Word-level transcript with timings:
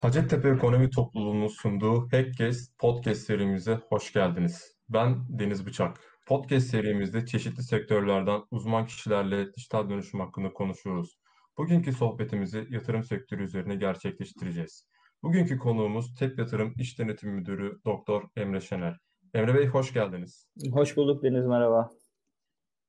Hacettepe 0.00 0.48
Ekonomi 0.48 0.90
Topluluğu'nun 0.90 1.46
sunduğu 1.46 2.08
Hackcast 2.12 2.78
Podcast 2.78 3.20
serimize 3.20 3.74
hoş 3.74 4.12
geldiniz. 4.12 4.76
Ben 4.88 5.16
Deniz 5.28 5.66
Bıçak. 5.66 5.96
Podcast 6.26 6.66
serimizde 6.66 7.26
çeşitli 7.26 7.62
sektörlerden 7.62 8.40
uzman 8.50 8.86
kişilerle 8.86 9.52
dijital 9.52 9.90
dönüşüm 9.90 10.20
hakkında 10.20 10.52
konuşuyoruz. 10.52 11.18
Bugünkü 11.58 11.92
sohbetimizi 11.92 12.66
yatırım 12.70 13.04
sektörü 13.04 13.44
üzerine 13.44 13.76
gerçekleştireceğiz. 13.76 14.88
Bugünkü 15.22 15.58
konuğumuz 15.58 16.14
TEP 16.14 16.38
Yatırım 16.38 16.74
İş 16.76 16.98
Denetim 16.98 17.30
Müdürü 17.30 17.78
Doktor 17.84 18.22
Emre 18.36 18.60
Şener. 18.60 18.98
Emre 19.34 19.54
Bey 19.54 19.66
hoş 19.66 19.92
geldiniz. 19.92 20.48
Hoş 20.72 20.96
bulduk 20.96 21.22
Deniz 21.22 21.46
merhaba. 21.46 21.90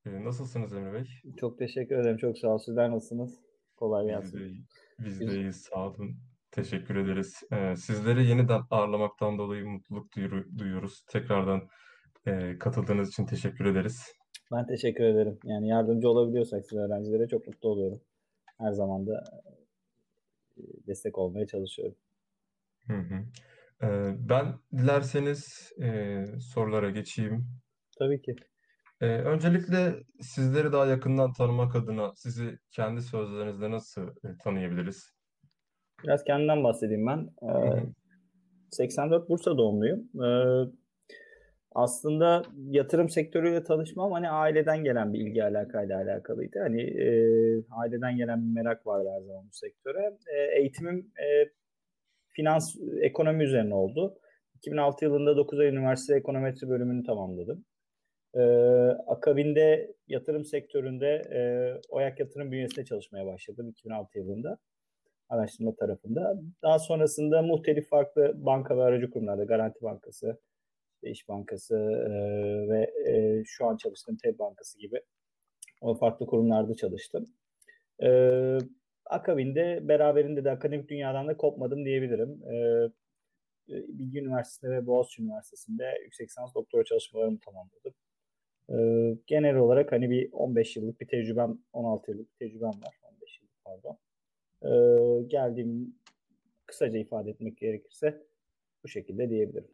Ee, 0.06 0.24
nasılsınız 0.24 0.74
Emre 0.74 0.94
Bey? 0.94 1.06
Çok 1.40 1.60
teşekkür 1.60 1.96
ederim. 1.96 2.18
Çok 2.18 2.38
sağ 2.38 2.48
olun. 2.48 2.58
Sizler 2.58 2.92
nasılsınız? 2.92 3.40
Kolay 3.76 4.06
gelsin. 4.06 4.40
Biz 5.00 5.20
de, 5.20 5.26
biz 5.26 5.30
de 5.30 5.36
iyiyiz. 5.36 5.62
Sağ 5.62 5.88
olun. 5.88 6.29
Teşekkür 6.52 6.96
ederiz. 6.96 7.44
Ee, 7.52 7.76
sizleri 7.76 8.26
yeniden 8.26 8.62
ağırlamaktan 8.72 9.38
dolayı 9.38 9.66
mutluluk 9.66 10.12
duyuyoruz. 10.58 11.04
Tekrardan 11.12 11.62
e, 12.26 12.58
katıldığınız 12.60 13.10
için 13.10 13.26
teşekkür 13.26 13.66
ederiz. 13.66 14.14
Ben 14.52 14.68
teşekkür 14.68 15.04
ederim. 15.04 15.40
Yani 15.44 15.68
yardımcı 15.68 16.10
olabiliyorsak 16.10 16.66
size 16.66 16.82
öğrencilere 16.82 17.28
çok 17.28 17.48
mutlu 17.48 17.70
oluyorum. 17.70 18.02
Her 18.58 18.72
zaman 18.72 19.08
da 19.08 19.24
e, 20.58 20.62
destek 20.88 21.18
olmaya 21.18 21.48
çalışıyorum. 21.48 21.96
Hı 22.88 22.98
hı. 22.98 23.26
Ee, 23.84 24.16
ben 24.30 24.60
dilerseniz 24.78 25.72
e, 25.82 26.26
sorulara 26.40 26.90
geçeyim. 26.90 27.48
Tabii 28.00 28.22
ki. 28.22 28.36
Ee, 29.02 29.06
öncelikle 29.06 30.04
sizleri 30.22 30.72
daha 30.72 30.86
yakından 30.86 31.34
tanımak 31.34 31.76
adına 31.76 32.12
sizi 32.16 32.60
kendi 32.72 33.02
sözlerinizle 33.02 33.72
nasıl 33.72 34.08
e, 34.08 34.38
tanıyabiliriz? 34.44 35.19
Biraz 36.04 36.24
kendimden 36.24 36.64
bahsedeyim 36.64 37.08
ben. 37.08 37.30
Ee, 37.44 37.84
84 38.72 39.30
Bursa 39.30 39.58
doğumluyum. 39.58 40.10
Ee, 40.24 40.70
aslında 41.72 42.44
yatırım 42.70 43.10
sektörüyle 43.10 43.64
tanışmam 43.64 44.12
hani 44.12 44.30
aileden 44.30 44.84
gelen 44.84 45.14
bir 45.14 45.20
ilgi 45.20 45.44
alakayla 45.44 46.02
alakalıydı. 46.02 46.60
Hani 46.60 46.82
e, 46.82 47.08
aileden 47.72 48.18
gelen 48.18 48.42
bir 48.42 48.54
merak 48.54 48.88
vardı 48.88 49.10
her 49.16 49.22
zaman 49.22 49.46
bu 49.46 49.52
sektöre. 49.52 50.18
E, 50.36 50.60
eğitimim 50.60 50.98
e, 50.98 51.50
finans, 52.28 52.76
ekonomi 53.02 53.44
üzerine 53.44 53.74
oldu. 53.74 54.18
2006 54.56 55.06
yılında 55.06 55.38
9 55.38 55.60
ay 55.60 55.68
üniversite 55.68 56.16
ekonometri 56.16 56.70
bölümünü 56.70 57.04
tamamladım. 57.04 57.66
Ee, 58.36 58.42
akabinde 59.08 59.96
yatırım 60.08 60.46
sektöründe 60.46 61.08
e, 61.08 61.42
OYAK 61.90 62.20
Yatırım 62.20 62.52
bünyesinde 62.52 62.86
çalışmaya 62.86 63.26
başladım 63.26 63.70
2006 63.70 64.20
yılında 64.20 64.58
araştırma 65.30 65.76
tarafında. 65.76 66.42
Daha 66.64 66.80
sonrasında 66.80 67.42
muhtelif 67.42 67.90
farklı 67.90 68.34
banka 68.46 68.78
ve 68.78 68.84
aracı 68.84 69.10
kurumlarda 69.10 69.44
Garanti 69.44 69.82
Bankası, 69.82 70.40
İş 71.04 71.28
Bankası 71.28 71.76
e, 71.76 72.10
ve 72.70 72.92
e, 73.08 73.44
şu 73.46 73.66
an 73.66 73.78
çalıştığım 73.78 74.18
TEB 74.18 74.40
Bankası 74.40 74.80
gibi 74.80 75.02
o 75.82 75.96
farklı 75.96 76.26
kurumlarda 76.26 76.76
çalıştım. 76.76 77.26
E, 78.04 78.10
akabinde 79.06 79.80
beraberinde 79.88 80.44
de 80.44 80.52
akademik 80.52 80.90
dünyadan 80.90 81.28
da 81.28 81.38
kopmadım 81.38 81.86
diyebilirim. 81.86 82.44
E, 82.54 82.56
Bilgi 83.70 84.20
Üniversitesi'nde 84.20 84.72
ve 84.72 84.86
Boğaziçi 84.88 85.24
Üniversitesi'nde 85.24 86.00
yüksek 86.04 86.28
lisans 86.30 86.56
doktora 86.56 86.84
çalışmalarımı 86.84 87.40
tamamladım. 87.40 87.94
E, 88.70 88.78
genel 89.28 89.56
olarak 89.56 89.92
hani 89.92 90.10
bir 90.10 90.30
15 90.32 90.76
yıllık 90.76 91.02
bir 91.02 91.08
tecrübem, 91.08 91.58
16 91.74 92.12
yıllık 92.12 92.28
bir 92.32 92.38
tecrübem 92.48 92.70
var. 92.70 93.00
15 93.04 93.40
yıllık 93.42 93.64
pardon. 93.64 93.98
E, 94.64 94.72
geldiğim 95.28 95.96
kısaca 96.66 97.00
ifade 97.00 97.30
etmek 97.30 97.58
gerekirse 97.58 98.24
bu 98.84 98.88
şekilde 98.88 99.30
diyebilirim. 99.30 99.72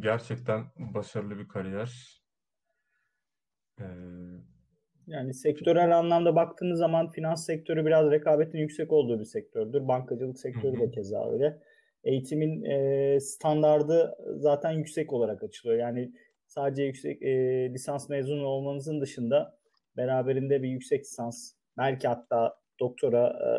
Gerçekten 0.00 0.64
başarılı 0.76 1.38
bir 1.38 1.48
kariyer. 1.48 2.22
Ee, 3.80 3.84
yani 5.06 5.34
sektörel 5.34 5.98
anlamda 5.98 6.36
baktığınız 6.36 6.78
zaman 6.78 7.10
finans 7.10 7.46
sektörü 7.46 7.86
biraz 7.86 8.10
rekabetin 8.10 8.58
yüksek 8.58 8.92
olduğu 8.92 9.20
bir 9.20 9.24
sektördür. 9.24 9.88
Bankacılık 9.88 10.38
sektörü 10.38 10.80
de 10.80 10.90
keza 10.90 11.32
öyle. 11.32 11.58
Eğitimin 12.04 12.64
e, 12.64 13.20
standardı 13.20 14.16
zaten 14.36 14.70
yüksek 14.70 15.12
olarak 15.12 15.42
açılıyor. 15.42 15.78
Yani 15.78 16.12
sadece 16.46 16.82
yüksek 16.82 17.22
e, 17.22 17.30
lisans 17.72 18.08
mezunu 18.08 18.44
olmanızın 18.46 19.00
dışında 19.00 19.58
beraberinde 19.96 20.62
bir 20.62 20.68
yüksek 20.68 21.00
lisans, 21.00 21.52
belki 21.78 22.08
hatta 22.08 22.59
doktora 22.80 23.26
e, 23.28 23.50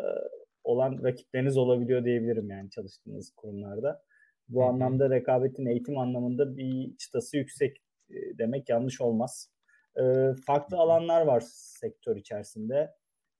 olan 0.64 1.04
rakipleriniz 1.04 1.56
olabiliyor 1.56 2.04
diyebilirim 2.04 2.50
yani 2.50 2.70
çalıştığınız 2.70 3.32
kurumlarda. 3.36 4.02
Bu 4.48 4.60
Hı-hı. 4.60 4.68
anlamda 4.68 5.10
rekabetin 5.10 5.66
eğitim 5.66 5.98
anlamında 5.98 6.56
bir 6.56 6.96
çıtası 6.96 7.36
yüksek 7.36 7.76
e, 8.10 8.38
demek 8.38 8.68
yanlış 8.68 9.00
olmaz. 9.00 9.50
E, 9.96 10.02
farklı 10.46 10.76
alanlar 10.76 11.22
var 11.26 11.42
sektör 11.50 12.16
içerisinde. 12.16 12.90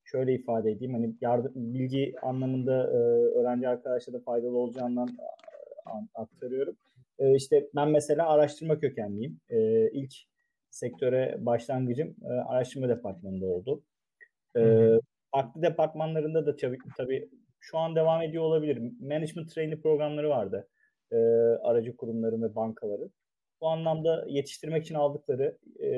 Şöyle 0.05 0.35
ifade 0.35 0.71
edeyim 0.71 0.95
hani 0.95 1.15
yardım, 1.21 1.53
bilgi 1.55 2.15
anlamında 2.23 2.85
e, 2.85 2.97
öğrenci 3.39 3.69
arkadaşlara 3.69 4.19
faydalı 4.21 4.59
olacağından 4.59 5.09
aktarıyorum. 6.15 6.77
E, 7.19 7.35
işte 7.35 7.69
ben 7.75 7.89
mesela 7.89 8.29
araştırma 8.29 8.79
kökenliyim. 8.79 9.41
E, 9.51 9.91
ilk 9.91 10.13
sektöre 10.71 11.37
başlangıcım 11.39 12.17
e, 12.25 12.29
araştırma 12.29 12.89
departmanında 12.89 13.47
oldu. 13.47 13.83
E, 14.57 14.61
farklı 15.33 15.63
departmanlarında 15.63 16.47
da 16.47 16.57
tabii, 16.57 16.79
tabii 16.97 17.31
şu 17.61 17.79
an 17.79 17.97
devam 17.97 18.23
ediyor 18.23 18.43
olabilir. 18.43 18.93
Management 19.01 19.55
training 19.55 19.83
programları 19.83 20.29
vardı 20.29 20.69
e, 21.13 21.17
aracı 21.63 21.97
kurumların 21.97 22.43
ve 22.43 22.55
bankaların. 22.55 23.11
Bu 23.61 23.69
anlamda 23.69 24.25
yetiştirmek 24.29 24.85
için 24.85 24.95
aldıkları 24.95 25.59
e, 25.81 25.89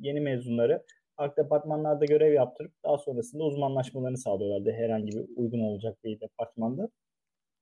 yeni 0.00 0.20
mezunları 0.20 0.84
farklı 1.16 1.44
departmanlarda 1.44 2.04
görev 2.04 2.32
yaptırıp 2.32 2.72
daha 2.84 2.98
sonrasında 2.98 3.44
uzmanlaşmalarını 3.44 4.18
sağlıyorlardı 4.18 4.72
herhangi 4.72 5.12
bir 5.12 5.26
uygun 5.36 5.60
olacak 5.60 5.98
bir 6.04 6.20
departmanda. 6.20 6.88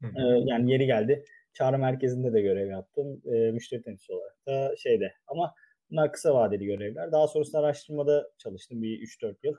E, 0.02 0.22
yani 0.44 0.72
yeri 0.72 0.86
geldi. 0.86 1.24
Çağrı 1.52 1.78
merkezinde 1.78 2.32
de 2.32 2.40
görev 2.40 2.70
yaptım. 2.70 3.22
E, 3.24 3.50
müşteri 3.50 3.82
temsilcisi 3.82 4.12
olarak 4.12 4.46
da 4.46 4.76
şeyde. 4.76 5.12
Ama 5.26 5.54
bunlar 5.90 6.12
kısa 6.12 6.34
vadeli 6.34 6.64
görevler. 6.66 7.12
Daha 7.12 7.28
sonrasında 7.28 7.58
araştırmada 7.58 8.30
çalıştım 8.38 8.82
bir 8.82 9.00
3-4 9.00 9.36
yıl. 9.42 9.54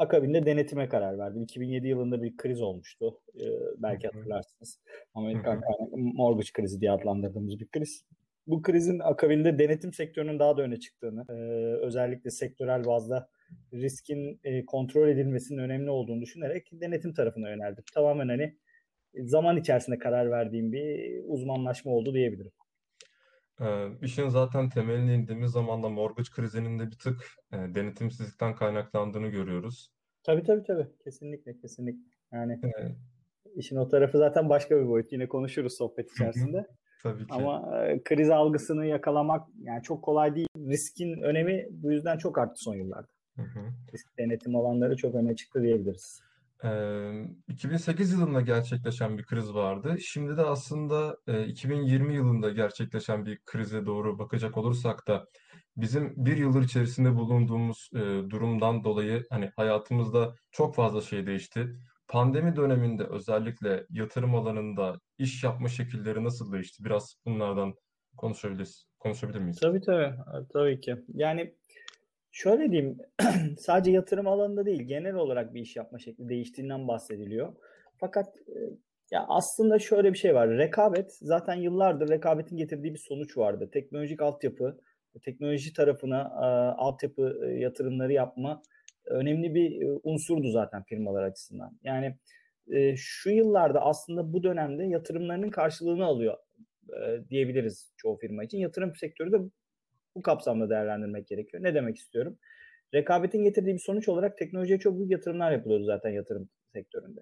Akabinde 0.00 0.46
denetime 0.46 0.88
karar 0.88 1.18
verdim. 1.18 1.42
2007 1.42 1.88
yılında 1.88 2.22
bir 2.22 2.36
kriz 2.36 2.62
olmuştu. 2.62 3.20
Ee, 3.40 3.44
belki 3.78 4.06
hatırlarsınız. 4.08 4.80
Amerikan 5.14 5.60
kaynaklı 5.60 5.96
mortgage 5.96 6.48
krizi 6.52 6.80
diye 6.80 6.90
adlandırdığımız 6.90 7.60
bir 7.60 7.68
kriz. 7.68 8.04
Bu 8.46 8.62
krizin 8.62 8.98
akabinde 8.98 9.58
denetim 9.58 9.92
sektörünün 9.92 10.38
daha 10.38 10.56
da 10.56 10.62
öne 10.62 10.76
çıktığını, 10.76 11.24
e, 11.28 11.32
özellikle 11.86 12.30
sektörel 12.30 12.84
bazda 12.84 13.28
riskin 13.72 14.40
e, 14.44 14.64
kontrol 14.64 15.08
edilmesinin 15.08 15.58
önemli 15.58 15.90
olduğunu 15.90 16.20
düşünerek 16.20 16.68
denetim 16.72 17.14
tarafına 17.14 17.50
yöneldim. 17.50 17.84
Tamamen 17.94 18.28
hani 18.28 18.56
zaman 19.14 19.56
içerisinde 19.56 19.98
karar 19.98 20.30
verdiğim 20.30 20.72
bir 20.72 21.20
uzmanlaşma 21.26 21.92
oldu 21.92 22.14
diyebilirim. 22.14 22.52
Ee, 23.60 23.88
işin 24.02 24.28
zaten 24.28 24.68
temeline 24.68 25.14
indiğimiz 25.14 25.50
zaman 25.50 25.82
da 25.82 25.88
mortgage 25.88 26.28
krizinin 26.36 26.78
de 26.78 26.86
bir 26.86 26.98
tık 26.98 27.22
e, 27.52 27.56
denetimsizlikten 27.56 28.54
kaynaklandığını 28.54 29.28
görüyoruz. 29.28 29.92
Tabii 30.22 30.42
tabii 30.42 30.62
tabii. 30.62 30.86
Kesinlikle 31.04 31.56
kesinlikle. 31.56 32.00
Yani 32.32 32.60
evet. 32.62 32.96
işin 33.56 33.76
o 33.76 33.88
tarafı 33.88 34.18
zaten 34.18 34.48
başka 34.48 34.76
bir 34.76 34.88
boyut. 34.88 35.12
Yine 35.12 35.28
konuşuruz 35.28 35.76
sohbet 35.76 36.12
içerisinde. 36.12 36.66
tabii 37.02 37.26
ki. 37.26 37.34
Ama 37.34 37.86
e, 37.86 38.02
kriz 38.02 38.30
algısını 38.30 38.86
yakalamak 38.86 39.48
yani 39.62 39.82
çok 39.82 40.02
kolay 40.04 40.34
değil. 40.34 40.48
Riskin 40.56 41.22
önemi 41.22 41.66
bu 41.70 41.92
yüzden 41.92 42.18
çok 42.18 42.38
arttı 42.38 42.62
son 42.62 42.74
yıllarda. 42.74 43.08
Hı 43.36 43.42
hı. 43.42 43.60
Risk 43.92 44.18
denetim 44.18 44.56
alanları 44.56 44.96
çok 44.96 45.14
öne 45.14 45.36
çıktı 45.36 45.62
diyebiliriz. 45.62 46.22
2008 47.48 48.12
yılında 48.12 48.40
gerçekleşen 48.40 49.18
bir 49.18 49.24
kriz 49.24 49.54
vardı. 49.54 49.96
Şimdi 50.00 50.36
de 50.36 50.42
aslında 50.42 51.16
2020 51.46 52.14
yılında 52.14 52.50
gerçekleşen 52.50 53.26
bir 53.26 53.38
krize 53.46 53.86
doğru 53.86 54.18
bakacak 54.18 54.56
olursak 54.56 55.08
da 55.08 55.26
bizim 55.76 56.12
bir 56.16 56.36
yıldır 56.36 56.62
içerisinde 56.62 57.14
bulunduğumuz 57.14 57.90
durumdan 58.30 58.84
dolayı 58.84 59.24
hani 59.30 59.50
hayatımızda 59.56 60.34
çok 60.50 60.74
fazla 60.74 61.00
şey 61.00 61.26
değişti. 61.26 61.68
Pandemi 62.08 62.56
döneminde 62.56 63.04
özellikle 63.04 63.86
yatırım 63.90 64.34
alanında 64.34 65.00
iş 65.18 65.44
yapma 65.44 65.68
şekilleri 65.68 66.24
nasıl 66.24 66.52
değişti? 66.52 66.84
Biraz 66.84 67.14
bunlardan 67.26 67.74
konuşabiliriz, 68.16 68.86
konuşabilir 68.98 69.38
miyiz? 69.38 69.60
Tabii 69.60 69.80
tabii, 69.80 70.14
tabii 70.52 70.80
ki. 70.80 70.96
Yani 71.08 71.54
Şöyle 72.30 72.70
diyeyim, 72.70 72.98
sadece 73.58 73.90
yatırım 73.90 74.26
alanında 74.26 74.66
değil, 74.66 74.82
genel 74.82 75.14
olarak 75.14 75.54
bir 75.54 75.60
iş 75.60 75.76
yapma 75.76 75.98
şekli 75.98 76.28
değiştiğinden 76.28 76.88
bahsediliyor. 76.88 77.56
Fakat 77.96 78.26
e, 78.48 78.58
ya 79.10 79.24
aslında 79.28 79.78
şöyle 79.78 80.12
bir 80.12 80.18
şey 80.18 80.34
var. 80.34 80.50
Rekabet 80.58 81.12
zaten 81.12 81.54
yıllardır 81.54 82.08
rekabetin 82.08 82.56
getirdiği 82.56 82.94
bir 82.94 82.98
sonuç 82.98 83.36
vardı. 83.36 83.70
Teknolojik 83.72 84.22
altyapı, 84.22 84.80
teknoloji 85.22 85.72
tarafına 85.72 86.20
e, 86.20 86.46
altyapı 86.80 87.40
e, 87.46 87.50
yatırımları 87.50 88.12
yapma 88.12 88.62
önemli 89.06 89.54
bir 89.54 89.86
unsurdu 90.02 90.50
zaten 90.50 90.82
firmalar 90.82 91.22
açısından. 91.22 91.78
Yani 91.82 92.16
e, 92.70 92.96
şu 92.96 93.30
yıllarda 93.30 93.80
aslında 93.80 94.32
bu 94.32 94.42
dönemde 94.42 94.84
yatırımlarının 94.84 95.50
karşılığını 95.50 96.04
alıyor 96.04 96.36
e, 96.88 97.28
diyebiliriz 97.30 97.92
çoğu 97.96 98.16
firma 98.16 98.44
için. 98.44 98.58
Yatırım 98.58 98.96
sektörü 98.96 99.32
de 99.32 99.38
bu 100.16 100.22
kapsamda 100.22 100.70
değerlendirmek 100.70 101.26
gerekiyor. 101.26 101.62
Ne 101.62 101.74
demek 101.74 101.96
istiyorum? 101.96 102.38
Rekabetin 102.94 103.44
getirdiği 103.44 103.74
bir 103.74 103.78
sonuç 103.78 104.08
olarak 104.08 104.38
teknolojiye 104.38 104.78
çok 104.78 104.98
büyük 104.98 105.10
yatırımlar 105.10 105.52
yapılıyor 105.52 105.80
zaten 105.80 106.10
yatırım 106.10 106.48
sektöründe. 106.72 107.20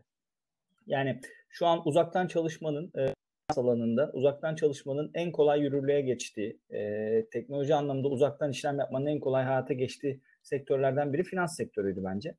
Yani 0.86 1.20
şu 1.48 1.66
an 1.66 1.88
uzaktan 1.88 2.26
çalışmanın 2.26 2.92
e, 2.98 3.14
alanında 3.56 4.10
uzaktan 4.12 4.54
çalışmanın 4.54 5.10
en 5.14 5.32
kolay 5.32 5.60
yürürlüğe 5.60 6.00
geçtiği, 6.00 6.60
e, 6.70 7.24
teknoloji 7.32 7.74
anlamında 7.74 8.08
uzaktan 8.08 8.50
işlem 8.50 8.78
yapmanın 8.78 9.06
en 9.06 9.20
kolay 9.20 9.44
hayata 9.44 9.74
geçtiği 9.74 10.20
sektörlerden 10.42 11.12
biri 11.12 11.22
finans 11.22 11.56
sektörüydü 11.56 12.04
bence. 12.04 12.34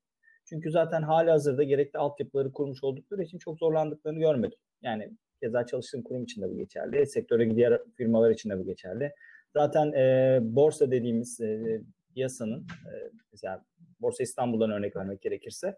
Çünkü 0.45 0.71
zaten 0.71 1.01
hali 1.01 1.29
hazırda 1.29 1.63
gerekli 1.63 1.97
altyapıları 1.97 2.51
kurmuş 2.51 2.83
oldukları 2.83 3.23
için 3.23 3.37
çok 3.37 3.59
zorlandıklarını 3.59 4.19
görmedim. 4.19 4.57
Yani 4.81 5.11
keza 5.39 5.65
çalıştığım 5.65 6.03
kurum 6.03 6.23
için 6.23 6.41
de 6.41 6.49
bu 6.49 6.57
geçerli, 6.57 7.07
sektöre 7.07 7.55
diğer 7.55 7.81
firmalar 7.97 8.31
için 8.31 8.49
de 8.49 8.59
bu 8.59 8.65
geçerli. 8.65 9.11
Zaten 9.53 9.91
e, 9.91 10.39
borsa 10.41 10.91
dediğimiz 10.91 11.41
e, 11.41 11.81
piyasanın, 12.13 12.59
e, 12.61 12.91
mesela 13.31 13.65
Borsa 14.01 14.23
İstanbul'dan 14.23 14.71
örnek 14.71 14.95
vermek 14.95 15.21
gerekirse, 15.21 15.77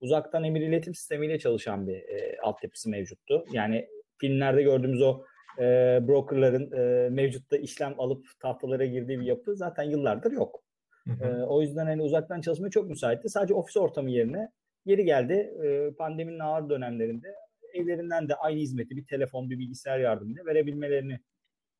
uzaktan 0.00 0.44
emir 0.44 0.60
iletim 0.60 0.94
sistemiyle 0.94 1.38
çalışan 1.38 1.86
bir 1.86 1.96
e, 1.96 2.36
altyapısı 2.42 2.90
mevcuttu. 2.90 3.44
Yani 3.52 3.88
filmlerde 4.18 4.62
gördüğümüz 4.62 5.02
o 5.02 5.24
e, 5.58 5.64
brokerların 6.08 6.72
e, 6.72 7.10
mevcutta 7.10 7.56
işlem 7.56 8.00
alıp 8.00 8.26
tahtalara 8.40 8.84
girdiği 8.84 9.20
bir 9.20 9.26
yapı 9.26 9.56
zaten 9.56 9.82
yıllardır 9.82 10.32
yok. 10.32 10.64
Hı 11.04 11.12
hı. 11.12 11.24
E, 11.24 11.44
o 11.44 11.62
yüzden 11.62 11.86
hani 11.86 12.02
uzaktan 12.02 12.40
çalışmaya 12.40 12.70
çok 12.70 12.90
müsaitti. 12.90 13.28
Sadece 13.28 13.54
ofis 13.54 13.76
ortamı 13.76 14.10
yerine 14.10 14.48
geri 14.86 15.04
geldi. 15.04 15.32
E, 15.64 15.90
pandeminin 15.98 16.38
ağır 16.38 16.68
dönemlerinde 16.70 17.34
evlerinden 17.74 18.28
de 18.28 18.34
aynı 18.34 18.60
hizmeti 18.60 18.96
bir 18.96 19.06
telefon, 19.06 19.50
bir 19.50 19.58
bilgisayar 19.58 19.98
yardımıyla 19.98 20.46
verebilmelerini 20.46 21.20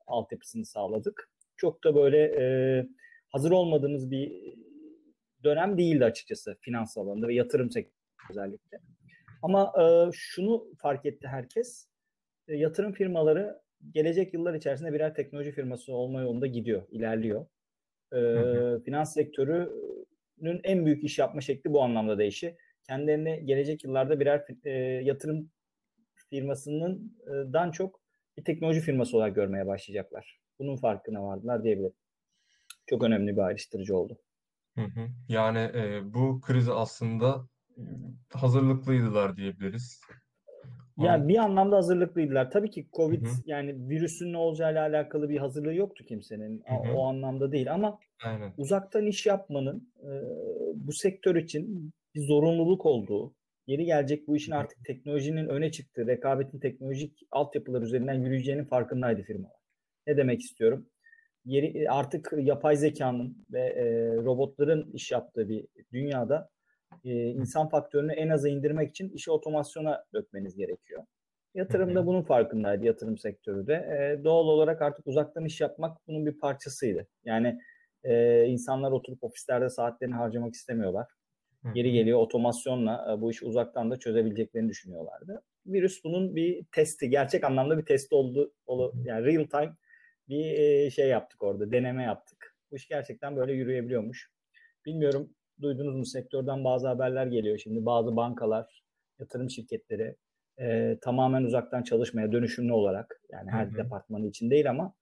altyapısını 0.06 0.67
sağladık. 0.67 1.31
Çok 1.56 1.85
da 1.85 1.95
böyle 1.95 2.19
e, 2.19 2.87
hazır 3.29 3.51
olmadığımız 3.51 4.11
bir 4.11 4.55
dönem 5.45 5.79
değildi 5.79 6.05
açıkçası 6.05 6.56
finans 6.61 6.99
alanında 6.99 7.29
ve 7.29 7.35
yatırım 7.35 7.71
sektörü 7.71 7.95
özellikle. 8.31 8.81
Ama 9.43 9.73
e, 9.81 10.11
şunu 10.12 10.67
fark 10.79 11.06
etti 11.06 11.29
herkes. 11.29 11.89
E, 12.49 12.56
yatırım 12.56 12.93
firmaları 12.93 13.61
gelecek 13.91 14.35
yıllar 14.35 14.55
içerisinde 14.55 14.93
birer 14.93 15.15
teknoloji 15.15 15.53
firması 15.53 15.93
olma 15.93 16.21
yolunda 16.21 16.47
gidiyor, 16.47 16.83
ilerliyor. 16.91 17.47
E, 18.12 18.19
Finans 18.85 19.15
sektörünün 19.15 20.61
en 20.65 20.87
büyük 20.87 21.05
iş 21.05 21.19
yapma 21.19 21.41
şekli 21.41 21.73
bu 21.73 21.83
anlamda 21.83 22.19
değişi. 22.19 22.56
Kendilerini 22.83 23.47
gelecek 23.47 23.85
yıllarda 23.85 24.21
birer 24.21 24.45
e, 24.65 24.71
yatırım 25.05 25.51
firmasının 26.31 27.19
dan 27.27 27.71
çok 27.71 28.04
bir 28.38 28.44
teknoloji 28.44 28.81
firması 28.81 29.16
olarak 29.16 29.34
görmeye 29.34 29.66
başlayacaklar. 29.66 30.40
Bunun 30.58 30.76
farkına 30.76 31.22
vardılar 31.22 31.64
diyebilirim. 31.64 31.94
Çok 32.86 33.02
önemli 33.02 33.36
bir 33.36 33.42
ayrıştırıcı 33.42 33.96
oldu. 33.96 34.19
Hı 34.75 34.84
hı. 34.84 35.08
Yani 35.28 35.58
e, 35.58 36.00
bu 36.14 36.40
krizi 36.40 36.72
aslında 36.72 37.48
hazırlıklıydılar 38.32 39.36
diyebiliriz. 39.36 40.00
Yani 40.98 41.28
bir 41.28 41.36
anlamda 41.36 41.76
hazırlıklıydılar. 41.76 42.50
Tabii 42.50 42.70
ki 42.70 42.88
Covid 42.92 43.26
Hı 43.26 43.31
hı. 43.31 43.34
yani 43.46 43.88
virüsün 43.88 44.32
ne 44.32 44.36
olacağıyla 44.36 44.82
alakalı 44.82 45.28
bir 45.28 45.38
hazırlığı 45.38 45.75
yoktu 45.75 46.04
kimsenin. 46.04 46.64
Hı 46.66 46.75
hı. 46.75 46.94
O 46.94 47.06
anlamda 47.06 47.52
değil 47.52 47.72
ama 47.75 47.98
Aynen. 48.25 48.52
uzaktan 48.56 49.06
iş 49.06 49.26
yapmanın 49.26 49.92
e, 50.02 50.10
bu 50.75 50.92
sektör 50.92 51.36
için 51.36 51.92
bir 52.14 52.20
zorunluluk 52.20 52.86
olduğu, 52.86 53.34
yeri 53.66 53.84
gelecek 53.84 54.28
bu 54.28 54.37
işin 54.37 54.52
artık 54.52 54.84
teknolojinin 54.84 55.49
öne 55.49 55.70
çıktığı, 55.70 56.06
rekabetin 56.06 56.58
teknolojik 56.58 57.19
altyapılar 57.31 57.82
üzerinden 57.82 58.14
yürüyeceğinin 58.14 58.64
farkındaydı 58.64 59.22
firmalar. 59.22 59.56
Ne 60.06 60.16
demek 60.16 60.40
istiyorum? 60.40 60.88
Yeri 61.44 61.90
artık 61.90 62.32
yapay 62.37 62.76
zekanın 62.76 63.46
ve 63.52 63.61
e, 63.61 63.84
robotların 64.16 64.90
iş 64.93 65.11
yaptığı 65.11 65.49
bir 65.49 65.66
dünyada 65.93 66.50
e, 67.05 67.11
insan 67.31 67.69
faktörünü 67.69 68.12
en 68.12 68.28
aza 68.28 68.49
indirmek 68.49 68.90
için 68.90 69.08
işi 69.08 69.31
otomasyona 69.31 70.05
dökmeniz 70.14 70.56
gerekiyor. 70.56 71.05
Yatırım 71.55 71.94
da 71.94 72.06
bunun 72.06 72.22
farkındaydı 72.22 72.84
yatırım 72.84 73.19
sektörü 73.19 73.67
de. 73.67 73.75
E, 73.75 74.25
doğal 74.25 74.44
olarak 74.44 74.82
artık 74.82 75.06
uzaktan 75.06 75.44
iş 75.44 75.60
yapmak 75.60 75.99
bunun 76.06 76.26
bir 76.26 76.38
parçasıydı. 76.38 77.06
Yani 77.25 77.58
e, 78.05 78.44
insanlar 78.46 78.93
oturup 78.93 79.25
ofislerde 79.25 79.69
saatlerini 79.69 80.14
harcamak 80.14 80.55
istemiyorlar. 80.55 81.06
Geri 81.72 81.93
geliyor 81.93 82.19
otomasyonla 82.19 83.12
e, 83.12 83.20
bu 83.20 83.31
işi 83.31 83.44
uzaktan 83.46 83.90
da 83.90 83.99
çözebileceklerini 83.99 84.69
düşünüyorlardı. 84.69 85.43
Virüs 85.66 86.05
bunun 86.05 86.37
bir 86.37 86.64
testi, 86.72 87.11
gerçek 87.11 87.44
anlamda 87.44 87.78
bir 87.78 87.84
testi 87.84 88.14
oldu. 88.14 88.52
Yani 89.05 89.26
real 89.26 89.44
time 89.44 89.76
bir 90.28 90.44
e, 90.44 90.90
şey 90.90 91.08
yaptık 91.08 91.43
orada, 91.43 91.72
deneme 91.72 92.02
yaptık. 92.02 92.56
Bu 92.70 92.76
iş 92.76 92.88
gerçekten 92.88 93.37
böyle 93.37 93.52
yürüyebiliyormuş. 93.52 94.31
Bilmiyorum 94.87 95.31
duydunuz 95.61 95.96
mu 95.96 96.05
sektörden 96.05 96.64
bazı 96.64 96.88
haberler 96.88 97.26
geliyor 97.26 97.58
şimdi. 97.58 97.87
Bazı 97.87 98.17
bankalar, 98.17 98.84
yatırım 99.19 99.50
şirketleri 99.50 100.17
e, 100.60 100.99
tamamen 101.00 101.43
uzaktan 101.43 101.82
çalışmaya 101.82 102.32
dönüşümlü 102.32 102.72
olarak 102.72 103.20
yani 103.32 103.50
her 103.50 103.76
departmanı 103.76 104.26
için 104.26 104.50
değil 104.50 104.70
ama 104.70 104.94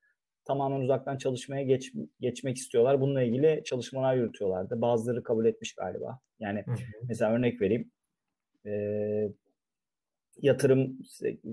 tamamen 0.44 0.80
uzaktan 0.80 1.18
çalışmaya 1.18 1.62
geç, 1.62 1.92
geçmek 2.20 2.56
istiyorlar. 2.56 3.00
Bununla 3.00 3.22
ilgili 3.22 3.62
çalışmalar 3.64 4.16
yürütüyorlardı. 4.16 4.80
Bazıları 4.80 5.22
kabul 5.22 5.44
etmiş 5.44 5.74
galiba. 5.74 6.18
Yani 6.40 6.62
hı 6.66 6.70
hı. 6.70 6.76
mesela 7.08 7.32
örnek 7.32 7.60
vereyim. 7.60 7.90
E, 8.66 8.72
yatırım 10.42 10.98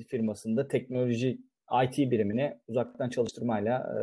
firmasında 0.07 0.68
teknoloji 0.68 1.39
IT 1.83 1.97
birimine 1.97 2.59
uzaktan 2.68 3.09
çalıştırmayla 3.09 3.77
e, 3.80 4.01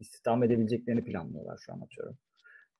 istihdam 0.00 0.42
edebileceklerini 0.42 1.04
planlıyorlar 1.04 1.58
şu 1.66 1.72
an 1.72 1.80
atıyorum. 1.80 2.18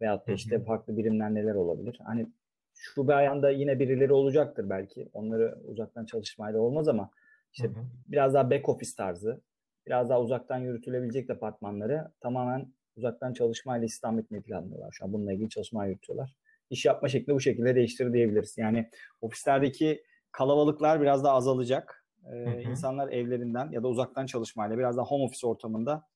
Veyahut 0.00 0.28
da 0.28 0.32
işte 0.32 0.64
farklı 0.64 0.96
birimler 0.96 1.34
neler 1.34 1.54
olabilir. 1.54 1.98
Hani 2.04 2.26
şu 2.74 3.08
bir 3.08 3.12
ayanda 3.12 3.50
yine 3.50 3.78
birileri 3.78 4.12
olacaktır 4.12 4.70
belki. 4.70 5.08
Onları 5.12 5.58
uzaktan 5.64 6.04
çalışmayla 6.04 6.60
olmaz 6.60 6.88
ama 6.88 7.10
işte 7.52 7.68
hı 7.68 7.72
hı. 7.72 7.84
biraz 8.08 8.34
daha 8.34 8.50
back 8.50 8.68
office 8.68 8.90
tarzı, 8.96 9.40
biraz 9.86 10.10
daha 10.10 10.20
uzaktan 10.20 10.58
yürütülebilecek 10.58 11.28
departmanları 11.28 12.12
tamamen 12.20 12.72
uzaktan 12.96 13.32
çalışmayla 13.32 13.86
istihdam 13.86 14.18
etmeyi 14.18 14.42
planlıyorlar. 14.42 14.92
Şu 14.92 15.04
an 15.04 15.12
bununla 15.12 15.32
ilgili 15.32 15.48
çalışma 15.48 15.86
yürütüyorlar. 15.86 16.36
İş 16.70 16.84
yapma 16.84 17.08
şekli 17.08 17.34
bu 17.34 17.40
şekilde 17.40 17.74
değiştir 17.74 18.12
diyebiliriz. 18.12 18.58
Yani 18.58 18.90
ofislerdeki 19.20 20.02
kalabalıklar 20.32 21.00
biraz 21.02 21.24
daha 21.24 21.34
azalacak. 21.34 22.06
Ee, 22.26 22.28
hı 22.28 22.50
hı. 22.50 22.60
İnsanlar 22.60 23.08
evlerinden 23.08 23.70
ya 23.70 23.82
da 23.82 23.88
uzaktan 23.88 24.26
çalışmayla 24.26 24.78
biraz 24.78 24.96
daha 24.96 25.06
home 25.06 25.24
office 25.24 25.46
ortamında 25.46 26.06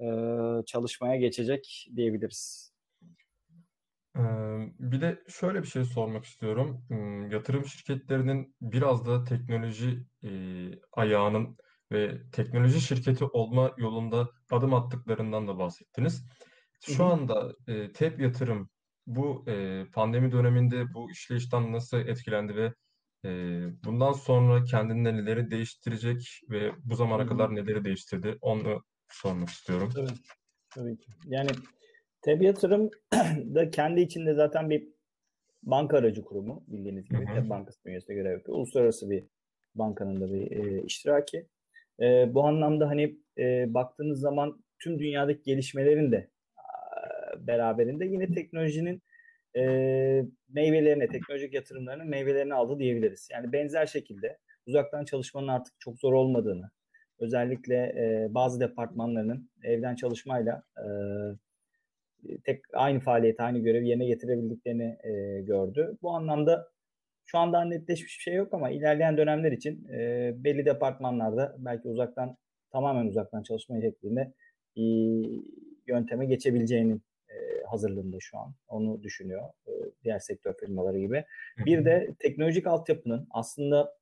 e, 0.00 0.06
çalışmaya 0.66 1.16
geçecek 1.16 1.88
diyebiliriz. 1.96 2.72
Bir 4.78 5.00
de 5.00 5.22
şöyle 5.28 5.62
bir 5.62 5.66
şey 5.66 5.84
sormak 5.84 6.24
istiyorum. 6.24 6.84
Yatırım 7.30 7.64
şirketlerinin 7.64 8.56
biraz 8.60 9.06
da 9.06 9.24
teknoloji 9.24 10.06
ayağının 10.92 11.56
ve 11.92 12.30
teknoloji 12.32 12.80
şirketi 12.80 13.24
olma 13.24 13.74
yolunda 13.76 14.28
adım 14.50 14.74
attıklarından 14.74 15.48
da 15.48 15.58
bahsettiniz. 15.58 16.24
Şu 16.80 17.04
anda 17.04 17.52
TEP 17.94 18.20
Yatırım 18.20 18.70
bu 19.06 19.44
pandemi 19.92 20.32
döneminde 20.32 20.94
bu 20.94 21.10
işleyişten 21.10 21.72
nasıl 21.72 21.98
etkilendi 21.98 22.56
ve 22.56 22.72
bundan 23.84 24.12
sonra 24.12 24.64
kendinde 24.64 25.14
neleri 25.14 25.50
değiştirecek 25.50 26.40
ve 26.50 26.72
bu 26.84 26.94
zamana 26.94 27.26
kadar 27.26 27.54
neleri 27.54 27.84
değiştirdi 27.84 28.38
onu 28.40 28.82
sormak 29.08 29.48
istiyorum. 29.48 29.90
Tabii, 29.94 30.08
tabii 30.74 30.98
ki. 30.98 31.12
Yani 31.24 31.50
TEB 32.22 32.42
Yatırım 32.42 32.90
da 33.54 33.70
kendi 33.70 34.00
içinde 34.00 34.34
zaten 34.34 34.70
bir 34.70 34.88
banka 35.62 35.96
aracı 35.96 36.22
kurumu 36.22 36.64
bildiğiniz 36.66 37.08
gibi. 37.08 37.24
TEB 37.24 37.50
Bankası 37.50 37.84
bünyesinde 37.84 38.14
görev 38.14 38.32
yapıyor. 38.32 38.58
Uluslararası 38.58 39.10
bir 39.10 39.24
bankanın 39.74 40.20
da 40.20 40.32
bir 40.32 40.50
e, 40.50 40.82
iştiraki. 40.82 41.46
E, 42.00 42.34
bu 42.34 42.44
anlamda 42.44 42.88
hani 42.88 43.16
e, 43.38 43.74
baktığınız 43.74 44.20
zaman 44.20 44.64
tüm 44.78 44.98
dünyadaki 44.98 45.42
gelişmelerin 45.42 46.12
de 46.12 46.16
e, 46.16 47.46
beraberinde 47.46 48.04
yine 48.04 48.32
teknolojinin 48.32 49.02
e, 49.56 49.62
meyvelerine, 50.48 51.08
teknolojik 51.08 51.54
yatırımlarının 51.54 52.08
meyvelerini 52.08 52.54
aldı 52.54 52.78
diyebiliriz. 52.78 53.28
Yani 53.32 53.52
benzer 53.52 53.86
şekilde 53.86 54.38
uzaktan 54.66 55.04
çalışmanın 55.04 55.48
artık 55.48 55.74
çok 55.78 56.00
zor 56.00 56.12
olmadığını, 56.12 56.70
özellikle 57.18 57.74
e, 57.76 58.34
bazı 58.34 58.60
departmanlarının 58.60 59.50
evden 59.62 59.94
çalışmayla 59.94 60.62
e, 60.76 60.84
tek 62.44 62.62
aynı 62.72 63.00
faaliyeti, 63.00 63.42
aynı 63.42 63.58
görevi 63.58 63.88
yerine 63.88 64.06
getirebildiklerini 64.06 64.98
e, 65.04 65.42
gördü. 65.42 65.96
Bu 66.02 66.10
anlamda 66.10 66.68
şu 67.30 67.38
anda 67.38 67.64
netleşmiş 67.64 68.18
bir 68.18 68.22
şey 68.22 68.34
yok 68.34 68.54
ama 68.54 68.70
ilerleyen 68.70 69.16
dönemler 69.16 69.52
için 69.52 69.88
e, 69.88 70.32
belli 70.36 70.64
departmanlarda 70.64 71.56
belki 71.58 71.88
uzaktan 71.88 72.36
tamamen 72.70 73.06
uzaktan 73.06 73.42
çalışma 73.42 73.80
şeklinde 73.80 74.32
e, 74.76 74.82
yönteme 75.86 76.26
geçebileceğinin 76.26 77.02
e, 77.28 77.34
hazırlığında 77.70 78.16
şu 78.20 78.38
an. 78.38 78.54
Onu 78.68 79.02
düşünüyor 79.02 79.42
e, 79.66 79.72
diğer 80.04 80.18
sektör 80.18 80.54
firmaları 80.54 80.98
gibi. 80.98 81.24
Bir 81.58 81.84
de 81.84 82.14
teknolojik 82.18 82.66
altyapının 82.66 83.28
aslında 83.30 83.94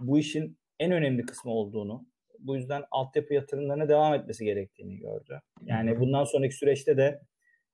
bu 0.00 0.18
işin 0.18 0.58
en 0.80 0.92
önemli 0.92 1.22
kısmı 1.22 1.52
olduğunu, 1.52 2.06
bu 2.38 2.56
yüzden 2.56 2.82
altyapı 2.90 3.34
yatırımlarına 3.34 3.88
devam 3.88 4.14
etmesi 4.14 4.44
gerektiğini 4.44 4.96
gördü. 4.96 5.40
Yani 5.62 6.00
bundan 6.00 6.24
sonraki 6.24 6.54
süreçte 6.54 6.96
de 6.96 7.20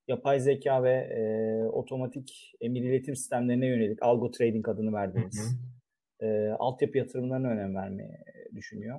yapay 0.08 0.40
zeka 0.40 0.82
ve 0.82 0.92
e, 0.92 1.22
otomatik 1.66 2.52
emir 2.60 2.82
iletim 2.82 3.16
sistemlerine 3.16 3.66
yönelik 3.66 4.02
algo 4.02 4.30
trading 4.30 4.68
adını 4.68 4.92
verdiğimiz 4.92 5.58
e, 6.20 6.48
altyapı 6.58 6.98
yatırımlarına 6.98 7.48
önem 7.48 7.74
vermeyi 7.74 8.10
düşünüyor. 8.54 8.98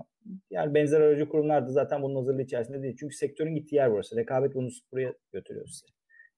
Yani 0.49 0.73
benzer 0.73 1.01
aracı 1.01 1.29
kurumlar 1.29 1.67
da 1.67 1.71
zaten 1.71 2.01
bunun 2.01 2.15
hazırlığı 2.15 2.41
içerisinde 2.41 2.83
değil. 2.83 2.95
Çünkü 2.99 3.15
sektörün 3.15 3.55
gittiği 3.55 3.75
yer 3.75 3.91
burası. 3.91 4.15
Rekabet 4.15 4.55
bunu 4.55 4.69
buraya 4.91 5.13
götürüyor 5.31 5.67
size. 5.67 5.93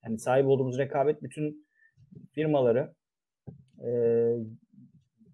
Yani 0.05 0.19
sahip 0.19 0.47
olduğumuz 0.47 0.77
rekabet 0.77 1.23
bütün 1.23 1.67
firmaları 2.31 2.93
e, 3.85 3.89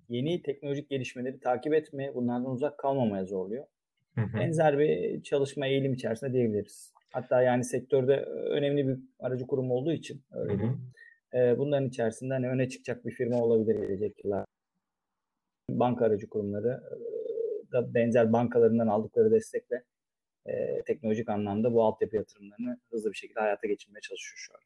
yeni 0.10 0.42
teknolojik 0.42 0.90
gelişmeleri 0.90 1.40
takip 1.40 1.74
etmeye, 1.74 2.16
bunlardan 2.16 2.52
uzak 2.52 2.78
kalmamaya 2.78 3.26
zorluyor. 3.26 3.66
Hı 4.16 4.22
hı. 4.22 4.40
Benzer 4.40 4.80
bir 4.80 5.24
çalışma 5.24 5.68
eğilim 5.68 5.94
içerisinde 5.94 6.34
diyebiliriz. 6.34 6.94
Hatta 7.12 7.42
yani 7.42 7.64
sektörde 7.64 8.22
önemli 8.26 8.88
bir 8.88 9.00
aracı 9.20 9.48
kurum 9.48 9.72
olduğu 9.72 9.94
için 9.94 10.24
öyle 10.32 10.60
diyeyim. 10.60 10.92
E, 11.34 11.58
bunların 11.58 11.88
içerisinde 11.88 12.34
hani 12.34 12.50
öne 12.50 12.70
çıkacak 12.70 13.06
bir 13.06 13.12
firma 13.12 13.42
olabilir 13.42 13.76
gelecek 13.76 14.26
yıllar. 14.26 14.46
Banka 15.70 16.06
aracı 16.06 16.30
kurumları 16.30 16.84
da 17.72 17.94
benzer 17.94 18.34
bankalarından 18.34 18.88
aldıkları 18.88 19.32
destekle 19.32 19.84
e, 20.46 20.82
teknolojik 20.86 21.30
anlamda 21.30 21.74
bu 21.74 21.84
altyapı 21.84 22.16
yatırımlarını 22.16 22.80
hızlı 22.92 23.12
bir 23.12 23.18
şekilde 23.18 23.40
hayata 23.40 23.68
geçirmeye 23.68 24.02
çalışıyor 24.02 24.38
şu 24.38 24.54
an. 24.54 24.62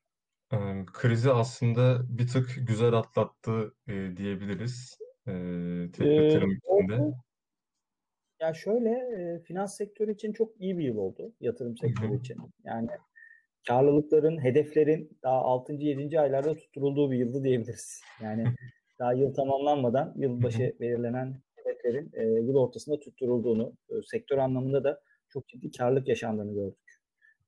Krizi 0.86 1.32
aslında 1.32 2.02
bir 2.10 2.28
tık 2.28 2.56
güzel 2.68 2.94
atlattı 2.94 3.74
e, 3.88 4.18
diyebiliriz 4.18 4.98
e, 5.28 5.32
yatırım 5.32 6.52
içinde. 6.52 7.16
Ya 8.39 8.54
şöyle 8.54 8.89
e, 8.89 9.39
finans 9.39 9.77
sektörü 9.77 10.13
için 10.13 10.34
çok 10.34 10.62
iyi 10.62 10.77
bir 10.77 10.84
yıl 10.84 10.98
oldu 10.98 11.34
yatırım 11.42 11.77
sektörü 11.77 12.20
için. 12.20 12.38
Yani 12.63 12.88
karlılıkların, 13.68 14.44
hedeflerin 14.44 15.18
daha 15.24 15.36
6. 15.36 15.74
7. 15.74 16.20
aylarda 16.20 16.56
tutturulduğu 16.58 17.12
bir 17.12 17.18
yıldı 17.18 17.44
diyebiliriz. 17.44 18.01
Yani 18.24 18.46
daha 19.00 19.13
yıl 19.13 19.34
tamamlanmadan 19.34 20.13
yılbaşı 20.18 20.75
belirlenen 20.80 21.36
hedeflerin 21.56 22.12
e, 22.13 22.24
yıl 22.24 22.56
ortasında 22.56 23.00
tutturulduğunu, 23.00 23.74
e, 23.89 23.94
sektör 24.06 24.38
anlamında 24.38 24.84
da 24.84 25.01
çok 25.30 25.48
ciddi 25.48 25.72
karlılık 25.72 26.08
yaşandığını 26.08 26.54
gördük. 26.54 27.00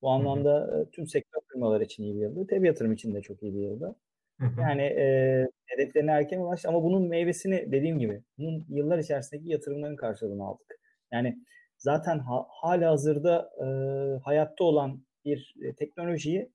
Bu 0.01 0.09
anlamda 0.09 0.81
e, 0.81 0.91
tüm 0.91 1.07
sektör 1.07 1.39
firmalar 1.51 1.81
için 1.81 2.03
iyi 2.03 2.15
bir 2.15 2.21
yıldı. 2.21 2.47
Tabi 2.47 2.67
yatırım 2.67 2.91
için 2.91 3.15
de 3.15 3.21
çok 3.21 3.43
iyi 3.43 3.53
bir 3.55 3.59
yıldı. 3.59 3.95
Yani 4.39 4.81
e, 4.81 5.47
hedeflerine 5.65 6.11
erken 6.11 6.39
ulaştı 6.39 6.69
ama 6.69 6.83
bunun 6.83 7.07
meyvesini 7.07 7.71
dediğim 7.71 7.99
gibi 7.99 8.23
bunun 8.37 8.65
yıllar 8.69 8.99
içerisindeki 8.99 9.49
yatırımların 9.49 9.95
karşılığını 9.95 10.43
aldık. 10.43 10.79
Yani 11.11 11.37
zaten 11.77 12.19
ha, 12.19 12.45
hala 12.49 12.91
hazırda 12.91 13.49
e, 13.59 13.67
hayatta 14.23 14.63
olan 14.63 15.03
bir 15.25 15.55
e, 15.61 15.75
teknolojiyi 15.75 16.51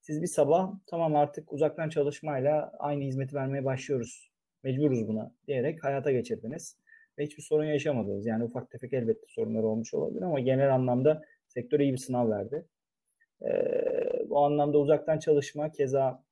siz 0.00 0.22
bir 0.22 0.26
sabah 0.26 0.72
tamam 0.86 1.16
artık 1.16 1.52
uzaktan 1.52 1.88
çalışmayla 1.88 2.72
aynı 2.78 3.04
hizmeti 3.04 3.34
vermeye 3.34 3.64
başlıyoruz. 3.64 4.30
Mecburuz 4.62 5.08
buna 5.08 5.34
diyerek 5.46 5.84
hayata 5.84 6.12
geçirdiniz. 6.12 6.78
Ve 7.18 7.24
hiçbir 7.24 7.42
sorun 7.42 7.64
yaşamadınız. 7.64 8.26
Yani 8.26 8.44
ufak 8.44 8.70
tefek 8.70 8.92
elbette 8.92 9.26
sorunlar 9.28 9.62
olmuş 9.62 9.94
olabilir 9.94 10.22
ama 10.22 10.40
genel 10.40 10.74
anlamda 10.74 11.22
sektör 11.48 11.80
iyi 11.80 11.92
bir 11.92 11.98
sınav 11.98 12.30
verdi. 12.30 12.66
Ee, 13.42 14.28
bu 14.28 14.44
anlamda 14.44 14.78
uzaktan 14.78 15.18
çalışma 15.18 15.72
keza 15.72 16.24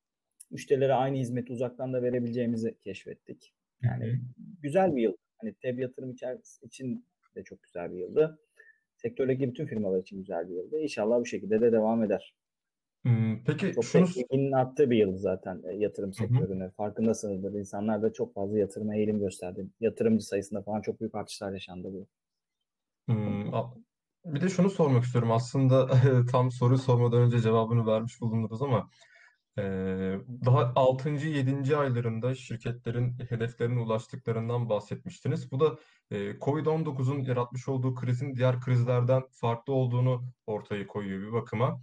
müşterilere 0.53 0.95
aynı 0.95 1.17
hizmeti 1.17 1.53
uzaktan 1.53 1.93
da 1.93 2.03
verebileceğimizi 2.03 2.79
keşfettik. 2.81 3.55
Yani 3.83 4.21
güzel 4.63 4.97
bir 4.97 5.03
yıl. 5.03 5.17
Hani 5.39 5.55
TEB 5.55 5.79
yatırım 5.79 6.17
için 6.63 7.07
de 7.37 7.45
çok 7.45 7.63
güzel 7.63 7.93
bir 7.93 7.99
yıldı. 7.99 8.39
Sektördeki 8.97 9.49
bütün 9.49 9.67
firmalar 9.67 10.01
için 10.01 10.19
güzel 10.19 10.49
bir 10.49 10.55
yıldı. 10.55 10.79
İnşallah 10.79 11.21
bu 11.21 11.27
şekilde 11.27 11.61
de 11.61 11.73
devam 11.73 12.05
eder. 12.05 12.35
peki 13.47 13.73
çok 13.73 13.85
şunu... 13.85 14.07
ilginin 14.17 14.53
arttığı 14.53 14.91
bir 14.91 14.97
yıl 14.97 15.19
zaten 15.19 15.63
e, 15.65 15.73
yatırım 15.77 16.13
sektörüne. 16.13 16.71
Farkındasınızdır. 16.71 17.53
İnsanlar 17.53 18.03
da 18.03 18.13
çok 18.13 18.35
fazla 18.35 18.59
yatırıma 18.59 18.97
eğilim 18.97 19.19
gösterdi. 19.19 19.67
Yatırımcı 19.81 20.27
sayısında 20.27 20.63
falan 20.63 20.81
çok 20.81 21.01
büyük 21.01 21.15
artışlar 21.15 21.53
yaşandı 21.53 21.89
bu. 21.93 22.07
Hmm, 23.07 23.53
bir 24.25 24.41
de 24.41 24.49
şunu 24.49 24.71
sormak 24.71 25.05
istiyorum. 25.05 25.33
Aslında 25.33 25.91
tam 26.33 26.51
soru 26.51 26.79
sormadan 26.79 27.23
önce 27.23 27.41
cevabını 27.41 27.87
vermiş 27.87 28.21
bulundunuz 28.21 28.63
ama 28.63 28.91
daha 30.47 30.73
6. 30.77 31.11
7. 31.11 31.77
aylarında 31.77 32.35
şirketlerin 32.35 33.19
hedeflerine 33.29 33.81
ulaştıklarından 33.81 34.69
bahsetmiştiniz. 34.69 35.53
Bu 35.53 35.61
da 35.61 35.79
Covid-19'un 36.41 37.19
yaratmış 37.19 37.69
olduğu 37.69 37.95
krizin 37.95 38.35
diğer 38.35 38.61
krizlerden 38.61 39.23
farklı 39.31 39.73
olduğunu 39.73 40.25
ortaya 40.47 40.87
koyuyor 40.87 41.29
bir 41.29 41.33
bakıma. 41.33 41.81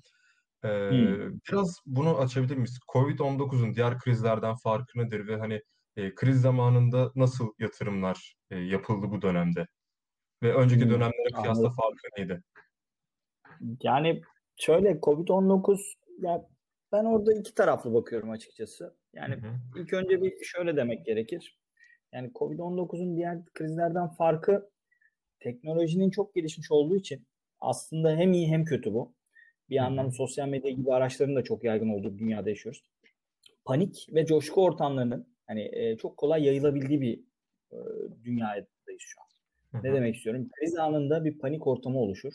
Hmm. 0.61 1.39
Biraz 1.49 1.79
bunu 1.85 2.17
açabilir 2.17 2.55
miyiz? 2.55 2.79
Covid-19'un 2.93 3.73
diğer 3.73 3.99
krizlerden 3.99 4.55
farkı 4.55 4.99
nedir 4.99 5.27
ve 5.27 5.37
hani 5.37 5.61
kriz 6.15 6.41
zamanında 6.41 7.11
nasıl 7.15 7.53
yatırımlar 7.59 8.35
yapıldı 8.51 9.11
bu 9.11 9.21
dönemde? 9.21 9.67
Ve 10.43 10.53
önceki 10.53 10.83
hmm. 10.83 10.91
dönemlere 10.91 11.41
kıyasla 11.41 11.69
farkı 11.69 12.07
neydi? 12.17 12.41
Yani 13.83 14.21
şöyle 14.55 14.91
Covid-19 14.91 15.79
ya 16.19 16.45
ben 16.91 17.05
orada 17.05 17.33
iki 17.33 17.53
taraflı 17.53 17.93
bakıyorum 17.93 18.29
açıkçası. 18.29 18.95
Yani 19.13 19.35
hı 19.35 19.47
hı. 19.47 19.81
ilk 19.81 19.93
önce 19.93 20.21
bir 20.21 20.43
şöyle 20.43 20.75
demek 20.75 21.05
gerekir. 21.05 21.59
Yani 22.13 22.31
Covid-19'un 22.35 23.15
diğer 23.15 23.45
krizlerden 23.45 24.07
farkı 24.07 24.69
teknolojinin 25.39 26.09
çok 26.09 26.35
gelişmiş 26.35 26.71
olduğu 26.71 26.95
için 26.95 27.27
aslında 27.59 28.15
hem 28.15 28.33
iyi 28.33 28.47
hem 28.47 28.65
kötü 28.65 28.93
bu. 28.93 29.15
Bir 29.69 29.75
yandan 29.75 30.09
sosyal 30.09 30.47
medya 30.47 30.71
gibi 30.71 30.93
araçların 30.93 31.35
da 31.35 31.43
çok 31.43 31.63
yaygın 31.63 31.89
olduğu 31.89 32.13
bir 32.13 32.19
dünyada 32.19 32.49
yaşıyoruz. 32.49 32.83
Panik 33.65 34.07
ve 34.13 34.25
coşku 34.25 34.63
ortamlarının 34.63 35.35
hani 35.47 35.69
e, 35.73 35.97
çok 35.97 36.17
kolay 36.17 36.43
yayılabildiği 36.43 37.01
bir 37.01 37.19
e, 37.71 37.77
dünyadayız 38.23 38.99
şu 38.99 39.21
an. 39.21 39.27
Hı 39.71 39.77
hı. 39.77 39.83
Ne 39.83 39.95
demek 39.95 40.15
istiyorum? 40.15 40.49
Kriz 40.59 40.77
anında 40.77 41.25
bir 41.25 41.39
panik 41.39 41.67
ortamı 41.67 41.99
oluşur 41.99 42.33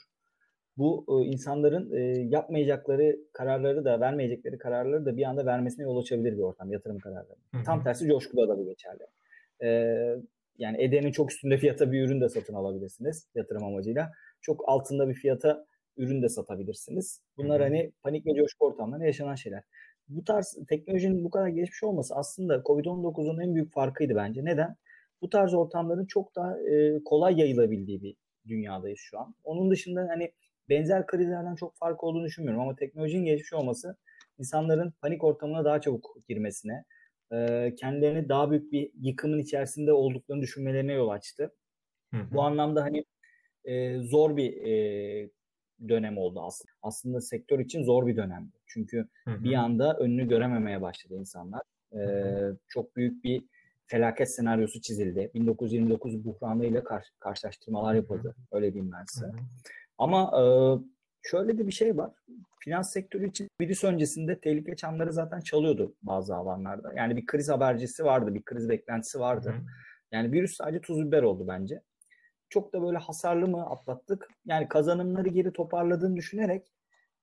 bu 0.76 1.04
e, 1.08 1.26
insanların 1.26 1.92
e, 1.92 2.00
yapmayacakları 2.28 3.16
kararları 3.32 3.84
da 3.84 4.00
vermeyecekleri 4.00 4.58
kararları 4.58 5.06
da 5.06 5.16
bir 5.16 5.22
anda 5.22 5.46
vermesine 5.46 5.84
yol 5.84 5.98
açabilir 5.98 6.32
bir 6.32 6.42
ortam 6.42 6.72
yatırım 6.72 6.98
kararları. 6.98 7.38
Hı 7.54 7.58
hı. 7.58 7.64
Tam 7.64 7.84
tersi 7.84 8.06
coşkuda 8.06 8.48
da 8.48 8.58
bu 8.58 8.64
geçerli. 8.64 9.06
E, 9.62 9.68
yani 10.58 10.82
edenin 10.82 11.12
çok 11.12 11.32
üstünde 11.32 11.56
fiyata 11.56 11.92
bir 11.92 12.02
ürün 12.02 12.20
de 12.20 12.28
satın 12.28 12.54
alabilirsiniz 12.54 13.28
yatırım 13.34 13.64
amacıyla. 13.64 14.12
Çok 14.40 14.68
altında 14.68 15.08
bir 15.08 15.14
fiyata 15.14 15.66
ürün 15.96 16.22
de 16.22 16.28
satabilirsiniz. 16.28 17.20
Bunlar 17.36 17.60
hı 17.60 17.64
hı. 17.64 17.68
hani 17.68 17.92
panik 18.02 18.26
ve 18.26 18.34
coşku 18.34 18.66
ortamlarında 18.66 19.06
yaşanan 19.06 19.34
şeyler. 19.34 19.62
Bu 20.08 20.24
tarz 20.24 20.58
teknolojinin 20.68 21.24
bu 21.24 21.30
kadar 21.30 21.48
gelişmiş 21.48 21.82
olması 21.82 22.14
aslında 22.14 22.54
Covid-19'un 22.54 23.40
en 23.40 23.54
büyük 23.54 23.72
farkıydı 23.72 24.14
bence. 24.16 24.44
Neden? 24.44 24.76
Bu 25.22 25.30
tarz 25.30 25.54
ortamların 25.54 26.06
çok 26.06 26.36
daha 26.36 26.60
e, 26.60 27.04
kolay 27.04 27.40
yayılabildiği 27.40 28.02
bir 28.02 28.16
dünyadayız 28.48 28.98
şu 28.98 29.18
an. 29.18 29.34
Onun 29.44 29.70
dışında 29.70 30.06
hani 30.08 30.32
benzer 30.68 31.06
krizlerden 31.06 31.54
çok 31.54 31.76
fark 31.76 32.04
olduğunu 32.04 32.24
düşünmüyorum 32.24 32.62
ama 32.62 32.76
teknolojinin 32.76 33.24
gelişmiş 33.24 33.52
olması 33.52 33.96
insanların 34.38 34.94
panik 35.02 35.24
ortamına 35.24 35.64
daha 35.64 35.80
çabuk 35.80 36.16
girmesine, 36.28 36.84
e, 37.32 37.74
kendilerini 37.74 38.28
daha 38.28 38.50
büyük 38.50 38.72
bir 38.72 38.90
yıkımın 39.00 39.38
içerisinde 39.38 39.92
olduklarını 39.92 40.42
düşünmelerine 40.42 40.92
yol 40.92 41.08
açtı. 41.08 41.52
Hı 42.10 42.20
hı. 42.20 42.34
Bu 42.34 42.42
anlamda 42.42 42.82
hani 42.82 43.04
e, 43.64 43.98
zor 43.98 44.36
bir 44.36 44.52
e, 44.66 45.30
dönem 45.88 46.18
oldu 46.18 46.40
aslında. 46.42 46.72
Aslında 46.82 47.20
sektör 47.20 47.58
için 47.58 47.84
zor 47.84 48.06
bir 48.06 48.16
dönemdi. 48.16 48.56
Çünkü 48.66 49.08
hı 49.24 49.30
hı. 49.30 49.44
bir 49.44 49.54
anda 49.54 49.96
önünü 49.98 50.28
görememeye 50.28 50.82
başladı 50.82 51.14
insanlar. 51.14 51.62
E, 51.92 52.00
çok 52.68 52.96
büyük 52.96 53.24
bir 53.24 53.44
felaket 53.86 54.34
senaryosu 54.34 54.80
çizildi. 54.80 55.30
1929 55.34 56.24
buhranıyla 56.24 56.84
kar- 56.84 57.10
karşılaştırmalar 57.18 57.94
yapıldı. 57.94 58.34
Öyle 58.52 58.72
diyeyim 58.72 58.92
ben 58.92 59.04
size. 59.04 59.26
Hı 59.26 59.30
hı. 59.30 59.36
Ama 59.98 60.32
e, 60.40 60.44
şöyle 61.22 61.58
de 61.58 61.66
bir 61.66 61.72
şey 61.72 61.96
var. 61.96 62.12
Finans 62.60 62.92
sektörü 62.92 63.28
için 63.28 63.48
virüs 63.60 63.84
öncesinde 63.84 64.40
tehlike 64.40 64.76
çanları 64.76 65.12
zaten 65.12 65.40
çalıyordu 65.40 65.94
bazı 66.02 66.36
alanlarda. 66.36 66.92
Yani 66.96 67.16
bir 67.16 67.26
kriz 67.26 67.48
habercisi 67.48 68.04
vardı, 68.04 68.34
bir 68.34 68.42
kriz 68.42 68.68
beklentisi 68.68 69.20
vardı. 69.20 69.50
Hı. 69.50 69.66
Yani 70.12 70.32
virüs 70.32 70.56
sadece 70.56 70.80
tuz 70.80 71.06
biber 71.06 71.22
oldu 71.22 71.44
bence. 71.48 71.82
Çok 72.48 72.72
da 72.72 72.82
böyle 72.82 72.98
hasarlı 72.98 73.48
mı 73.48 73.70
atlattık? 73.70 74.28
Yani 74.44 74.68
kazanımları 74.68 75.28
geri 75.28 75.52
toparladığını 75.52 76.16
düşünerek 76.16 76.72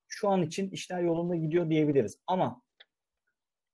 şu 0.08 0.28
an 0.28 0.42
için 0.42 0.70
işler 0.70 1.02
yolunda 1.02 1.36
gidiyor 1.36 1.70
diyebiliriz. 1.70 2.18
Ama 2.26 2.62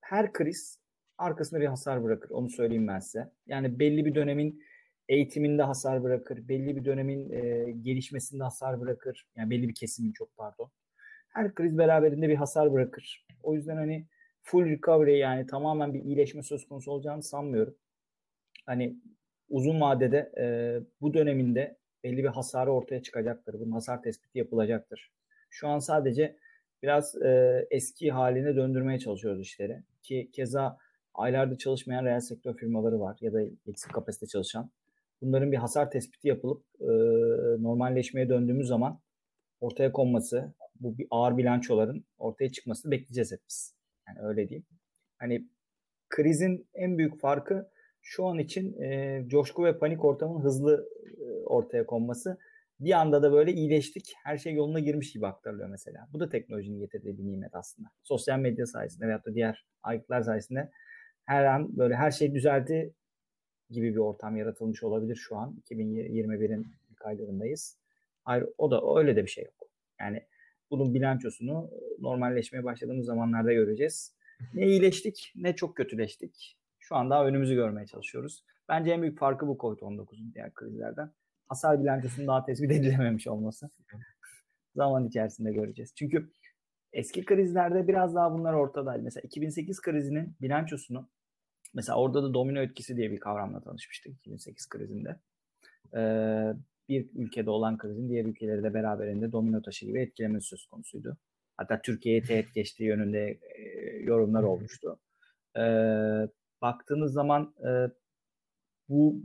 her 0.00 0.32
kriz 0.32 0.80
arkasında 1.18 1.60
bir 1.60 1.66
hasar 1.66 2.04
bırakır. 2.04 2.30
Onu 2.30 2.50
söyleyeyim 2.50 2.88
ben 2.88 2.98
size. 2.98 3.30
Yani 3.46 3.78
belli 3.78 4.04
bir 4.04 4.14
dönemin 4.14 4.62
eğitiminde 5.08 5.62
hasar 5.62 6.02
bırakır, 6.02 6.48
belli 6.48 6.76
bir 6.76 6.84
dönemin 6.84 7.30
e, 7.30 7.72
gelişmesinde 7.72 8.42
hasar 8.42 8.80
bırakır. 8.80 9.26
Yani 9.36 9.50
belli 9.50 9.68
bir 9.68 9.74
kesimin 9.74 10.12
çok 10.12 10.36
pardon. 10.36 10.70
Her 11.28 11.54
kriz 11.54 11.78
beraberinde 11.78 12.28
bir 12.28 12.36
hasar 12.36 12.72
bırakır. 12.72 13.26
O 13.42 13.54
yüzden 13.54 13.76
hani 13.76 14.06
full 14.42 14.64
recovery 14.64 15.18
yani 15.18 15.46
tamamen 15.46 15.94
bir 15.94 16.04
iyileşme 16.04 16.42
söz 16.42 16.68
konusu 16.68 16.92
olacağını 16.92 17.22
sanmıyorum. 17.22 17.74
Hani 18.66 18.96
uzun 19.48 19.80
vadede 19.80 20.32
e, 20.38 20.44
bu 21.00 21.14
döneminde 21.14 21.76
belli 22.04 22.18
bir 22.18 22.28
hasarı 22.28 22.72
ortaya 22.72 23.02
çıkacaktır. 23.02 23.54
Bunun 23.60 23.72
hasar 23.72 24.02
tespiti 24.02 24.38
yapılacaktır. 24.38 25.12
Şu 25.50 25.68
an 25.68 25.78
sadece 25.78 26.36
biraz 26.82 27.22
e, 27.22 27.66
eski 27.70 28.10
haline 28.10 28.56
döndürmeye 28.56 28.98
çalışıyoruz 28.98 29.42
işleri. 29.42 29.82
Ki 30.02 30.30
keza 30.32 30.78
aylarda 31.14 31.58
çalışmayan 31.58 32.04
reel 32.04 32.20
sektör 32.20 32.56
firmaları 32.56 33.00
var 33.00 33.16
ya 33.20 33.32
da 33.32 33.42
eksik 33.66 33.92
kapasite 33.92 34.26
çalışan. 34.26 34.70
Bunların 35.22 35.52
bir 35.52 35.56
hasar 35.56 35.90
tespiti 35.90 36.28
yapılıp 36.28 36.64
e, 36.80 36.86
normalleşmeye 37.62 38.28
döndüğümüz 38.28 38.68
zaman 38.68 39.00
ortaya 39.60 39.92
konması, 39.92 40.54
bu 40.80 40.98
bir 40.98 41.06
ağır 41.10 41.36
bilançoların 41.36 42.04
ortaya 42.18 42.52
çıkmasını 42.52 42.90
bekleyeceğiz 42.92 43.32
hep 43.32 43.40
biz. 43.48 43.74
Yani 44.08 44.18
öyle 44.28 44.48
diyeyim. 44.48 44.66
Hani 45.18 45.48
krizin 46.08 46.68
en 46.74 46.98
büyük 46.98 47.20
farkı 47.20 47.70
şu 48.02 48.26
an 48.26 48.38
için 48.38 48.82
e, 48.82 49.24
coşku 49.28 49.64
ve 49.64 49.78
panik 49.78 50.04
ortamının 50.04 50.44
hızlı 50.44 50.88
e, 51.20 51.24
ortaya 51.44 51.86
konması. 51.86 52.38
Bir 52.80 52.92
anda 52.92 53.22
da 53.22 53.32
böyle 53.32 53.52
iyileştik. 53.52 54.12
Her 54.24 54.38
şey 54.38 54.54
yoluna 54.54 54.80
girmiş 54.80 55.12
gibi 55.12 55.26
aktarılıyor 55.26 55.68
mesela. 55.68 56.06
Bu 56.12 56.20
da 56.20 56.28
teknolojinin 56.28 56.78
getirdiği 56.78 57.18
bir 57.18 57.24
nimet 57.24 57.54
aslında. 57.54 57.88
Sosyal 58.02 58.38
medya 58.38 58.66
sayesinde 58.66 59.06
veyahut 59.06 59.26
da 59.26 59.34
diğer 59.34 59.66
aygıtlar 59.82 60.22
sayesinde 60.22 60.70
her 61.24 61.44
an 61.44 61.76
böyle 61.76 61.94
her 61.94 62.10
şey 62.10 62.34
düzeldi 62.34 62.94
gibi 63.70 63.92
bir 63.92 63.98
ortam 63.98 64.36
yaratılmış 64.36 64.82
olabilir 64.82 65.16
şu 65.16 65.36
an. 65.36 65.62
2021'in 65.70 66.66
ilk 66.90 67.06
aylarındayız. 67.06 67.78
Hayır 68.24 68.46
o 68.58 68.70
da 68.70 68.98
öyle 68.98 69.16
de 69.16 69.22
bir 69.22 69.30
şey 69.30 69.44
yok. 69.44 69.70
Yani 70.00 70.22
bunun 70.70 70.94
bilançosunu 70.94 71.70
normalleşmeye 71.98 72.64
başladığımız 72.64 73.06
zamanlarda 73.06 73.52
göreceğiz. 73.52 74.14
Ne 74.54 74.66
iyileştik 74.66 75.32
ne 75.36 75.56
çok 75.56 75.76
kötüleştik. 75.76 76.58
Şu 76.78 76.96
an 76.96 77.10
daha 77.10 77.26
önümüzü 77.26 77.54
görmeye 77.54 77.86
çalışıyoruz. 77.86 78.44
Bence 78.68 78.90
en 78.90 79.02
büyük 79.02 79.18
farkı 79.18 79.48
bu 79.48 79.56
COVID-19'un 79.56 80.34
diğer 80.34 80.54
krizlerden. 80.54 81.10
Hasar 81.48 81.80
bilançosunun 81.80 82.28
daha 82.28 82.44
tespit 82.44 82.70
edilememiş 82.72 83.28
olması. 83.28 83.70
Zaman 84.74 85.06
içerisinde 85.06 85.52
göreceğiz. 85.52 85.92
Çünkü 85.94 86.30
eski 86.92 87.24
krizlerde 87.24 87.88
biraz 87.88 88.14
daha 88.14 88.32
bunlar 88.32 88.52
ortadaydı. 88.52 89.02
Mesela 89.02 89.22
2008 89.24 89.80
krizinin 89.80 90.36
bilançosunu 90.40 91.08
mesela 91.74 91.98
orada 91.98 92.22
da 92.22 92.34
domino 92.34 92.60
etkisi 92.60 92.96
diye 92.96 93.10
bir 93.10 93.20
kavramla 93.20 93.60
tanışmıştık 93.60 94.12
2008 94.12 94.68
krizinde. 94.68 95.16
Ee, 95.96 96.52
bir 96.88 97.08
ülkede 97.14 97.50
olan 97.50 97.78
krizin 97.78 98.08
diğer 98.08 98.24
ülkeleri 98.24 98.62
de 98.62 98.74
beraberinde 98.74 99.32
domino 99.32 99.62
taşı 99.62 99.86
gibi 99.86 100.00
etkilemesi 100.00 100.48
söz 100.48 100.66
konusuydu. 100.66 101.16
Hatta 101.56 101.82
Türkiye'ye 101.82 102.22
teğet 102.22 102.54
geçtiği 102.54 102.84
yönünde 102.84 103.38
e, 103.56 103.62
yorumlar 104.02 104.42
olmuştu. 104.42 104.98
E, 105.56 105.62
baktığınız 106.62 107.12
zaman 107.12 107.54
e, 107.64 107.90
bu 108.88 109.22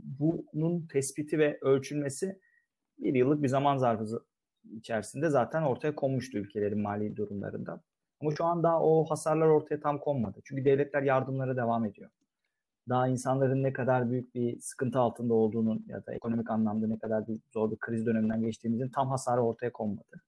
bunun 0.52 0.86
tespiti 0.86 1.38
ve 1.38 1.58
ölçülmesi 1.60 2.40
bir 2.98 3.14
yıllık 3.14 3.42
bir 3.42 3.48
zaman 3.48 3.76
zarfı 3.76 4.24
içerisinde 4.72 5.28
zaten 5.28 5.62
ortaya 5.62 5.94
konmuştu 5.94 6.38
ülkelerin 6.38 6.80
mali 6.80 7.16
durumlarında. 7.16 7.82
Ama 8.20 8.30
şu 8.36 8.44
an 8.44 8.62
daha 8.62 8.82
o 8.82 9.04
hasarlar 9.04 9.46
ortaya 9.46 9.80
tam 9.80 9.98
konmadı. 9.98 10.40
Çünkü 10.44 10.64
devletler 10.64 11.02
yardımlara 11.02 11.56
devam 11.56 11.84
ediyor. 11.84 12.10
Daha 12.88 13.08
insanların 13.08 13.62
ne 13.62 13.72
kadar 13.72 14.10
büyük 14.10 14.34
bir 14.34 14.60
sıkıntı 14.60 14.98
altında 14.98 15.34
olduğunun 15.34 15.84
ya 15.88 16.06
da 16.06 16.14
ekonomik 16.14 16.50
anlamda 16.50 16.86
ne 16.86 16.98
kadar 16.98 17.28
bir 17.28 17.40
zor 17.52 17.70
bir 17.70 17.76
kriz 17.76 18.06
döneminden 18.06 18.42
geçtiğimizin 18.42 18.88
tam 18.88 19.08
hasarı 19.08 19.40
ortaya 19.40 19.72
konmadı. 19.72 20.22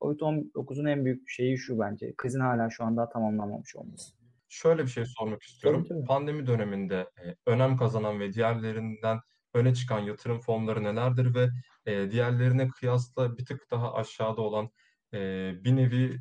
Covid-19'un 0.00 0.84
en 0.84 1.04
büyük 1.04 1.28
şeyi 1.28 1.58
şu 1.58 1.78
bence. 1.78 2.14
Krizin 2.16 2.40
hala 2.40 2.70
şu 2.70 2.84
anda 2.84 3.08
tamamlanmamış 3.08 3.76
olması. 3.76 4.12
Şöyle 4.48 4.82
bir 4.82 4.88
şey 4.88 5.04
sormak 5.06 5.42
istiyorum. 5.42 5.84
Tabii, 5.88 5.98
tabii. 5.98 6.06
Pandemi 6.06 6.46
döneminde 6.46 7.10
e, 7.24 7.34
önem 7.46 7.76
kazanan 7.76 8.20
ve 8.20 8.32
diğerlerinden 8.32 9.20
öne 9.54 9.74
çıkan 9.74 9.98
yatırım 9.98 10.40
fonları 10.40 10.84
nelerdir 10.84 11.34
ve 11.34 11.48
e, 11.86 12.10
diğerlerine 12.10 12.68
kıyasla 12.68 13.38
bir 13.38 13.46
tık 13.46 13.70
daha 13.70 13.94
aşağıda 13.94 14.40
olan 14.42 14.70
e, 15.14 15.18
bir 15.64 15.76
nevi 15.76 16.20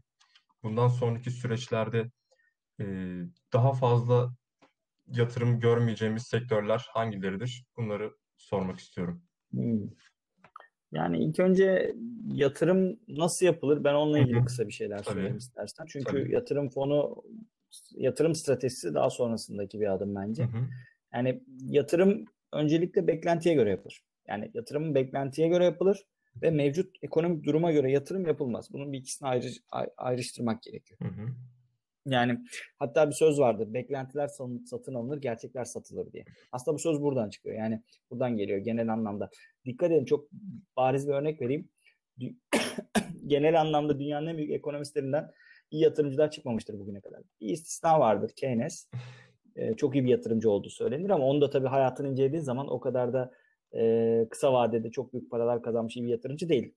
bundan 0.64 0.88
sonraki 0.88 1.32
süreçlerde 1.32 2.12
daha 3.54 3.74
fazla 3.74 4.36
yatırım 5.12 5.60
görmeyeceğimiz 5.60 6.24
sektörler 6.24 6.86
hangileridir? 6.90 7.66
Bunları 7.78 8.12
sormak 8.38 8.80
istiyorum. 8.80 9.24
Hmm. 9.52 9.90
Yani 10.92 11.24
ilk 11.24 11.40
önce 11.40 11.96
yatırım 12.34 13.00
nasıl 13.08 13.46
yapılır? 13.46 13.84
Ben 13.84 13.94
onunla 13.94 14.20
ilgili 14.20 14.46
kısa 14.46 14.68
bir 14.68 14.74
şeyler 14.74 15.04
söyleyeyim 15.04 15.38
istersen. 15.38 15.86
Çünkü 15.90 16.06
Tabii. 16.06 16.32
yatırım 16.34 16.70
fonu 16.70 17.24
yatırım 17.92 18.36
stratejisi 18.36 18.94
daha 18.94 19.10
sonrasındaki 19.10 19.80
bir 19.80 19.94
adım 19.94 20.16
bence. 20.16 20.44
Hı 20.44 20.48
hı. 20.48 20.68
Yani 21.14 21.44
yatırım 21.62 22.26
öncelikle 22.54 23.08
beklentiye 23.08 23.56
göre 23.56 23.70
yapılır. 23.70 24.04
Yani 24.28 24.52
yatırımın 24.54 24.96
beklentiye 24.96 25.48
göre 25.48 25.66
yapılır 25.66 26.06
ve 26.42 26.52
mevcut 26.52 26.96
ekonomik 27.02 27.44
duruma 27.46 27.72
göre 27.72 27.92
yatırım 27.92 28.26
yapılmaz. 28.26 28.74
Bunun 28.74 28.94
bir 28.94 28.98
ikisini 28.98 29.28
ayrı, 29.28 29.48
ayrıştırmak 29.98 30.64
gerekiyor. 30.64 31.00
Hı 31.00 31.08
hı. 31.08 31.28
Yani 32.06 32.40
hatta 32.78 33.10
bir 33.10 33.16
söz 33.16 33.40
vardır. 33.40 33.74
Beklentiler 33.74 34.28
satın 34.66 34.94
alınır, 34.94 35.22
gerçekler 35.22 35.64
satılır 35.66 36.12
diye. 36.12 36.26
Aslında 36.52 36.76
bu 36.76 36.80
söz 36.80 37.02
buradan 37.02 37.30
çıkıyor. 37.30 37.56
Yani 37.56 37.82
buradan 38.12 38.38
geliyor 38.38 38.60
genel 38.60 38.94
anlamda. 38.94 39.30
Dikkat 39.66 39.92
edin 39.92 40.06
çok 40.06 40.30
bariz 40.78 41.08
bir 41.08 41.14
örnek 41.14 41.42
vereyim. 41.42 41.70
genel 43.28 43.62
anlamda 43.62 44.00
dünyanın 44.00 44.28
en 44.28 44.38
büyük 44.38 44.52
ekonomistlerinden 44.52 45.32
iyi 45.72 45.84
yatırımcılar 45.84 46.32
çıkmamıştır 46.32 46.80
bugüne 46.80 47.02
kadar. 47.02 47.22
Bir 47.42 47.50
istisna 47.50 48.00
vardır 48.00 48.32
Keynes. 48.36 48.90
Ee, 49.56 49.74
çok 49.74 49.96
iyi 49.96 50.04
bir 50.04 50.10
yatırımcı 50.10 50.50
olduğu 50.50 50.70
söylenir 50.70 51.10
ama 51.10 51.26
onu 51.26 51.42
da 51.42 51.50
tabii 51.50 51.68
hayatını 51.68 52.08
incelediğin 52.08 52.44
zaman 52.44 52.68
o 52.68 52.80
kadar 52.80 53.14
da 53.14 53.32
e, 53.76 54.28
kısa 54.30 54.54
vadede 54.54 54.92
çok 54.92 55.14
büyük 55.14 55.32
paralar 55.32 55.64
kazanmış 55.64 55.98
iyi 55.98 56.06
bir 56.06 56.10
yatırımcı 56.10 56.50
değil. 56.50 56.74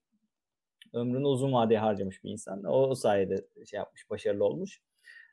Ömrünü 0.92 1.26
uzun 1.26 1.52
vadeye 1.52 1.80
harcamış 1.80 2.24
bir 2.24 2.30
insan. 2.30 2.64
O, 2.64 2.88
o 2.88 2.94
sayede 2.94 3.46
şey 3.66 3.78
yapmış, 3.78 4.10
başarılı 4.10 4.44
olmuş. 4.44 4.80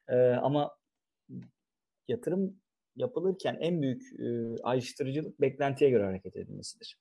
E, 0.10 0.16
ama 0.18 0.72
yatırım 2.08 2.56
yapılırken 2.96 3.58
en 3.60 3.82
büyük 3.82 4.20
e, 4.20 4.56
ayrıştırıcılık 4.64 5.42
beklentiye 5.42 5.90
göre 5.90 6.06
hareket 6.06 6.38
edilmesidir. 6.38 7.00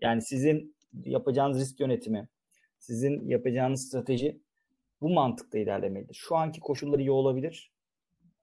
yani 0.00 0.22
sizin 0.22 0.76
yapacağınız 1.04 1.60
risk 1.60 1.80
yönetimi, 1.80 2.28
sizin 2.78 3.28
yapacağınız 3.28 3.88
strateji 3.88 4.40
bu 5.00 5.10
mantıkla 5.10 5.58
ilerlemelidir. 5.58 6.14
Şu 6.14 6.36
anki 6.36 6.60
koşullar 6.60 6.98
iyi 6.98 7.10
olabilir. 7.10 7.72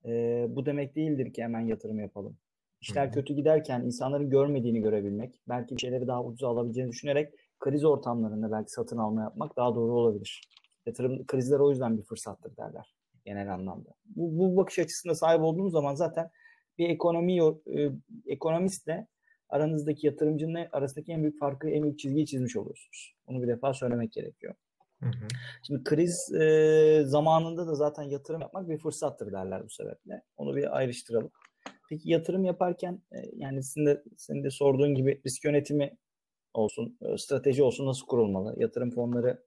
E, 0.06 0.46
bu 0.50 0.66
demek 0.66 0.96
değildir 0.96 1.34
ki 1.34 1.44
hemen 1.44 1.62
yatırım 1.62 2.00
yapalım. 2.00 2.38
İşler 2.82 3.06
Hı-hı. 3.06 3.14
kötü 3.14 3.34
giderken 3.34 3.82
insanların 3.82 4.30
görmediğini 4.30 4.82
görebilmek, 4.82 5.42
belki 5.50 5.76
bir 5.76 5.82
şeyleri 5.82 6.08
daha 6.08 6.24
ucuz 6.24 6.44
alabileceğini 6.44 6.92
düşünerek 6.92 7.34
kriz 7.60 7.86
ortamlarında 7.86 8.52
belki 8.52 8.72
satın 8.72 8.98
alma 8.98 9.22
yapmak 9.22 9.58
daha 9.58 9.76
doğru 9.76 9.92
olabilir. 9.92 10.42
Yatırım 10.86 11.26
krizler 11.26 11.60
o 11.60 11.70
yüzden 11.70 11.98
bir 11.98 12.04
fırsattır 12.04 12.58
derler 12.58 13.01
genel 13.26 13.54
anlamda. 13.54 13.90
Bu, 14.06 14.40
bu 14.40 14.58
bakış 14.58 14.80
açısına 14.80 15.16
sahip 15.16 15.42
olduğunuz 15.42 15.72
zaman 15.72 15.96
zaten 15.96 16.30
bir 16.78 16.90
ekonomi 16.90 17.38
e, 17.68 17.92
ekonomistle 18.26 19.08
aranızdaki 19.50 20.08
yatırımcının 20.08 20.68
arasındaki 20.72 21.12
en 21.12 21.22
büyük 21.22 21.40
farkı, 21.40 21.70
en 21.70 21.84
büyük 21.84 22.00
çizgiyi 22.00 22.26
çizmiş 22.26 22.56
oluyorsunuz. 22.56 23.16
Onu 23.28 23.44
bir 23.44 23.48
defa 23.48 23.74
söylemek 23.74 24.12
gerekiyor. 24.12 24.56
Hı 25.00 25.06
hı. 25.06 25.28
Şimdi 25.68 25.84
kriz 25.84 26.34
e, 26.34 27.04
zamanında 27.06 27.68
da 27.68 27.76
zaten 27.76 28.04
yatırım 28.04 28.42
yapmak 28.42 28.70
bir 28.70 28.78
fırsattır 28.78 29.32
derler 29.32 29.64
bu 29.64 29.70
sebeple. 29.70 30.22
Onu 30.38 30.56
bir 30.56 30.78
ayrıştıralım. 30.78 31.32
Peki 31.90 32.10
yatırım 32.10 32.46
yaparken 32.46 33.02
e, 33.12 33.18
yani 33.36 33.64
sizin 33.64 33.86
de, 33.86 34.04
senin 34.18 34.44
de 34.44 34.50
sorduğun 34.50 34.96
gibi 34.96 35.22
risk 35.26 35.46
yönetimi 35.46 35.98
olsun, 36.54 36.98
e, 37.02 37.18
strateji 37.18 37.64
olsun 37.64 37.86
nasıl 37.86 38.06
kurulmalı? 38.06 38.56
Yatırım 38.58 38.92
fonları 38.92 39.44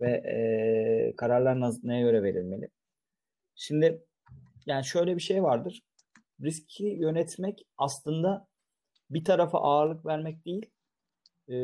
ve 0.00 0.10
e, 0.10 1.16
kararlar 1.16 1.74
neye 1.82 2.02
göre 2.02 2.22
verilmeli? 2.22 2.68
Şimdi 3.54 4.04
yani 4.66 4.84
şöyle 4.84 5.16
bir 5.16 5.22
şey 5.22 5.42
vardır. 5.42 5.82
Riski 6.40 6.84
yönetmek 6.84 7.66
aslında 7.78 8.48
bir 9.10 9.24
tarafa 9.24 9.58
ağırlık 9.58 10.06
vermek 10.06 10.44
değil, 10.44 10.70
e, 11.48 11.54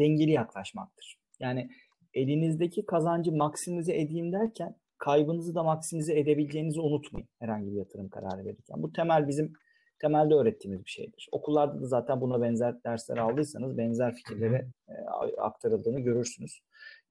dengeli 0.00 0.30
yaklaşmaktır. 0.30 1.18
Yani 1.40 1.70
elinizdeki 2.14 2.86
kazancı 2.86 3.32
maksimize 3.32 3.96
edeyim 4.00 4.32
derken 4.32 4.76
kaybınızı 4.98 5.54
da 5.54 5.62
maksimize 5.62 6.18
edebileceğinizi 6.18 6.80
unutmayın 6.80 7.28
herhangi 7.38 7.72
bir 7.72 7.76
yatırım 7.76 8.08
kararı 8.08 8.44
verirken. 8.44 8.82
Bu 8.82 8.92
temel 8.92 9.28
bizim 9.28 9.52
temelde 9.98 10.34
öğrettiğimiz 10.34 10.84
bir 10.84 10.90
şeydir. 10.90 11.28
Okullarda 11.32 11.80
da 11.82 11.86
zaten 11.86 12.20
buna 12.20 12.42
benzer 12.42 12.84
dersler 12.84 13.16
aldıysanız 13.16 13.78
benzer 13.78 14.14
fikirlere 14.14 14.66
e, 14.88 14.92
aktarıldığını 15.40 16.00
görürsünüz. 16.00 16.60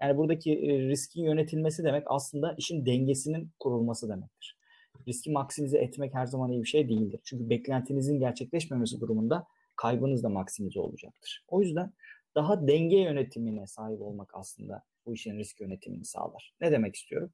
Yani 0.01 0.17
buradaki 0.17 0.53
e, 0.53 0.79
riskin 0.79 1.23
yönetilmesi 1.23 1.83
demek 1.83 2.03
aslında 2.05 2.55
işin 2.57 2.85
dengesinin 2.85 3.51
kurulması 3.59 4.09
demektir. 4.09 4.57
Riski 5.07 5.31
maksimize 5.31 5.77
etmek 5.77 6.13
her 6.13 6.25
zaman 6.25 6.51
iyi 6.51 6.63
bir 6.63 6.67
şey 6.67 6.89
değildir. 6.89 7.19
Çünkü 7.23 7.49
beklentinizin 7.49 8.19
gerçekleşmemesi 8.19 8.99
durumunda 8.99 9.47
kaybınız 9.75 10.23
da 10.23 10.29
maksimize 10.29 10.79
olacaktır. 10.79 11.43
O 11.47 11.61
yüzden 11.61 11.93
daha 12.35 12.67
denge 12.67 12.97
yönetimine 12.97 13.67
sahip 13.67 14.01
olmak 14.01 14.29
aslında 14.33 14.83
bu 15.05 15.13
işin 15.13 15.37
risk 15.37 15.61
yönetimini 15.61 16.05
sağlar. 16.05 16.53
Ne 16.61 16.71
demek 16.71 16.95
istiyorum? 16.95 17.31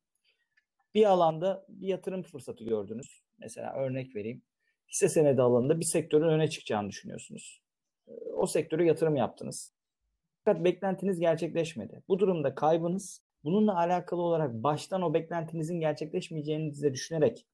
bir 0.96 1.06
alanda 1.06 1.66
bir 1.70 1.88
yatırım 1.88 2.24
fırsatı 2.24 2.64
gördünüz. 2.64 3.24
Mesela 3.40 3.74
örnek 3.74 4.16
vereyim. 4.16 4.42
Hisse 4.90 5.10
senedi 5.10 5.42
alanında 5.42 5.80
bir 5.80 5.86
sektörün 5.86 6.30
öne 6.30 6.50
çıkacağını 6.50 6.90
düşünüyorsunuz. 6.90 7.62
Ee, 8.08 8.12
o 8.38 8.48
sektöre 8.48 8.86
yatırım 8.86 9.16
yaptınız. 9.16 9.74
Fakat 10.46 10.64
beklentiniz 10.64 11.20
gerçekleşmedi. 11.20 12.04
Bu 12.08 12.20
durumda 12.20 12.56
kaybınız 12.56 13.24
bununla 13.44 13.78
alakalı 13.78 14.22
olarak 14.22 14.54
baştan 14.54 15.02
o 15.02 15.14
beklentinizin 15.14 15.80
gerçekleşmeyeceğini 15.80 16.82
de 16.82 16.94
düşünerek 16.94 17.48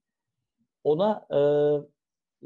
ona 0.83 1.27
e, 1.31 1.37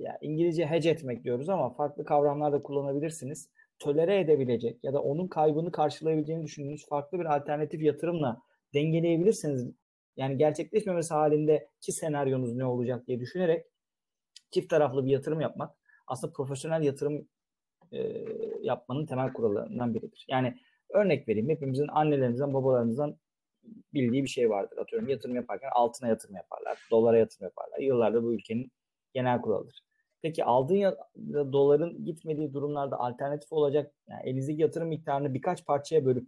ya 0.02 0.18
İngilizce 0.22 0.66
hedge 0.66 0.90
etmek 0.90 1.24
diyoruz 1.24 1.50
ama 1.50 1.74
farklı 1.74 2.06
kavramlar 2.06 2.54
da 2.54 2.62
kullanabilirsiniz. 2.62 3.50
Tölere 3.80 4.20
edebilecek 4.20 4.84
ya 4.84 4.94
da 4.94 5.02
onun 5.02 5.28
kaybını 5.28 5.72
karşılayabileceğini 5.72 6.44
düşündüğünüz 6.44 6.86
farklı 6.90 7.20
bir 7.20 7.26
alternatif 7.26 7.82
yatırımla 7.82 8.42
dengeleyebilirsiniz. 8.74 9.72
Yani 10.18 10.38
gerçekleşmemesi 10.38 11.14
halinde 11.14 11.68
ki 11.82 11.92
senaryonuz 11.92 12.56
ne 12.56 12.66
olacak 12.66 13.08
diye 13.08 13.20
düşünerek 13.20 13.66
çift 14.52 14.70
taraflı 14.70 15.06
bir 15.06 15.12
yatırım 15.12 15.42
yapmak 15.42 15.76
aslında 16.08 16.34
profesyonel 16.34 16.84
yatırım 16.84 17.28
e, 17.92 18.26
yapmanın 18.62 19.06
temel 19.06 19.34
kurallarından 19.34 19.94
biridir. 19.94 20.26
Yani 20.30 20.58
örnek 20.90 21.28
vereyim 21.28 21.50
hepimizin 21.50 21.88
annelerimizden 21.88 22.54
babalarımızdan 22.54 23.16
bildiği 23.94 24.24
bir 24.24 24.30
şey 24.30 24.50
vardır. 24.50 24.78
Atıyorum 24.78 25.10
yatırım 25.10 25.36
yaparken 25.36 25.70
altına 25.76 26.10
yatırım 26.10 26.36
yaparlar, 26.36 26.80
dolara 26.92 27.18
yatırım 27.18 27.44
yaparlar. 27.44 27.80
Yıllarda 27.80 28.24
bu 28.24 28.34
ülkenin 28.34 28.72
genel 29.14 29.42
kuralıdır. 29.42 29.82
Peki 30.22 30.44
aldığın 30.44 30.76
ya, 30.76 30.98
doların 31.34 32.06
gitmediği 32.06 32.54
durumlarda 32.54 33.00
alternatif 33.00 33.54
olacak 33.54 33.94
yani 34.10 34.22
elinizdeki 34.24 34.62
yatırım 34.62 34.88
miktarını 34.88 35.34
birkaç 35.34 35.66
parçaya 35.66 36.06
bölüp 36.06 36.28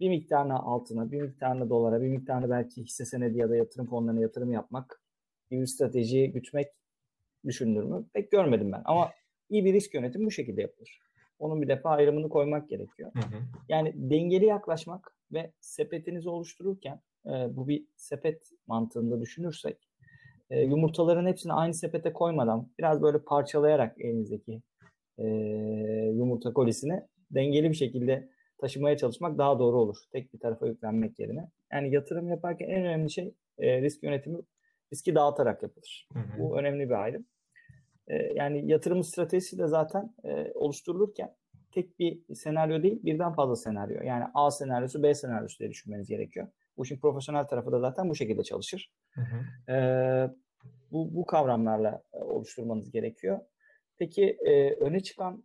bir 0.00 0.08
miktarını 0.08 0.58
altına, 0.58 1.10
bir 1.10 1.22
miktarını 1.22 1.70
dolara, 1.70 2.02
bir 2.02 2.08
miktarını 2.08 2.50
belki 2.50 2.82
hisse 2.82 3.04
senedi 3.04 3.38
ya 3.38 3.50
da 3.50 3.56
yatırım 3.56 3.86
fonlarına 3.86 4.20
yatırım 4.20 4.52
yapmak 4.52 5.00
bir 5.50 5.66
stratejiyi 5.66 6.32
gütmek 6.32 6.68
düşünülür 7.44 7.84
mü? 7.84 8.06
Pek 8.12 8.30
görmedim 8.30 8.72
ben. 8.72 8.82
Ama 8.84 9.10
iyi 9.50 9.64
bir 9.64 9.72
risk 9.72 9.94
yönetimi 9.94 10.26
bu 10.26 10.30
şekilde 10.30 10.60
yapılır. 10.60 11.00
Onun 11.38 11.62
bir 11.62 11.68
defa 11.68 11.90
ayrımını 11.90 12.28
koymak 12.28 12.68
gerekiyor. 12.68 13.10
Hı 13.14 13.20
hı. 13.20 13.42
Yani 13.68 13.92
dengeli 13.96 14.44
yaklaşmak 14.44 15.16
ve 15.32 15.52
sepetinizi 15.60 16.28
oluştururken 16.28 17.00
e, 17.26 17.30
bu 17.30 17.68
bir 17.68 17.84
sepet 17.96 18.50
mantığında 18.66 19.20
düşünürsek 19.20 19.88
e, 20.50 20.60
yumurtaların 20.60 21.26
hepsini 21.26 21.52
aynı 21.52 21.74
sepete 21.74 22.12
koymadan 22.12 22.68
biraz 22.78 23.02
böyle 23.02 23.18
parçalayarak 23.18 24.00
elinizdeki 24.00 24.62
e, 25.18 25.26
yumurta 26.14 26.52
kolisini 26.52 27.02
dengeli 27.30 27.70
bir 27.70 27.74
şekilde 27.74 28.28
taşımaya 28.58 28.96
çalışmak 28.96 29.38
daha 29.38 29.58
doğru 29.58 29.80
olur. 29.80 29.96
Tek 30.12 30.34
bir 30.34 30.38
tarafa 30.38 30.66
yüklenmek 30.66 31.18
yerine. 31.18 31.50
Yani 31.72 31.94
yatırım 31.94 32.28
yaparken 32.28 32.68
en 32.68 32.84
önemli 32.84 33.10
şey 33.10 33.34
e, 33.58 33.82
risk 33.82 34.02
yönetimi 34.02 34.38
riski 34.92 35.14
dağıtarak 35.14 35.62
yapılır. 35.62 36.08
Hı 36.12 36.18
hı. 36.18 36.38
Bu 36.38 36.58
önemli 36.58 36.88
bir 36.88 37.02
ayrım. 37.02 37.26
E, 38.08 38.32
yani 38.34 38.70
yatırım 38.70 39.04
stratejisi 39.04 39.58
de 39.58 39.66
zaten 39.66 40.14
e, 40.24 40.52
oluşturulurken 40.54 41.34
tek 41.72 41.98
bir 41.98 42.34
senaryo 42.34 42.82
değil 42.82 43.00
birden 43.04 43.32
fazla 43.32 43.56
senaryo. 43.56 44.02
Yani 44.02 44.24
A 44.34 44.50
senaryosu 44.50 45.02
B 45.02 45.14
senaryosu 45.14 45.58
diye 45.58 45.70
düşünmeniz 45.70 46.08
gerekiyor. 46.08 46.48
Bu 46.76 46.84
işin 46.84 46.98
profesyonel 46.98 47.44
tarafı 47.44 47.72
da 47.72 47.80
zaten 47.80 48.08
bu 48.10 48.14
şekilde 48.14 48.42
çalışır. 48.42 48.92
Hı 49.10 49.20
hı. 49.20 49.72
E, 49.72 49.76
bu, 50.92 51.14
bu 51.14 51.26
kavramlarla 51.26 52.02
e, 52.12 52.18
oluşturmanız 52.18 52.90
gerekiyor. 52.90 53.40
Peki 53.98 54.24
e, 54.24 54.74
öne 54.74 55.00
çıkan 55.00 55.44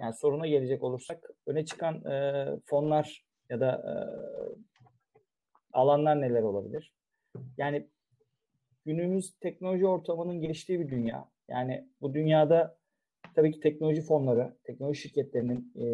yani 0.00 0.14
soruna 0.14 0.46
gelecek 0.46 0.82
olursak 0.82 1.30
öne 1.46 1.64
çıkan 1.64 2.04
e, 2.04 2.46
fonlar 2.64 3.24
ya 3.50 3.60
da 3.60 3.72
e, 3.72 3.94
alanlar 5.72 6.20
neler 6.20 6.42
olabilir? 6.42 6.92
Yani 7.56 7.88
günümüz 8.86 9.34
teknoloji 9.40 9.86
ortamının 9.86 10.40
geliştiği 10.40 10.80
bir 10.80 10.88
dünya. 10.88 11.33
Yani 11.48 11.88
bu 12.00 12.14
dünyada 12.14 12.78
tabii 13.34 13.52
ki 13.52 13.60
teknoloji 13.60 14.02
fonları, 14.02 14.56
teknoloji 14.64 15.00
şirketlerinin 15.00 15.72
e, 15.76 15.84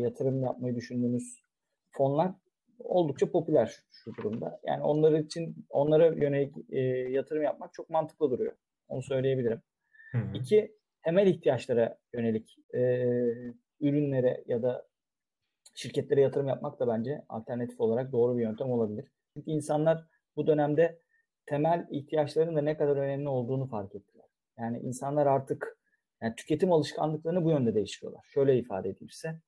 yatırım 0.00 0.42
yapmayı 0.42 0.76
düşündüğünüz 0.76 1.42
fonlar 1.90 2.32
oldukça 2.78 3.30
popüler 3.30 3.80
şu 3.90 4.14
durumda. 4.14 4.60
Yani 4.64 4.82
onlar 4.82 5.12
için 5.12 5.66
onlara 5.70 6.06
yönelik 6.06 6.54
e, 6.70 6.80
yatırım 7.10 7.42
yapmak 7.42 7.74
çok 7.74 7.90
mantıklı 7.90 8.30
duruyor. 8.30 8.52
Onu 8.88 9.02
söyleyebilirim. 9.02 9.62
Hı 10.12 10.18
hı. 10.18 10.36
İki, 10.36 10.76
temel 11.04 11.26
ihtiyaçlara 11.26 11.98
yönelik 12.14 12.58
e, 12.74 12.80
ürünlere 13.80 14.44
ya 14.46 14.62
da 14.62 14.86
şirketlere 15.74 16.20
yatırım 16.20 16.48
yapmak 16.48 16.80
da 16.80 16.88
bence 16.88 17.24
alternatif 17.28 17.80
olarak 17.80 18.12
doğru 18.12 18.36
bir 18.36 18.42
yöntem 18.42 18.70
olabilir. 18.70 19.12
Çünkü 19.34 19.50
insanlar 19.50 20.06
bu 20.36 20.46
dönemde 20.46 20.98
temel 21.46 21.86
ihtiyaçların 21.90 22.56
da 22.56 22.62
ne 22.62 22.76
kadar 22.76 22.96
önemli 22.96 23.28
olduğunu 23.28 23.66
fark 23.66 23.94
ettiler. 23.94 24.11
Yani 24.58 24.78
insanlar 24.78 25.26
artık 25.26 25.78
yani 26.22 26.34
tüketim 26.34 26.72
alışkanlıklarını 26.72 27.44
bu 27.44 27.50
yönde 27.50 27.74
değiştiriyorlar. 27.74 28.24
Şöyle 28.24 28.58
ifade 28.58 28.88
edeyim 28.88 29.10
size. 29.10 29.40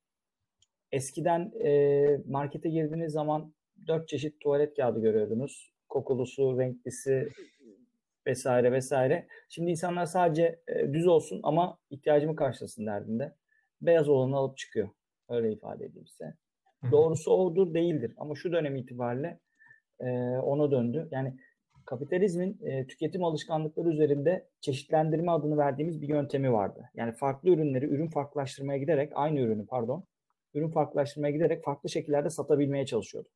Eskiden 0.92 1.52
e, 1.64 2.20
markete 2.26 2.68
girdiğiniz 2.68 3.12
zaman 3.12 3.54
dört 3.86 4.08
çeşit 4.08 4.40
tuvalet 4.40 4.76
kağıdı 4.76 5.00
görüyordunuz. 5.00 5.74
Kokulusu, 5.88 6.58
renklisi 6.58 7.28
vesaire 8.26 8.72
vesaire. 8.72 9.26
Şimdi 9.48 9.70
insanlar 9.70 10.06
sadece 10.06 10.60
e, 10.68 10.92
düz 10.92 11.06
olsun 11.06 11.40
ama 11.42 11.78
ihtiyacımı 11.90 12.36
karşılasın 12.36 12.86
derdinde. 12.86 13.34
Beyaz 13.80 14.08
olanı 14.08 14.36
alıp 14.36 14.56
çıkıyor. 14.56 14.88
Öyle 15.28 15.52
ifade 15.52 15.84
edeyim 15.84 16.06
size. 16.06 16.34
Doğrusu 16.90 17.30
odur 17.32 17.74
değildir. 17.74 18.14
Ama 18.16 18.34
şu 18.34 18.52
dönem 18.52 18.76
itibariyle 18.76 19.40
e, 20.00 20.08
ona 20.38 20.70
döndü. 20.70 21.08
Yani 21.10 21.36
kapitalizmin 21.86 22.58
e, 22.62 22.86
tüketim 22.86 23.24
alışkanlıkları 23.24 23.88
üzerinde 23.88 24.48
çeşitlendirme 24.60 25.32
adını 25.32 25.56
verdiğimiz 25.56 26.02
bir 26.02 26.08
yöntemi 26.08 26.52
vardı. 26.52 26.90
Yani 26.94 27.12
farklı 27.12 27.50
ürünleri 27.50 27.86
ürün 27.86 28.08
farklılaştırmaya 28.08 28.78
giderek 28.78 29.12
aynı 29.14 29.40
ürünü 29.40 29.66
pardon 29.66 30.04
ürün 30.54 30.70
farklılaştırmaya 30.70 31.32
giderek 31.32 31.64
farklı 31.64 31.88
şekillerde 31.88 32.30
satabilmeye 32.30 32.86
çalışıyordu. 32.86 33.28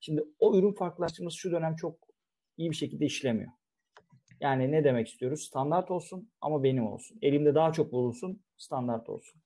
Şimdi 0.00 0.24
o 0.38 0.58
ürün 0.58 0.72
farklılaştırması 0.72 1.36
şu 1.36 1.52
dönem 1.52 1.76
çok 1.76 1.98
iyi 2.56 2.70
bir 2.70 2.76
şekilde 2.76 3.04
işlemiyor. 3.04 3.52
Yani 4.40 4.72
ne 4.72 4.84
demek 4.84 5.08
istiyoruz? 5.08 5.42
Standart 5.42 5.90
olsun 5.90 6.30
ama 6.40 6.62
benim 6.62 6.86
olsun. 6.86 7.18
Elimde 7.22 7.54
daha 7.54 7.72
çok 7.72 7.92
bulunsun, 7.92 8.42
standart 8.56 9.08
olsun. 9.08 9.42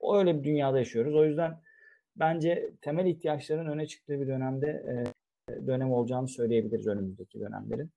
O 0.00 0.18
öyle 0.18 0.38
bir 0.38 0.44
dünyada 0.44 0.78
yaşıyoruz. 0.78 1.14
O 1.14 1.24
yüzden 1.24 1.60
bence 2.16 2.72
temel 2.82 3.06
ihtiyaçların 3.06 3.66
öne 3.66 3.86
çıktığı 3.86 4.20
bir 4.20 4.26
dönemde 4.26 4.66
e, 4.66 5.11
dönem 5.48 5.92
olacağını 5.92 6.28
söyleyebiliriz 6.28 6.86
önümüzdeki 6.86 7.40
dönemlerin. 7.40 7.90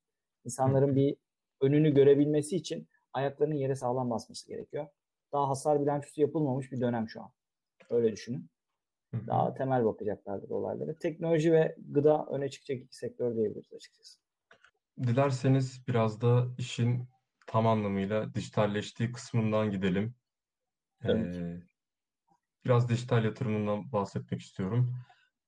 İnsanların 0.44 0.96
bir 0.96 1.16
önünü 1.60 1.94
görebilmesi 1.94 2.56
için 2.56 2.88
ayaklarının 3.12 3.54
yere 3.54 3.74
sağlam 3.74 4.10
basması 4.10 4.48
gerekiyor. 4.48 4.86
Daha 5.32 5.48
hasar 5.48 5.80
bilançosu 5.80 6.20
yapılmamış 6.20 6.72
bir 6.72 6.80
dönem 6.80 7.08
şu 7.08 7.22
an. 7.22 7.30
Öyle 7.90 8.12
düşünün. 8.12 8.50
Daha 9.26 9.54
temel 9.54 9.84
bakacaklardır 9.84 10.50
olaylara. 10.50 10.94
Teknoloji 10.94 11.52
ve 11.52 11.76
gıda 11.78 12.26
öne 12.30 12.48
çıkacak 12.48 12.82
iki 12.82 12.96
sektör 12.96 13.36
diyebiliriz 13.36 13.72
açıkçası. 13.72 14.20
Dilerseniz 15.02 15.86
biraz 15.88 16.20
da 16.20 16.46
işin 16.58 17.08
tam 17.46 17.66
anlamıyla 17.66 18.34
dijitalleştiği 18.34 19.12
kısmından 19.12 19.70
gidelim. 19.70 20.14
Ee, 21.04 21.60
biraz 22.64 22.88
dijital 22.88 23.24
yatırımından 23.24 23.92
bahsetmek 23.92 24.40
istiyorum. 24.40 24.94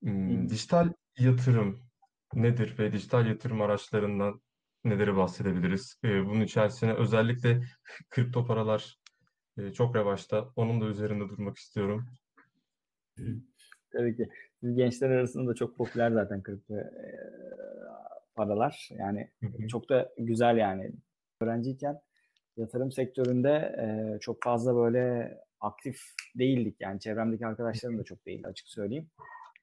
Hmm, 0.02 0.48
dijital 0.48 0.92
yatırım 1.18 1.88
nedir 2.35 2.79
ve 2.79 2.93
dijital 2.93 3.27
yatırım 3.27 3.61
araçlarından 3.61 4.41
neleri 4.85 5.17
bahsedebiliriz? 5.17 5.97
Ee, 6.05 6.27
bunun 6.27 6.41
içerisine 6.41 6.95
özellikle 6.95 7.61
kripto 8.11 8.47
paralar 8.47 8.99
e, 9.59 9.73
çok 9.73 9.97
revaçta. 9.97 10.49
Onun 10.57 10.81
da 10.81 10.85
üzerinde 10.85 11.29
durmak 11.29 11.57
istiyorum. 11.57 12.07
Tabii 13.93 14.17
ki. 14.17 14.29
Siz 14.61 14.77
gençler 14.77 15.11
arasında 15.11 15.55
çok 15.55 15.77
popüler 15.77 16.11
zaten 16.11 16.43
kripto 16.43 16.75
e, 16.75 16.91
paralar. 18.35 18.88
Yani 18.99 19.31
çok 19.69 19.88
da 19.88 20.12
güzel 20.19 20.57
yani. 20.57 20.93
Öğrenciyken 21.41 22.01
yatırım 22.57 22.93
sektöründe 22.93 23.51
e, 23.79 24.19
çok 24.21 24.43
fazla 24.43 24.77
böyle 24.77 25.35
aktif 25.61 26.01
değildik. 26.35 26.77
Yani 26.81 27.01
çevremdeki 27.01 27.47
arkadaşlarım 27.47 27.99
da 27.99 28.05
çok 28.05 28.27
değildi 28.27 28.49
açık 28.49 28.69
söyleyeyim. 28.69 29.11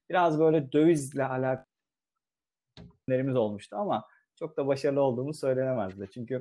Biraz 0.09 0.39
böyle 0.39 0.71
dövizle 0.71 1.25
alakalı 1.25 1.74
olmuştu 3.11 3.75
ama 3.75 4.05
çok 4.35 4.57
da 4.57 4.67
başarılı 4.67 5.01
olduğumuz 5.01 5.39
söylenemezdi. 5.39 6.07
Çünkü 6.13 6.35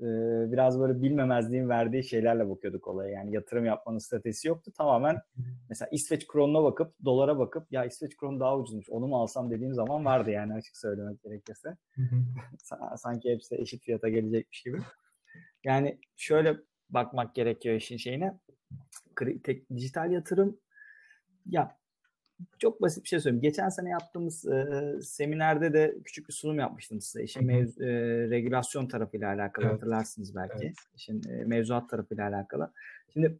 e, 0.00 0.06
biraz 0.52 0.80
böyle 0.80 1.02
bilmemezliğin 1.02 1.68
verdiği 1.68 2.04
şeylerle 2.04 2.50
bakıyorduk 2.50 2.88
olaya. 2.88 3.10
Yani 3.10 3.34
yatırım 3.34 3.64
yapmanın 3.64 3.98
stratejisi 3.98 4.48
yoktu. 4.48 4.72
Tamamen 4.76 5.20
mesela 5.68 5.88
İsveç 5.92 6.26
kronuna 6.26 6.62
bakıp 6.62 6.94
dolara 7.04 7.38
bakıp 7.38 7.72
ya 7.72 7.84
İsveç 7.84 8.16
kron 8.16 8.40
daha 8.40 8.58
ucuzmuş 8.58 8.90
onu 8.90 9.06
mu 9.06 9.16
alsam 9.22 9.50
dediğim 9.50 9.74
zaman 9.74 10.04
vardı 10.04 10.30
yani 10.30 10.54
açık 10.54 10.76
söylemek 10.76 11.22
gerekirse. 11.22 11.76
Sanki 12.96 13.30
hepsi 13.30 13.54
eşit 13.54 13.82
fiyata 13.82 14.08
gelecekmiş 14.08 14.62
gibi. 14.62 14.78
Yani 15.64 15.98
şöyle 16.16 16.56
bakmak 16.90 17.34
gerekiyor 17.34 17.76
işin 17.76 17.96
şeyine. 17.96 18.38
Tek, 19.44 19.70
dijital 19.70 20.12
yatırım 20.12 20.60
ya 21.46 21.78
çok 22.58 22.82
basit 22.82 23.04
bir 23.04 23.08
şey 23.08 23.20
söyleyeyim. 23.20 23.42
Geçen 23.42 23.68
sene 23.68 23.90
yaptığımız 23.90 24.46
e, 24.46 24.66
seminerde 25.02 25.72
de 25.72 25.98
küçük 26.04 26.28
bir 26.28 26.32
sunum 26.32 26.58
yapmıştım 26.58 27.00
size. 27.00 27.24
İşin 27.24 27.46
mevzu, 27.46 27.84
e, 27.84 27.88
regülasyon 28.30 28.86
tarafıyla 28.86 29.28
alakalı 29.28 29.64
evet. 29.64 29.74
hatırlarsınız 29.74 30.34
belki. 30.34 30.66
Evet. 30.66 30.76
İşin 30.96 31.22
e, 31.28 31.44
mevzuat 31.44 31.90
tarafıyla 31.90 32.28
alakalı. 32.28 32.72
Şimdi 33.12 33.38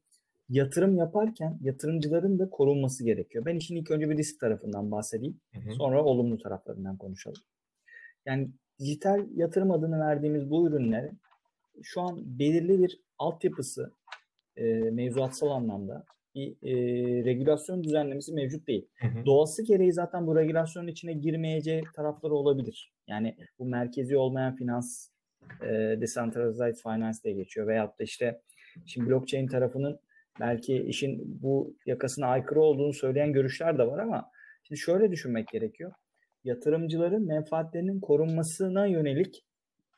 yatırım 0.49 0.97
yaparken 0.97 1.59
yatırımcıların 1.61 2.39
da 2.39 2.51
korunması 2.51 3.05
gerekiyor. 3.05 3.45
Ben 3.45 3.57
işin 3.57 3.77
ilk 3.77 3.91
önce 3.91 4.11
bir 4.11 4.17
risk 4.17 4.41
tarafından 4.41 4.91
bahsedeyim. 4.91 5.41
Hı 5.55 5.61
hı. 5.61 5.73
Sonra 5.73 6.05
olumlu 6.05 6.39
taraflarından 6.39 6.97
konuşalım. 6.97 7.43
Yani 8.27 8.51
dijital 8.79 9.27
yatırım 9.35 9.71
adını 9.71 10.01
verdiğimiz 10.01 10.51
bu 10.51 10.69
ürünler 10.69 11.11
şu 11.83 12.01
an 12.01 12.39
belirli 12.39 12.83
bir 12.83 13.01
altyapısı 13.19 13.93
e, 14.57 14.65
mevzuatsal 14.73 15.51
anlamda 15.51 16.05
bir 16.35 16.51
e, 16.63 16.75
regülasyon 17.25 17.85
düzenlemesi 17.85 18.35
mevcut 18.35 18.69
değil. 18.69 18.89
Hı 19.01 19.07
hı. 19.07 19.27
Doğası 19.27 19.65
gereği 19.65 19.93
zaten 19.93 20.27
bu 20.27 20.37
regülasyonun 20.37 20.89
içine 20.89 21.13
girmeyeceği 21.13 21.83
tarafları 21.97 22.35
olabilir. 22.35 22.93
Yani 23.07 23.37
bu 23.59 23.67
merkezi 23.67 24.17
olmayan 24.17 24.57
finans 24.57 25.09
e, 25.63 25.69
decentralized 26.01 26.83
finance 26.83 27.19
diye 27.25 27.35
geçiyor. 27.35 27.67
Veyahut 27.67 27.99
da 27.99 28.05
işte 28.05 28.41
şimdi 28.87 29.11
blockchain 29.11 29.47
tarafının 29.47 30.01
belki 30.41 30.83
işin 30.83 31.43
bu 31.43 31.77
yakasına 31.87 32.27
aykırı 32.27 32.61
olduğunu 32.61 32.93
söyleyen 32.93 33.33
görüşler 33.33 33.79
de 33.79 33.87
var 33.87 33.99
ama 33.99 34.31
şimdi 34.63 34.81
şöyle 34.81 35.11
düşünmek 35.11 35.49
gerekiyor. 35.49 35.93
Yatırımcıların 36.45 37.27
menfaatlerinin 37.27 38.01
korunmasına 38.01 38.87
yönelik 38.87 39.45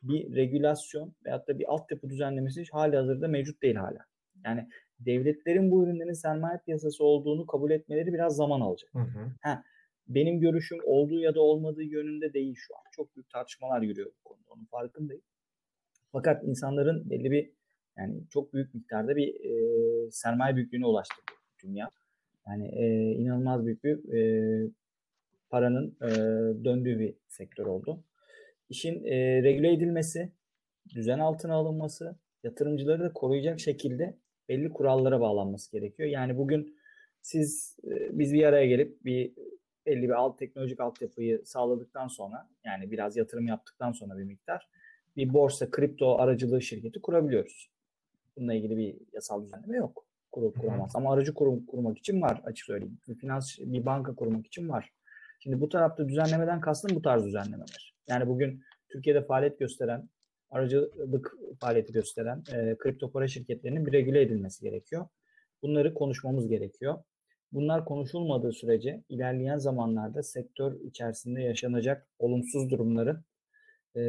bir 0.03 0.37
regülasyon 0.37 1.14
veyahut 1.27 1.49
da 1.49 1.59
bir 1.59 1.73
altyapı 1.73 2.11
düzenlemesi 2.11 2.64
hali 2.73 2.97
hazırda 2.97 3.29
mevcut 3.29 3.62
değil 3.62 3.75
hala. 3.75 3.99
Yani 4.45 4.69
devletlerin 5.00 5.70
bu 5.70 5.84
ürünlerin 5.84 6.12
sermaye 6.12 6.58
piyasası 6.58 7.04
olduğunu 7.04 7.46
kabul 7.46 7.70
etmeleri 7.70 8.12
biraz 8.12 8.36
zaman 8.36 8.60
alacak. 8.60 8.94
Hı 8.94 8.98
hı. 8.98 9.32
Ha, 9.42 9.62
benim 10.08 10.40
görüşüm 10.40 10.78
olduğu 10.84 11.20
ya 11.20 11.34
da 11.34 11.40
olmadığı 11.40 11.82
yönünde 11.82 12.32
değil 12.32 12.54
şu 12.58 12.76
an. 12.76 12.82
Çok 12.92 13.16
büyük 13.16 13.30
tartışmalar 13.30 13.82
yürüyor 13.82 14.10
bu 14.20 14.24
konuda. 14.24 14.50
Onun 14.50 14.64
farkındayım. 14.64 15.22
Fakat 16.12 16.44
insanların 16.44 17.10
belli 17.10 17.30
bir 17.30 17.50
yani 17.98 18.20
çok 18.30 18.54
büyük 18.54 18.74
miktarda 18.74 19.16
bir 19.16 19.34
e, 19.44 20.10
sermaye 20.10 20.56
büyüklüğüne 20.56 20.86
ulaştı 20.86 21.14
dünya. 21.62 21.90
Yani 22.48 22.68
e, 22.68 23.12
inanılmaz 23.12 23.66
büyük 23.66 23.84
bir 23.84 24.12
e, 24.12 24.70
paranın 25.50 25.96
e, 26.02 26.08
döndüğü 26.64 26.98
bir 26.98 27.14
sektör 27.28 27.66
oldu. 27.66 28.04
İşin 28.68 29.04
e, 29.04 29.42
regüle 29.42 29.72
edilmesi, 29.72 30.32
düzen 30.94 31.18
altına 31.18 31.54
alınması, 31.54 32.16
yatırımcıları 32.42 33.02
da 33.02 33.12
koruyacak 33.12 33.60
şekilde 33.60 34.16
belli 34.50 34.72
kurallara 34.72 35.20
bağlanması 35.20 35.72
gerekiyor. 35.72 36.08
Yani 36.08 36.38
bugün 36.38 36.76
siz 37.22 37.76
e, 37.84 38.18
biz 38.18 38.32
bir 38.32 38.44
araya 38.44 38.66
gelip 38.66 39.04
bir 39.04 39.32
belli 39.86 40.02
bir 40.02 40.14
alt 40.14 40.38
teknolojik 40.38 40.80
altyapıyı 40.80 41.42
sağladıktan 41.44 42.08
sonra 42.08 42.48
yani 42.64 42.90
biraz 42.90 43.16
yatırım 43.16 43.46
yaptıktan 43.46 43.92
sonra 43.92 44.18
bir 44.18 44.24
miktar 44.24 44.68
bir 45.16 45.34
borsa 45.34 45.70
kripto 45.70 46.18
aracılığı 46.18 46.62
şirketi 46.62 47.00
kurabiliyoruz. 47.00 47.70
Bununla 48.36 48.54
ilgili 48.54 48.76
bir 48.76 48.96
yasal 49.12 49.44
düzenleme 49.44 49.76
yok. 49.76 50.06
Kur, 50.32 50.54
kuramaz. 50.54 50.96
Ama 50.96 51.12
aracı 51.12 51.34
kurum, 51.34 51.66
kurmak 51.66 51.98
için 51.98 52.22
var 52.22 52.40
açık 52.44 52.66
söyleyeyim. 52.66 52.98
Bir 53.08 53.14
finans 53.14 53.58
bir 53.58 53.86
banka 53.86 54.14
kurmak 54.14 54.46
için 54.46 54.68
var. 54.68 54.92
Şimdi 55.40 55.60
bu 55.60 55.68
tarafta 55.68 56.08
düzenlemeden 56.08 56.60
kastım 56.60 56.96
bu 56.96 57.02
tarz 57.02 57.24
düzenlemeler. 57.24 57.94
Yani 58.08 58.26
bugün 58.28 58.62
Türkiye'de 58.88 59.22
faaliyet 59.22 59.58
gösteren 59.58 60.08
aracılık 60.50 61.34
faaliyeti 61.60 61.92
gösteren 61.92 62.42
e, 62.52 62.76
kripto 62.78 63.10
para 63.10 63.28
şirketlerinin 63.28 63.86
bir 63.86 63.92
regüle 63.92 64.22
edilmesi 64.22 64.62
gerekiyor. 64.64 65.06
Bunları 65.62 65.94
konuşmamız 65.94 66.48
gerekiyor. 66.48 66.98
Bunlar 67.52 67.84
konuşulmadığı 67.84 68.52
sürece 68.52 69.04
ilerleyen 69.08 69.58
zamanlarda 69.58 70.22
sektör 70.22 70.80
içerisinde 70.80 71.42
yaşanacak 71.42 72.08
olumsuz 72.18 72.70
durumların 72.70 73.24
e, 73.96 74.00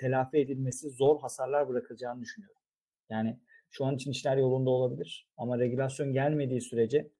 telafi 0.00 0.38
edilmesi 0.38 0.90
zor 0.90 1.20
hasarlar 1.20 1.68
bırakacağını 1.68 2.20
düşünüyorum. 2.20 2.62
Yani 3.10 3.38
şu 3.70 3.84
an 3.84 3.94
için 3.94 4.10
işler 4.10 4.36
yolunda 4.36 4.70
olabilir 4.70 5.28
ama 5.36 5.58
regülasyon 5.58 6.12
gelmediği 6.12 6.60
sürece 6.60 7.10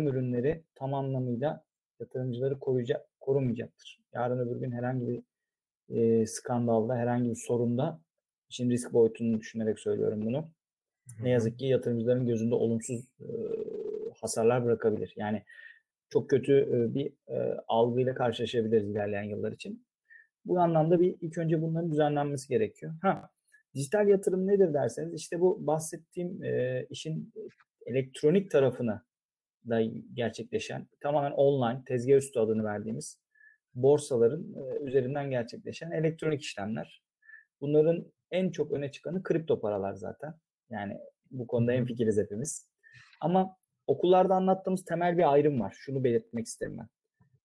ürünleri 0.00 0.64
tam 0.74 0.94
anlamıyla 0.94 1.64
yatırımcıları 2.00 2.58
koruyacak, 2.58 3.06
korumayacaktır. 3.20 4.00
Yarın 4.12 4.38
öbür 4.38 4.60
gün 4.60 4.72
herhangi 4.72 5.08
bir 5.08 5.22
e, 5.92 6.26
skandalda, 6.26 6.96
herhangi 6.96 7.30
bir 7.30 7.42
sorunda 7.46 8.00
işin 8.50 8.70
risk 8.70 8.92
boyutunu 8.92 9.40
düşünerek 9.40 9.78
söylüyorum 9.78 10.20
bunu. 10.26 10.50
Ne 11.20 11.30
yazık 11.30 11.58
ki 11.58 11.66
yatırımcıların 11.66 12.26
gözünde 12.26 12.54
olumsuz 12.54 13.04
e, 13.20 13.28
hasarlar 14.20 14.64
bırakabilir. 14.64 15.14
Yani 15.16 15.42
çok 16.10 16.30
kötü 16.30 16.52
e, 16.52 16.94
bir 16.94 17.12
e, 17.28 17.56
algıyla 17.68 18.14
karşılaşabiliriz 18.14 18.90
ilerleyen 18.90 19.22
yıllar 19.22 19.52
için. 19.52 19.86
Bu 20.44 20.60
anlamda 20.60 21.00
bir 21.00 21.16
ilk 21.20 21.38
önce 21.38 21.62
bunların 21.62 21.90
düzenlenmesi 21.90 22.48
gerekiyor. 22.48 22.92
Ha, 23.02 23.30
dijital 23.74 24.08
yatırım 24.08 24.46
nedir 24.46 24.74
derseniz 24.74 25.14
işte 25.14 25.40
bu 25.40 25.66
bahsettiğim 25.66 26.44
e, 26.44 26.86
işin 26.90 27.32
elektronik 27.86 28.50
tarafına 28.50 29.04
da 29.68 29.82
gerçekleşen 30.14 30.86
tamamen 31.00 31.30
online 31.30 31.84
tezgah 31.86 32.16
üstü 32.16 32.40
adını 32.40 32.64
verdiğimiz 32.64 33.21
borsaların 33.74 34.54
üzerinden 34.80 35.30
gerçekleşen 35.30 35.90
elektronik 35.90 36.42
işlemler. 36.42 37.02
Bunların 37.60 38.12
en 38.30 38.50
çok 38.50 38.72
öne 38.72 38.92
çıkanı 38.92 39.22
kripto 39.22 39.60
paralar 39.60 39.94
zaten. 39.94 40.34
Yani 40.70 40.98
bu 41.30 41.46
konuda 41.46 41.72
en 41.72 41.84
fikiriz 41.84 42.18
hepimiz. 42.18 42.68
Ama 43.20 43.56
okullarda 43.86 44.34
anlattığımız 44.34 44.84
temel 44.84 45.18
bir 45.18 45.32
ayrım 45.32 45.60
var. 45.60 45.76
Şunu 45.78 46.04
belirtmek 46.04 46.46
isterim 46.46 46.78
ben. 46.78 46.88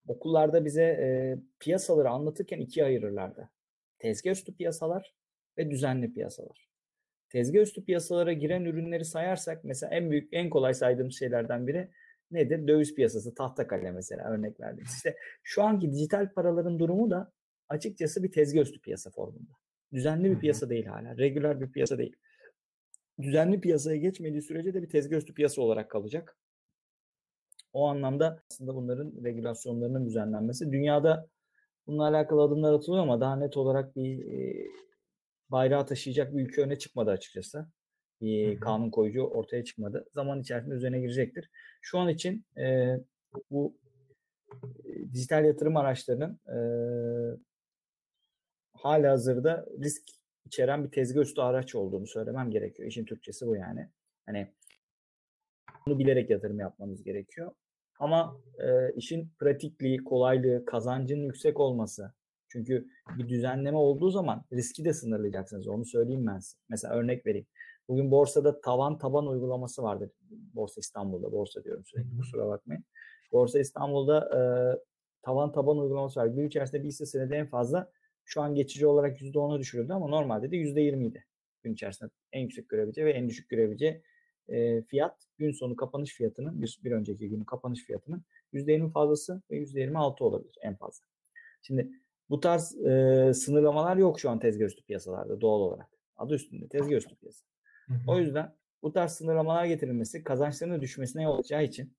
Okullarda 0.08 0.66
bize 0.66 0.84
e, 0.84 1.38
piyasaları 1.60 2.10
anlatırken 2.10 2.60
ikiye 2.60 2.86
ayırırlardı. 2.86 3.50
Tezgah 4.00 4.32
üstü 4.32 4.56
piyasalar 4.56 5.16
ve 5.58 5.72
düzenli 5.72 6.14
piyasalar. 6.14 6.70
Tezgah 7.30 7.62
üstü 7.62 7.86
piyasalara 7.86 8.34
giren 8.34 8.66
ürünleri 8.66 9.06
sayarsak 9.06 9.64
mesela 9.64 9.96
en 9.96 10.12
büyük, 10.12 10.30
en 10.32 10.50
kolay 10.50 10.74
saydığım 10.74 11.12
şeylerden 11.12 11.68
biri 11.68 11.92
nedir? 12.32 12.68
Döviz 12.68 12.96
piyasası, 12.96 13.36
tahta 13.36 13.68
kale 13.68 13.92
mesela 13.92 14.30
örnek 14.30 14.60
verdim. 14.60 14.86
İşte 14.96 15.16
şu 15.44 15.64
anki 15.64 15.92
dijital 15.92 16.34
paraların 16.34 16.80
durumu 16.80 17.12
da 17.12 17.32
açıkçası 17.70 18.24
bir 18.24 18.32
tezgah 18.32 18.62
üstü 18.62 18.80
piyasa 18.82 19.12
formunda. 19.12 19.52
Düzenli 19.94 20.32
bir 20.32 20.40
piyasa 20.40 20.70
değil 20.70 20.86
hala. 20.86 21.18
Regüler 21.18 21.62
bir 21.62 21.72
piyasa 21.72 21.98
değil. 21.98 22.16
Düzenli 23.22 23.62
piyasaya 23.62 23.98
geçmediği 23.98 24.42
sürece 24.42 24.74
de 24.74 24.82
bir 24.82 24.90
tezgah 24.90 25.18
üstü 25.18 25.34
piyasa 25.34 25.62
olarak 25.62 25.92
kalacak. 25.92 26.38
O 27.74 27.88
anlamda 27.88 28.44
aslında 28.52 28.76
bunların 28.76 29.24
regülasyonlarının 29.24 30.06
düzenlenmesi. 30.06 30.72
Dünyada 30.72 31.30
bununla 31.88 32.08
alakalı 32.08 32.42
adımlar 32.42 32.74
atılıyor 32.74 33.04
ama 33.04 33.22
daha 33.22 33.36
net 33.36 33.58
olarak 33.58 33.96
bir 33.96 34.26
e, 34.34 34.68
bayrağı 35.50 35.86
taşıyacak 35.86 36.36
bir 36.36 36.48
ülke 36.48 36.62
öne 36.62 36.76
çıkmadı 36.78 37.12
açıkçası 37.12 37.68
bir 38.22 38.60
kanun 38.60 38.90
koyucu 38.90 39.24
ortaya 39.24 39.64
çıkmadı. 39.64 40.06
Zaman 40.12 40.42
içerisinde 40.42 40.76
üzerine 40.76 41.00
girecektir. 41.00 41.50
Şu 41.82 42.00
an 42.00 42.10
için 42.10 42.46
e, 42.58 42.96
bu 43.52 43.78
e, 44.86 45.14
dijital 45.14 45.46
yatırım 45.46 45.78
araçlarının 45.78 46.40
e, 46.48 46.58
hala 48.74 49.12
hazırda 49.12 49.66
risk 49.84 50.04
içeren 50.46 50.84
bir 50.84 50.92
tezgah 50.92 51.22
üstü 51.22 51.42
araç 51.42 51.76
olduğunu 51.76 52.08
söylemem 52.08 52.52
gerekiyor. 52.52 52.90
İşin 52.90 53.06
Türkçesi 53.06 53.48
bu 53.48 53.56
yani. 53.56 53.90
Hani 54.26 54.54
bunu 55.86 56.00
bilerek 56.00 56.30
yatırım 56.30 56.60
yapmanız 56.60 57.04
gerekiyor. 57.04 57.52
Ama 58.00 58.42
e, 58.60 58.94
işin 58.96 59.32
pratikliği, 59.40 60.04
kolaylığı, 60.04 60.66
kazancının 60.66 61.24
yüksek 61.24 61.60
olması. 61.60 62.14
Çünkü 62.50 62.88
bir 63.18 63.30
düzenleme 63.30 63.78
olduğu 63.78 64.10
zaman 64.10 64.46
riski 64.54 64.86
de 64.86 64.94
sınırlayacaksınız. 64.94 65.68
Onu 65.68 65.86
söyleyeyim 65.86 66.28
ben 66.28 66.40
size. 66.40 66.58
Mesela 66.70 66.94
örnek 66.94 67.26
vereyim. 67.26 67.48
Bugün 67.90 68.12
borsada 68.12 68.62
tavan 68.62 68.98
taban 68.98 69.28
uygulaması 69.28 69.84
vardır. 69.84 70.10
Borsa 70.30 70.80
İstanbul'da, 70.80 71.32
borsa 71.32 71.64
diyorum 71.64 71.86
sürekli 71.86 72.18
kusura 72.18 72.48
bakmayın. 72.48 72.84
Borsa 73.32 73.60
İstanbul'da 73.60 74.20
e, 74.20 74.42
tavan 75.22 75.52
taban 75.52 75.78
uygulaması 75.78 76.20
var. 76.20 76.28
Gün 76.28 76.48
içerisinde 76.48 76.84
bir 76.84 76.88
hisse 76.88 77.06
senedi 77.06 77.34
en 77.34 77.48
fazla 77.48 77.92
şu 78.26 78.42
an 78.42 78.56
geçici 78.56 78.88
olarak 78.88 79.22
%10'a 79.22 79.60
düşürüldü 79.60 79.94
ama 79.94 80.08
normalde 80.08 80.52
de 80.52 80.58
%20 80.58 81.08
idi. 81.08 81.26
Gün 81.64 81.74
içerisinde 81.74 82.10
en 82.32 82.42
yüksek 82.42 82.70
görebileceği 82.70 83.08
ve 83.08 83.12
en 83.12 83.30
düşük 83.30 83.50
görebileceği 83.50 84.02
e, 84.50 84.82
fiyat 84.82 85.28
gün 85.38 85.52
sonu 85.52 85.76
kapanış 85.76 86.14
fiyatının 86.14 86.62
bir, 86.62 86.80
bir 86.84 86.92
önceki 86.92 87.30
günün 87.30 87.44
kapanış 87.44 87.84
fiyatının 87.84 88.24
%20 88.54 88.92
fazlası 88.92 89.42
ve 89.52 89.58
%26 89.58 90.24
olabilir 90.24 90.56
en 90.62 90.76
fazla. 90.76 91.06
Şimdi 91.62 91.92
bu 92.30 92.40
tarz 92.40 92.86
e, 92.86 93.32
sınırlamalar 93.34 93.98
yok 93.98 94.20
şu 94.20 94.30
an 94.30 94.40
tezgah 94.40 94.66
üstü 94.66 94.84
piyasalarda 94.84 95.42
doğal 95.42 95.60
olarak. 95.60 95.90
Adı 96.18 96.34
üstünde 96.34 96.68
tezgah 96.68 96.98
üstü 96.98 97.16
piyasa. 97.16 97.46
O 98.08 98.20
yüzden 98.20 98.56
bu 98.84 98.94
tarz 98.94 99.12
sınırlamalar 99.12 99.66
getirilmesi 99.66 100.24
kazançlarının 100.24 100.82
düşmesine 100.82 101.24
yol 101.24 101.40
açacağı 101.40 101.64
için 101.64 101.94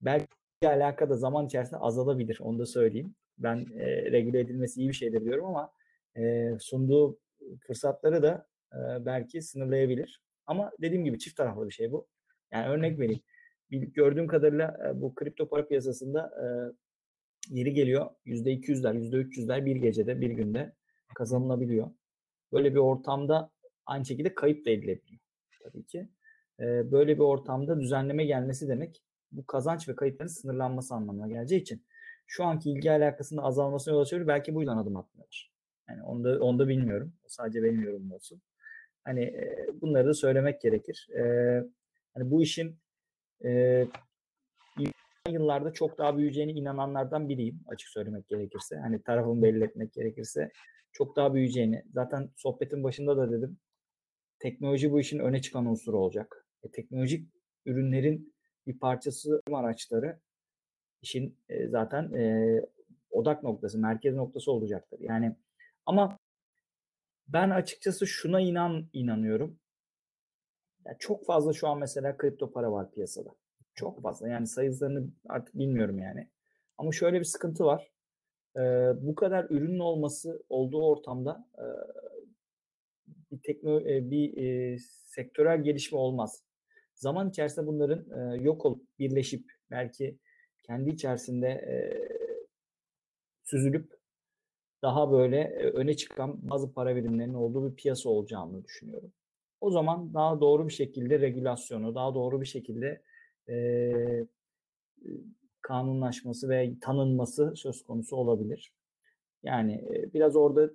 belki 0.00 0.28
alaka 0.64 1.08
zaman 1.16 1.46
içerisinde 1.46 1.80
azalabilir. 1.80 2.38
Onu 2.40 2.58
da 2.58 2.66
söyleyeyim. 2.66 3.14
Ben 3.38 3.66
e, 3.78 4.12
regüle 4.12 4.40
edilmesi 4.40 4.80
iyi 4.80 4.88
bir 4.88 4.94
şeydir 4.94 5.24
diyorum 5.24 5.44
ama 5.46 5.72
e, 6.16 6.52
sunduğu 6.60 7.18
fırsatları 7.66 8.22
da 8.22 8.46
e, 8.72 9.06
belki 9.06 9.42
sınırlayabilir. 9.42 10.22
Ama 10.46 10.70
dediğim 10.82 11.04
gibi 11.04 11.18
çift 11.18 11.36
taraflı 11.36 11.66
bir 11.66 11.72
şey 11.72 11.92
bu. 11.92 12.08
Yani 12.52 12.68
örnek 12.68 12.98
vereyim. 12.98 13.20
gördüğüm 13.70 14.26
kadarıyla 14.26 14.92
bu 14.94 15.14
kripto 15.14 15.48
para 15.48 15.68
piyasasında 15.68 16.32
yeri 17.48 17.74
geliyor 17.74 18.10
%200'ler, 18.26 19.10
%300'ler 19.10 19.64
bir 19.64 19.76
gecede, 19.76 20.20
bir 20.20 20.30
günde 20.30 20.72
kazanılabiliyor. 21.14 21.90
Böyle 22.52 22.74
bir 22.74 22.78
ortamda 22.78 23.50
aynı 23.86 24.06
şekilde 24.06 24.34
kayıp 24.34 24.66
da 24.66 24.70
edilebiliyor 24.70 25.20
tabii 25.62 25.86
ki. 25.86 26.08
Böyle 26.60 27.14
bir 27.14 27.22
ortamda 27.22 27.80
düzenleme 27.80 28.24
gelmesi 28.24 28.68
demek 28.68 29.02
bu 29.32 29.46
kazanç 29.46 29.88
ve 29.88 29.96
kayıpların 29.96 30.28
sınırlanması 30.28 30.94
anlamına 30.94 31.28
geleceği 31.28 31.60
için 31.60 31.86
şu 32.26 32.44
anki 32.44 32.70
ilgi 32.70 32.90
alakasında 32.90 33.42
azalmasına 33.42 33.94
yol 33.94 34.00
açabilir. 34.00 34.28
Belki 34.28 34.54
bu 34.54 34.60
yüzden 34.60 34.76
adım 34.76 34.96
atmıyorlar. 34.96 35.52
Yani 35.88 36.02
onu 36.02 36.24
da, 36.24 36.44
onu 36.44 36.58
da 36.58 36.68
bilmiyorum. 36.68 37.12
Sadece 37.26 37.62
benim 37.62 37.82
yorumum 37.82 38.12
olsun. 38.12 38.42
Hani 39.04 39.24
e, 39.24 39.66
bunları 39.80 40.06
da 40.06 40.14
söylemek 40.14 40.60
gerekir. 40.60 41.08
E, 41.16 41.22
hani 42.14 42.30
bu 42.30 42.42
işin 42.42 42.78
e, 43.44 43.86
yıllarda 45.28 45.72
çok 45.72 45.98
daha 45.98 46.16
büyüyeceğine 46.16 46.52
inananlardan 46.52 47.28
biriyim 47.28 47.60
açık 47.66 47.88
söylemek 47.88 48.28
gerekirse. 48.28 48.76
Hani 48.76 49.02
tarafımı 49.02 49.42
belli 49.42 49.64
etmek 49.64 49.92
gerekirse 49.92 50.50
çok 50.92 51.16
daha 51.16 51.34
büyüyeceğini. 51.34 51.84
Zaten 51.94 52.30
sohbetin 52.36 52.82
başında 52.84 53.16
da 53.16 53.32
dedim. 53.32 53.58
Teknoloji 54.38 54.92
bu 54.92 55.00
işin 55.00 55.18
öne 55.18 55.42
çıkan 55.42 55.66
unsuru 55.66 55.98
olacak. 55.98 56.46
E, 56.62 56.70
teknolojik 56.70 57.28
ürünlerin 57.66 58.34
bir 58.66 58.78
parçası 58.78 59.42
araçları 59.52 60.20
işin 61.02 61.38
e, 61.48 61.68
zaten 61.68 62.12
e, 62.12 62.60
odak 63.10 63.42
noktası, 63.42 63.78
merkez 63.78 64.14
noktası 64.14 64.52
olacaktır. 64.52 65.00
Yani 65.00 65.36
ama 65.86 66.18
ben 67.28 67.50
açıkçası 67.50 68.06
şuna 68.06 68.40
inan 68.40 68.88
inanıyorum. 68.92 69.58
Yani 70.84 70.96
çok 70.98 71.26
fazla 71.26 71.52
şu 71.52 71.68
an 71.68 71.78
mesela 71.78 72.16
kripto 72.16 72.52
para 72.52 72.72
var 72.72 72.90
piyasada. 72.90 73.30
Çok 73.74 74.02
fazla. 74.02 74.28
Yani 74.28 74.46
sayılarını 74.46 75.08
artık 75.28 75.58
bilmiyorum 75.58 75.98
yani. 75.98 76.30
Ama 76.78 76.92
şöyle 76.92 77.18
bir 77.18 77.24
sıkıntı 77.24 77.64
var. 77.64 77.92
Ee, 78.56 78.92
bu 79.00 79.14
kadar 79.14 79.46
ürünün 79.50 79.78
olması 79.78 80.42
olduğu 80.48 80.82
ortamda 80.82 81.48
e, 81.58 81.64
bir 83.30 83.38
tekno 83.42 83.80
e, 83.80 84.10
bir 84.10 84.36
e, 84.36 84.78
sektörel 85.04 85.62
gelişme 85.62 85.98
olmaz. 85.98 86.42
Zaman 86.94 87.30
içerisinde 87.30 87.66
bunların 87.66 88.06
e, 88.10 88.42
yok 88.42 88.66
olup 88.66 88.98
birleşip 88.98 89.52
belki 89.70 90.18
kendi 90.62 90.90
içerisinde 90.90 91.48
e, 91.48 91.74
süzülüp 93.44 93.96
daha 94.82 95.12
böyle 95.12 95.40
e, 95.40 95.70
öne 95.70 95.94
çıkan 95.96 96.50
bazı 96.50 96.72
para 96.72 96.96
birimlerinin 96.96 97.34
olduğu 97.34 97.70
bir 97.70 97.76
piyasa 97.76 98.08
olacağını 98.08 98.64
düşünüyorum. 98.64 99.12
O 99.60 99.70
zaman 99.70 100.14
daha 100.14 100.40
doğru 100.40 100.68
bir 100.68 100.72
şekilde 100.72 101.20
regülasyonu, 101.20 101.94
daha 101.94 102.14
doğru 102.14 102.40
bir 102.40 102.46
şekilde 102.46 103.02
e, 103.48 103.92
kanunlaşması 105.60 106.48
ve 106.48 106.74
tanınması 106.80 107.52
söz 107.56 107.84
konusu 107.84 108.16
olabilir. 108.16 108.72
Yani 109.42 109.74
e, 109.74 110.12
biraz 110.14 110.36
orada 110.36 110.70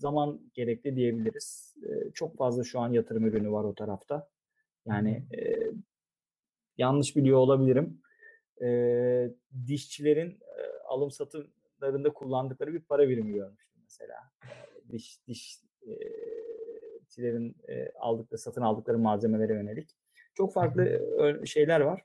zaman 0.00 0.40
gerekli 0.54 0.96
diyebiliriz. 0.96 1.74
E, 1.82 2.10
çok 2.10 2.36
fazla 2.36 2.64
şu 2.64 2.80
an 2.80 2.92
yatırım 2.92 3.26
ürünü 3.26 3.52
var 3.52 3.64
o 3.64 3.74
tarafta. 3.74 4.28
Yani 4.86 5.24
e, 5.36 5.70
yanlış 6.78 7.16
biliyor 7.16 7.38
olabilirim. 7.38 8.02
E, 8.62 9.30
dişçilerin 9.66 10.30
e, 10.30 10.62
alım 10.88 11.10
satım 11.10 11.50
hayatlarında 11.80 12.12
kullandıkları 12.12 12.72
bir 12.72 12.80
para 12.80 13.08
birimi 13.08 13.32
görmüştüm 13.32 13.80
mesela. 13.82 14.16
Diş 14.92 15.20
dişçilerin 15.28 17.56
e, 17.68 17.92
aldıkları, 17.98 18.38
satın 18.38 18.62
aldıkları 18.62 18.98
malzemelere 18.98 19.54
yönelik. 19.54 19.90
Çok 20.34 20.52
farklı 20.52 21.00
şeyler 21.46 21.80
var. 21.80 22.04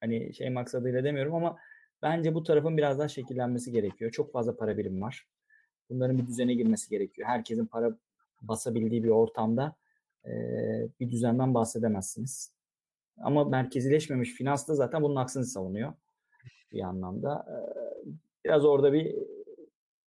Hani 0.00 0.34
şey 0.34 0.50
maksadıyla 0.50 1.04
demiyorum 1.04 1.34
ama 1.34 1.56
bence 2.02 2.34
bu 2.34 2.42
tarafın 2.42 2.76
biraz 2.76 2.98
daha 2.98 3.08
şekillenmesi 3.08 3.72
gerekiyor. 3.72 4.10
Çok 4.10 4.32
fazla 4.32 4.56
para 4.56 4.78
birimi 4.78 5.00
var. 5.00 5.28
Bunların 5.90 6.18
bir 6.18 6.26
düzene 6.26 6.54
girmesi 6.54 6.90
gerekiyor. 6.90 7.28
Herkesin 7.28 7.66
para 7.66 7.96
basabildiği 8.42 9.04
bir 9.04 9.08
ortamda 9.08 9.76
e, 10.26 10.30
bir 11.00 11.10
düzenden 11.10 11.54
bahsedemezsiniz. 11.54 12.52
Ama 13.18 13.44
merkezileşmemiş 13.44 14.32
finans 14.32 14.68
da 14.68 14.74
zaten 14.74 15.02
bunun 15.02 15.16
aksini 15.16 15.44
savunuyor 15.44 15.92
bir 16.72 16.80
anlamda. 16.80 17.46
E, 17.48 17.56
biraz 18.44 18.64
orada 18.64 18.92
bir 18.92 19.14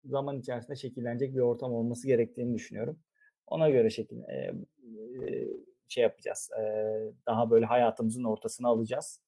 zaman 0.05 0.39
içerisinde 0.39 0.77
şekillenecek 0.77 1.35
bir 1.35 1.41
ortam 1.41 1.73
olması 1.73 2.07
gerektiğini 2.07 2.55
düşünüyorum. 2.55 2.99
Ona 3.47 3.71
göre 3.71 3.91
şekil 3.91 4.19
e, 4.23 4.55
e, 5.23 5.49
şey 5.89 6.03
yapacağız. 6.03 6.51
E, 6.59 6.63
daha 7.27 7.51
böyle 7.51 7.67
hayatımızın 7.67 8.25
ortasına 8.25 8.69
alacağız. 8.69 9.21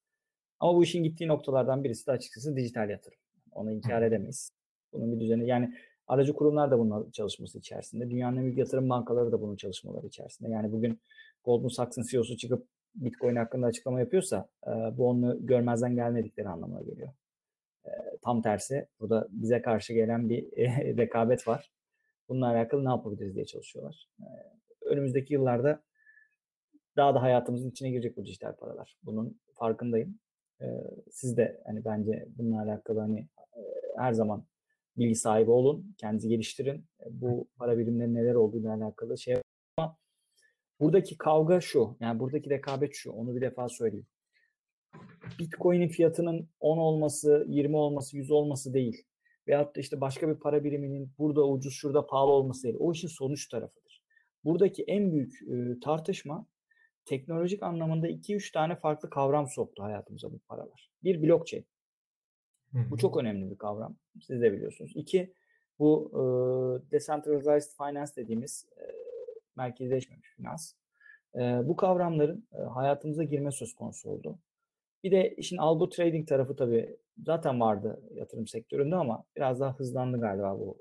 Ama 0.59 0.75
bu 0.75 0.83
işin 0.83 1.03
gittiği 1.03 1.27
noktalardan 1.27 1.83
birisi 1.83 2.07
de 2.07 2.11
açıkçası 2.11 2.55
dijital 2.55 2.89
yatırım. 2.89 3.19
Onu 3.51 3.71
inkar 3.71 4.01
edemeyiz. 4.01 4.51
Bunun 4.93 5.11
bir 5.11 5.19
düzeni 5.19 5.47
yani 5.47 5.73
aracı 6.09 6.33
kurumlar 6.33 6.71
da 6.71 6.79
bunun 6.79 7.11
çalışması 7.11 7.57
içerisinde. 7.57 8.09
Dünyanın 8.09 8.37
en 8.37 8.43
büyük 8.43 8.57
yatırım 8.57 8.89
bankaları 8.89 9.31
da 9.31 9.41
bunun 9.41 9.55
çalışmaları 9.55 10.07
içerisinde. 10.07 10.49
Yani 10.49 10.71
bugün 10.71 10.99
Goldman 11.43 11.69
Sachs'ın 11.69 12.03
CEO'su 12.03 12.37
çıkıp 12.37 12.67
Bitcoin 12.95 13.35
hakkında 13.35 13.67
açıklama 13.67 13.99
yapıyorsa 13.99 14.49
bu 14.97 15.07
onu 15.09 15.45
görmezden 15.47 15.95
gelmedikleri 15.95 16.49
anlamına 16.49 16.81
geliyor. 16.81 17.09
Tam 18.21 18.41
tersi 18.41 18.87
burada 18.99 19.27
bize 19.29 19.61
karşı 19.61 19.93
gelen 19.93 20.29
bir 20.29 20.51
rekabet 20.97 21.47
var. 21.47 21.71
Bununla 22.29 22.47
alakalı 22.47 22.85
ne 22.85 22.89
yapabiliriz 22.89 23.35
diye 23.35 23.45
çalışıyorlar. 23.45 24.09
Önümüzdeki 24.81 25.33
yıllarda 25.33 25.83
daha 26.97 27.15
da 27.15 27.21
hayatımızın 27.21 27.69
içine 27.69 27.89
girecek 27.89 28.17
bu 28.17 28.25
dijital 28.25 28.55
paralar. 28.55 28.97
Bunun 29.03 29.39
farkındayım. 29.53 30.19
Siz 31.11 31.37
de 31.37 31.61
hani 31.65 31.85
bence 31.85 32.27
bununla 32.37 32.61
alakalı 32.61 32.99
hani 32.99 33.27
her 33.97 34.13
zaman 34.13 34.43
bilgi 34.99 35.15
sahibi 35.15 35.51
olun, 35.51 35.95
kendinizi 35.97 36.29
geliştirin. 36.29 36.85
Bu 37.09 37.47
para 37.57 37.77
birimlerinin 37.77 38.15
neler 38.15 38.35
olduğuyla 38.35 38.73
alakalı 38.73 39.17
şey 39.17 39.35
ama 39.77 39.97
buradaki 40.79 41.17
kavga 41.17 41.61
şu, 41.61 41.97
yani 41.99 42.19
buradaki 42.19 42.49
rekabet 42.49 42.93
şu, 42.93 43.11
onu 43.11 43.35
bir 43.35 43.41
defa 43.41 43.69
söyleyeyim. 43.69 44.07
Bitcoin'in 45.39 45.87
fiyatının 45.87 46.49
10 46.59 46.77
olması, 46.77 47.45
20 47.47 47.75
olması, 47.77 48.17
100 48.17 48.31
olması 48.31 48.73
değil. 48.73 49.03
Veyahut 49.47 49.75
da 49.75 49.79
işte 49.79 50.01
başka 50.01 50.29
bir 50.29 50.35
para 50.35 50.63
biriminin 50.63 51.11
burada 51.19 51.47
ucuz, 51.47 51.73
şurada 51.73 52.07
pahalı 52.07 52.31
olması 52.31 52.63
değil. 52.63 52.75
O 52.79 52.91
işin 52.91 53.07
sonuç 53.07 53.47
tarafıdır. 53.47 54.03
Buradaki 54.43 54.83
en 54.83 55.11
büyük 55.11 55.41
e, 55.41 55.79
tartışma 55.79 56.45
teknolojik 57.05 57.63
anlamında 57.63 58.09
2-3 58.09 58.51
tane 58.53 58.75
farklı 58.75 59.09
kavram 59.09 59.47
soktu 59.47 59.83
hayatımıza 59.83 60.31
bu 60.31 60.39
paralar. 60.39 60.91
Bir 61.03 61.23
blockchain. 61.23 61.65
Bu 62.73 62.97
çok 62.97 63.17
önemli 63.17 63.51
bir 63.51 63.57
kavram. 63.57 63.95
Siz 64.21 64.41
de 64.41 64.53
biliyorsunuz. 64.53 64.91
İki, 64.95 65.33
bu 65.79 66.11
e, 66.13 66.21
decentralized 66.91 67.71
finance 67.77 68.11
dediğimiz 68.15 68.65
e, 68.77 68.83
merkezleşmemiş 69.55 70.29
finans. 70.35 70.73
E, 71.35 71.39
bu 71.39 71.75
kavramların 71.75 72.47
e, 72.53 72.57
hayatımıza 72.57 73.23
girme 73.23 73.51
söz 73.51 73.73
konusu 73.73 74.09
oldu. 74.09 74.39
Bir 75.03 75.11
de 75.11 75.35
işin 75.35 75.57
algo 75.57 75.89
trading 75.89 76.27
tarafı 76.27 76.55
tabii 76.55 76.97
zaten 77.25 77.59
vardı 77.59 78.01
yatırım 78.13 78.47
sektöründe 78.47 78.95
ama 78.95 79.23
biraz 79.35 79.59
daha 79.59 79.75
hızlandı 79.79 80.19
galiba 80.19 80.59
bu 80.59 80.77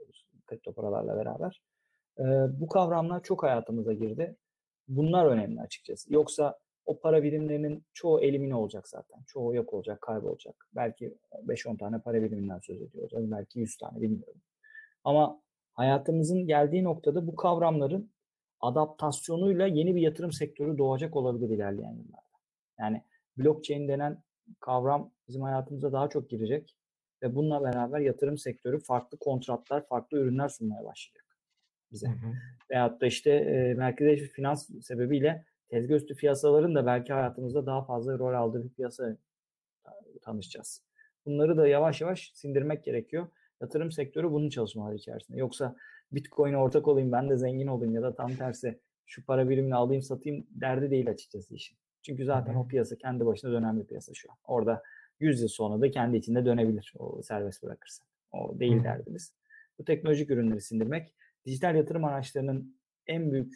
kripto 0.47 0.73
paralarla 0.73 1.17
beraber. 1.17 1.63
Ee, 2.19 2.23
bu 2.61 2.69
kavramlar 2.69 3.23
çok 3.23 3.43
hayatımıza 3.43 3.93
girdi. 3.93 4.37
Bunlar 4.89 5.27
önemli 5.27 5.61
açıkçası. 5.61 6.13
Yoksa 6.13 6.59
o 6.89 7.01
para 7.01 7.23
birimlerinin 7.23 7.85
çoğu 7.95 8.21
elimine 8.21 8.55
olacak 8.55 8.89
zaten. 8.89 9.21
Çoğu 9.27 9.55
yok 9.55 9.75
olacak, 9.75 10.01
kaybolacak. 10.01 10.69
Belki 10.77 11.19
5-10 11.47 11.79
tane 11.79 11.99
para 11.99 12.23
biriminden 12.23 12.59
söz 12.59 12.83
ediyoruz. 12.83 13.13
Belki 13.31 13.61
100 13.61 13.77
tane 13.77 14.01
bilmiyorum. 14.01 14.41
Ama 15.05 15.41
hayatımızın 15.73 16.47
geldiği 16.47 16.85
noktada 16.85 17.27
bu 17.27 17.37
kavramların 17.37 18.11
adaptasyonuyla 18.61 19.67
yeni 19.67 19.95
bir 19.95 20.01
yatırım 20.01 20.33
sektörü 20.33 20.79
doğacak 20.79 21.17
olabilir 21.17 21.51
ilerleyen 21.51 21.93
yıllarda. 21.93 22.39
Yani 22.79 23.03
blockchain 23.39 23.89
denen 23.89 24.23
kavram 24.61 25.11
bizim 25.29 25.43
hayatımıza 25.43 25.93
daha 25.93 26.09
çok 26.09 26.31
girecek 26.31 26.77
ve 27.23 27.35
bununla 27.35 27.63
beraber 27.63 28.01
yatırım 28.01 28.39
sektörü 28.39 28.81
farklı 28.81 29.19
kontratlar, 29.19 29.87
farklı 29.87 30.19
ürünler 30.19 30.49
sunmaya 30.49 30.85
başlayacak 30.85 31.25
bize. 31.93 32.09
Hı 32.09 32.13
hı. 32.13 32.33
Veyahut 32.71 33.01
da 33.01 33.07
işte 33.07 33.31
e, 33.31 33.75
merkezi 33.75 34.29
finans 34.29 34.69
sebebiyle 34.83 35.45
tezgah 35.69 35.97
üstü 35.97 36.15
piyasaların 36.17 36.75
da 36.75 36.87
belki 36.87 37.13
hayatımızda 37.13 37.67
daha 37.67 37.85
fazla 37.85 38.19
rol 38.19 38.35
aldığı 38.35 38.65
bir 38.65 38.69
piyasa 38.71 39.17
tanışacağız. 40.23 40.83
Bunları 41.27 41.57
da 41.57 41.69
yavaş 41.69 42.01
yavaş 42.01 42.31
sindirmek 42.35 42.85
gerekiyor. 42.85 43.27
Yatırım 43.61 43.93
sektörü 43.93 44.31
bunun 44.31 44.49
çalışmaları 44.49 44.95
içerisinde. 44.95 45.39
Yoksa 45.39 45.77
Bitcoin'e 46.13 46.57
ortak 46.57 46.89
olayım 46.89 47.13
ben 47.13 47.31
de 47.31 47.37
zengin 47.37 47.67
olayım 47.67 47.95
ya 47.95 48.03
da 48.03 48.15
tam 48.15 48.35
tersi 48.35 48.81
şu 49.07 49.25
para 49.25 49.49
birimini 49.49 49.75
alayım 49.75 50.03
satayım 50.03 50.47
derdi 50.51 50.91
değil 50.91 51.11
açıkçası 51.11 51.55
işin. 51.55 51.79
Çünkü 52.03 52.25
zaten 52.25 52.55
o 52.55 52.69
piyasa 52.69 52.97
kendi 52.97 53.27
başına 53.27 53.53
dönen 53.53 53.81
bir 53.81 53.87
piyasa 53.87 54.15
şu 54.15 54.31
an. 54.31 54.37
Orada 54.45 54.83
100 55.21 55.41
yıl 55.41 55.49
sonra 55.49 55.81
da 55.81 55.91
kendi 55.91 56.17
içinde 56.17 56.45
dönebilir 56.45 56.95
o 56.99 57.23
serbest 57.23 57.63
bırakırsa. 57.63 58.05
O 58.33 58.61
değil 58.61 58.85
derdimiz. 58.85 59.35
Bu 59.79 59.85
teknolojik 59.85 60.31
ürünleri 60.31 60.61
sindirmek. 60.61 61.15
Dijital 61.47 61.77
yatırım 61.77 62.05
araçlarının 62.05 62.79
en 63.07 63.33
büyük 63.33 63.55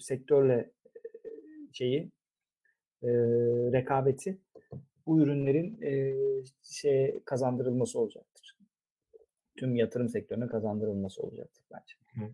sektörle 0.00 0.70
şeyi 1.72 2.10
e, 3.02 3.08
rekabeti 3.72 4.38
bu 5.06 5.20
ürünlerin 5.20 5.82
e, 5.82 6.14
şey 6.62 7.20
kazandırılması 7.24 7.98
olacaktır. 7.98 8.56
Tüm 9.56 9.76
yatırım 9.76 10.08
sektörüne 10.08 10.46
kazandırılması 10.46 11.22
olacaktır 11.22 11.64
bence. 11.72 11.94
Hı. 12.14 12.32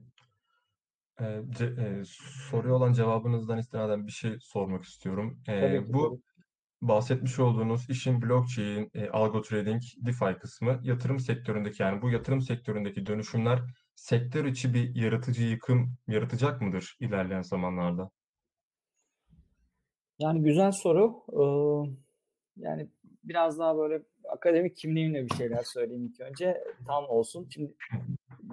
E, 1.25 1.43
ce, 1.59 1.65
e, 1.65 2.03
soruya 2.51 2.75
olan 2.75 2.93
cevabınızdan 2.93 3.59
istinaden 3.59 4.07
bir 4.07 4.13
şey 4.13 4.37
sormak 4.41 4.85
istiyorum. 4.85 5.41
E, 5.49 5.61
tabii 5.61 5.87
ki, 5.87 5.93
bu 5.93 6.09
tabii. 6.09 6.21
bahsetmiş 6.89 7.39
olduğunuz 7.39 7.91
işin 7.91 8.23
blockchain, 8.23 8.91
e, 8.95 9.09
algo 9.09 9.43
trading, 9.43 9.83
DeFi 10.07 10.39
kısmı 10.41 10.81
yatırım 10.83 11.21
sektöründeki 11.21 11.83
yani 11.83 12.03
bu 12.03 12.11
yatırım 12.11 12.41
sektöründeki 12.41 13.07
dönüşümler 13.07 13.61
sektör 13.95 14.45
içi 14.45 14.75
bir 14.75 14.95
yaratıcı 14.95 15.43
yıkım 15.43 15.95
yaratacak 16.09 16.61
mıdır 16.61 16.97
ilerleyen 17.01 17.43
zamanlarda? 17.43 18.11
Yani 20.19 20.43
güzel 20.43 20.73
soru. 20.73 21.23
Ee, 21.33 21.91
yani 22.57 22.89
biraz 23.25 23.59
daha 23.59 23.79
böyle 23.79 24.03
akademik 24.29 24.77
kimliğimle 24.77 25.25
bir 25.25 25.35
şeyler 25.35 25.63
söyleyeyim 25.63 26.07
ilk 26.07 26.21
önce. 26.21 26.65
Tam 26.87 27.05
olsun. 27.09 27.49
Şimdi 27.51 27.75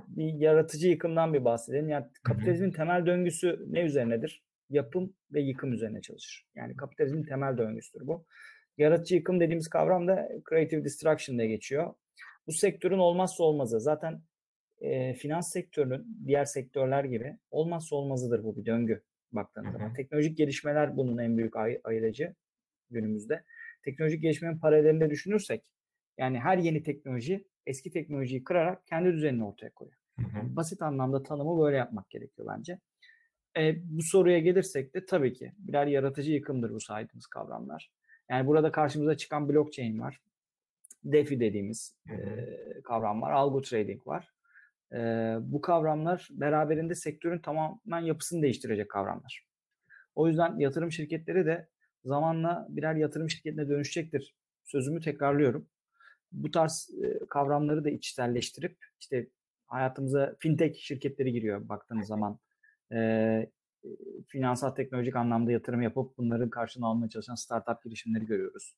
bir 0.08 0.34
yaratıcı 0.34 0.88
yıkımdan 0.88 1.34
bir 1.34 1.46
bahsedelim. 1.46 1.90
Yani 1.90 2.06
kapitalizmin 2.24 2.72
temel 2.72 3.06
döngüsü 3.06 3.66
ne 3.68 3.82
üzerinedir? 3.82 4.44
Yapım 4.70 5.14
ve 5.34 5.42
yıkım 5.42 5.74
üzerine 5.74 6.02
çalışır. 6.02 6.48
Yani 6.56 6.76
kapitalizmin 6.76 7.24
temel 7.24 7.58
döngüsüdür 7.58 8.08
bu. 8.08 8.26
Yaratıcı 8.78 9.16
yıkım 9.16 9.40
dediğimiz 9.40 9.68
kavram 9.68 10.08
da 10.08 10.30
creative 10.50 10.84
destruction 10.84 11.38
diye 11.38 11.48
geçiyor. 11.48 11.94
Bu 12.48 12.52
sektörün 12.52 12.98
olmazsa 12.98 13.44
olmazı. 13.44 13.80
Zaten 13.80 14.22
e, 14.82 15.14
finans 15.14 15.54
sektörünün 15.54 16.18
diğer 16.28 16.46
sektörler 16.46 17.04
gibi 17.04 17.38
olmazsa 17.52 17.96
olmazıdır 17.96 18.44
bu 18.44 18.58
bir 18.58 18.66
döngü 18.66 19.04
baktığınız 19.36 19.72
zaman. 19.72 19.94
Teknolojik 19.94 20.38
gelişmeler 20.38 20.98
bunun 20.98 21.18
en 21.18 21.38
büyük 21.38 21.56
ay- 21.56 21.82
ayırıcı 21.84 22.36
günümüzde. 22.90 23.44
Teknolojik 23.84 24.22
gelişmenin 24.22 24.58
paralelinde 24.58 25.10
düşünürsek 25.10 25.72
yani 26.18 26.40
her 26.40 26.58
yeni 26.58 26.84
teknoloji 26.84 27.48
eski 27.66 27.92
teknolojiyi 27.92 28.44
kırarak 28.44 28.88
kendi 28.88 29.14
düzenini 29.14 29.46
ortaya 29.46 29.70
koyuyor. 29.70 29.98
Yani 30.36 30.56
basit 30.56 30.82
anlamda 30.82 31.24
tanımı 31.24 31.62
böyle 31.64 31.78
yapmak 31.78 32.10
gerekiyor 32.10 32.48
bence. 32.58 32.80
E, 33.58 33.76
bu 33.84 34.02
soruya 34.04 34.40
gelirsek 34.40 34.94
de 34.96 35.06
tabii 35.06 35.34
ki 35.34 35.52
birer 35.58 35.88
yaratıcı 35.88 36.32
yıkımdır 36.32 36.74
bu 36.74 36.80
saydığımız 36.80 37.28
kavramlar. 37.28 37.92
Yani 38.30 38.48
burada 38.48 38.72
karşımıza 38.72 39.18
çıkan 39.18 39.50
blockchain 39.50 40.00
var. 40.00 40.20
DeFi 41.04 41.40
dediğimiz 41.40 41.96
e, 42.10 42.16
kavram 42.84 43.22
var. 43.22 43.32
Algo 43.32 43.62
trading 43.62 44.08
var. 44.08 44.34
E, 44.92 44.98
bu 45.42 45.62
kavramlar 45.62 46.28
beraberinde 46.32 46.96
sektörün 46.96 47.40
tamamen 47.40 48.00
yapısını 48.00 48.42
değiştirecek 48.42 48.90
kavramlar. 48.90 49.48
O 50.16 50.28
yüzden 50.28 50.60
yatırım 50.60 50.92
şirketleri 50.92 51.46
de 51.46 51.68
zamanla 52.06 52.68
birer 52.70 52.96
yatırım 52.96 53.30
şirketine 53.30 53.70
dönüşecektir. 53.70 54.36
Sözümü 54.64 55.02
tekrarlıyorum. 55.02 55.68
Bu 56.32 56.52
tarz 56.52 56.90
e, 57.04 57.26
kavramları 57.30 57.84
da 57.84 57.90
içselleştirip 57.90 58.78
işte 59.00 59.28
hayatımıza 59.66 60.36
fintech 60.40 60.80
şirketleri 60.80 61.32
giriyor 61.32 61.70
baktığınız 61.70 62.08
zaman. 62.08 62.40
E, 62.94 63.50
finansal 64.28 64.70
teknolojik 64.70 65.16
anlamda 65.16 65.52
yatırım 65.52 65.82
yapıp 65.82 66.18
bunların 66.18 66.50
karşılığını 66.50 66.88
almaya 66.88 67.10
çalışan 67.10 67.36
startup 67.36 67.84
girişimleri 67.84 68.26
görüyoruz. 68.26 68.78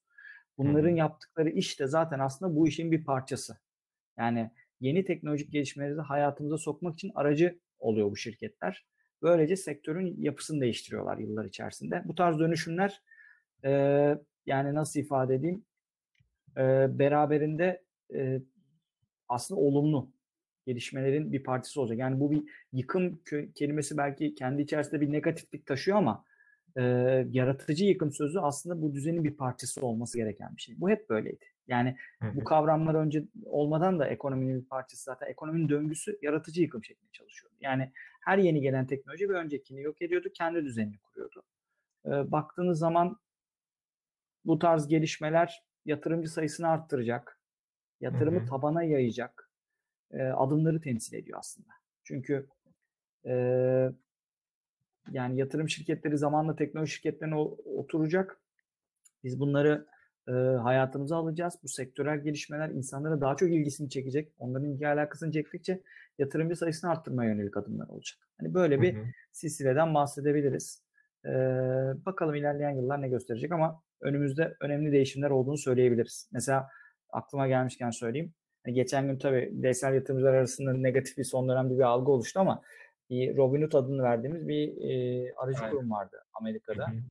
Bunların 0.57 0.89
hmm. 0.89 0.95
yaptıkları 0.95 1.49
iş 1.49 1.79
de 1.79 1.87
zaten 1.87 2.19
aslında 2.19 2.55
bu 2.55 2.67
işin 2.67 2.91
bir 2.91 3.03
parçası. 3.03 3.57
Yani 4.17 4.51
yeni 4.85 5.05
teknolojik 5.05 5.51
gelişmeleri 5.51 5.97
de 5.97 6.01
hayatımıza 6.01 6.57
sokmak 6.57 6.93
için 6.93 7.11
aracı 7.15 7.59
oluyor 7.79 8.11
bu 8.11 8.15
şirketler. 8.15 8.85
Böylece 9.21 9.55
sektörün 9.55 10.15
yapısını 10.17 10.61
değiştiriyorlar 10.61 11.17
yıllar 11.17 11.45
içerisinde. 11.45 12.01
Bu 12.05 12.15
tarz 12.15 12.39
dönüşümler 12.39 13.01
e, 13.63 13.71
yani 14.45 14.73
nasıl 14.73 14.99
ifade 14.99 15.35
edeyim 15.35 15.65
e, 16.57 16.87
beraberinde 16.99 17.83
e, 18.13 18.41
aslında 19.29 19.61
olumlu 19.61 20.11
gelişmelerin 20.65 21.31
bir 21.33 21.43
partisi 21.43 21.79
olacak. 21.79 21.97
Yani 21.97 22.19
bu 22.19 22.31
bir 22.31 22.43
yıkım 22.73 23.21
kelimesi 23.55 23.97
belki 23.97 24.35
kendi 24.35 24.61
içerisinde 24.61 25.01
bir 25.01 25.11
negatiflik 25.11 25.65
taşıyor 25.65 25.97
ama 25.97 26.25
e, 26.77 26.81
yaratıcı 27.31 27.85
yıkım 27.85 28.11
sözü 28.11 28.39
aslında 28.39 28.81
bu 28.81 28.93
düzenin 28.93 29.23
bir 29.23 29.37
parçası 29.37 29.85
olması 29.85 30.17
gereken 30.17 30.55
bir 30.55 30.61
şey. 30.61 30.75
Bu 30.81 30.89
hep 30.89 31.09
böyleydi. 31.09 31.45
Yani 31.67 31.97
bu 32.21 32.43
kavramlar 32.43 32.95
önce 32.95 33.23
olmadan 33.45 33.99
da 33.99 34.07
ekonominin 34.07 34.61
bir 34.61 34.67
parçası 34.67 35.03
zaten 35.03 35.27
ekonominin 35.27 35.69
döngüsü 35.69 36.19
yaratıcı 36.21 36.61
yıkım 36.61 36.83
şeklinde 36.83 37.11
çalışıyordu. 37.11 37.55
Yani 37.61 37.91
her 38.25 38.37
yeni 38.37 38.61
gelen 38.61 38.87
teknoloji 38.87 39.29
bir 39.29 39.33
öncekini 39.33 39.81
yok 39.81 40.01
ediyordu, 40.01 40.29
kendi 40.33 40.65
düzenini 40.65 40.97
kuruyordu. 40.97 41.43
E, 42.05 42.09
baktığınız 42.09 42.79
zaman 42.79 43.17
bu 44.45 44.59
tarz 44.59 44.87
gelişmeler 44.87 45.63
yatırımcı 45.85 46.29
sayısını 46.29 46.67
arttıracak, 46.67 47.39
yatırımı 48.01 48.39
hı 48.39 48.43
hı. 48.43 48.49
tabana 48.49 48.83
yayacak 48.83 49.49
e, 50.11 50.23
adımları 50.23 50.81
temsil 50.81 51.17
ediyor 51.17 51.39
aslında. 51.39 51.69
Çünkü 52.03 52.47
e, 53.25 53.33
yani 55.11 55.39
yatırım 55.39 55.69
şirketleri 55.69 56.17
zamanla 56.17 56.55
teknoloji 56.55 56.93
şirketlerine 56.93 57.35
oturacak. 57.65 58.39
Biz 59.23 59.39
bunları 59.39 59.85
e, 60.27 60.31
hayatımıza 60.61 61.17
alacağız. 61.17 61.53
Bu 61.63 61.67
sektörel 61.67 62.23
gelişmeler 62.23 62.69
insanlara 62.69 63.21
daha 63.21 63.35
çok 63.35 63.49
ilgisini 63.49 63.89
çekecek. 63.89 64.31
Onların 64.37 64.69
ilgi 64.69 64.87
alakasını 64.87 65.31
çektikçe 65.31 65.81
yatırımcı 66.17 66.55
sayısını 66.55 66.91
arttırmaya 66.91 67.31
yönelik 67.31 67.57
adımlar 67.57 67.87
olacak. 67.87 68.17
Hani 68.39 68.53
böyle 68.53 68.81
bir 68.81 68.93
hı 68.93 68.99
hı. 68.99 69.05
silsileden 69.31 69.93
bahsedebiliriz. 69.93 70.83
Ee, 71.25 71.29
bakalım 72.05 72.35
ilerleyen 72.35 72.71
yıllar 72.71 73.01
ne 73.01 73.09
gösterecek 73.09 73.51
ama 73.51 73.81
önümüzde 74.01 74.55
önemli 74.61 74.91
değişimler 74.91 75.29
olduğunu 75.29 75.57
söyleyebiliriz. 75.57 76.29
Mesela 76.31 76.67
aklıma 77.09 77.47
gelmişken 77.47 77.89
söyleyeyim. 77.89 78.33
Yani 78.65 78.75
geçen 78.75 79.07
gün 79.07 79.17
tabii 79.17 79.49
bireysel 79.51 79.93
yatırımcılar 79.93 80.33
arasında 80.33 80.73
negatif 80.73 81.17
bir 81.17 81.23
son 81.23 81.49
dönemde 81.49 81.77
bir 81.77 81.83
algı 81.83 82.11
oluştu 82.11 82.39
ama 82.39 82.61
bir 83.09 83.37
Robinhood 83.37 83.73
adını 83.73 84.03
verdiğimiz 84.03 84.47
bir 84.47 84.77
e, 84.77 85.33
aracı 85.37 85.59
Aynen. 85.59 85.71
kurum 85.71 85.91
vardı 85.91 86.17
Amerika'da. 86.33 86.87
Hı 86.87 86.91
hı. 86.91 87.01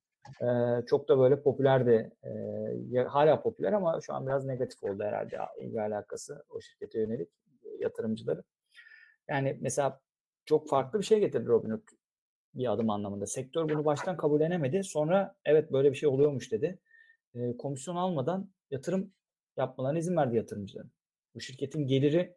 Ee, 0.43 0.87
çok 0.87 1.09
da 1.09 1.19
böyle 1.19 1.43
popülerdi. 1.43 2.11
Ee, 2.95 3.03
hala 3.03 3.43
popüler 3.43 3.73
ama 3.73 4.01
şu 4.01 4.15
an 4.15 4.27
biraz 4.27 4.45
negatif 4.45 4.83
oldu 4.83 5.03
herhalde 5.03 5.39
ilgi 5.61 5.81
alakası 5.81 6.45
o 6.51 6.61
şirkete 6.61 7.01
yönelik 7.01 7.29
yatırımcıları. 7.79 8.43
Yani 9.29 9.59
mesela 9.61 10.01
çok 10.47 10.69
farklı 10.69 10.99
bir 10.99 11.05
şey 11.05 11.21
getirdi 11.21 11.47
Robinhood 11.47 11.89
bir 12.55 12.73
adım 12.73 12.91
anlamında. 12.91 13.27
Sektör 13.27 13.69
bunu 13.69 13.85
baştan 13.85 14.17
kabullenemedi. 14.17 14.85
Sonra 14.85 15.35
evet 15.45 15.73
böyle 15.73 15.91
bir 15.91 15.97
şey 15.97 16.09
oluyormuş 16.09 16.53
dedi. 16.53 16.79
E, 17.35 17.57
komisyon 17.57 17.97
almadan 17.97 18.51
yatırım 18.71 19.13
yapmalarına 19.57 19.99
izin 19.99 20.17
verdi 20.17 20.37
yatırımcıların. 20.37 20.91
Bu 21.35 21.41
şirketin 21.41 21.87
geliri 21.87 22.37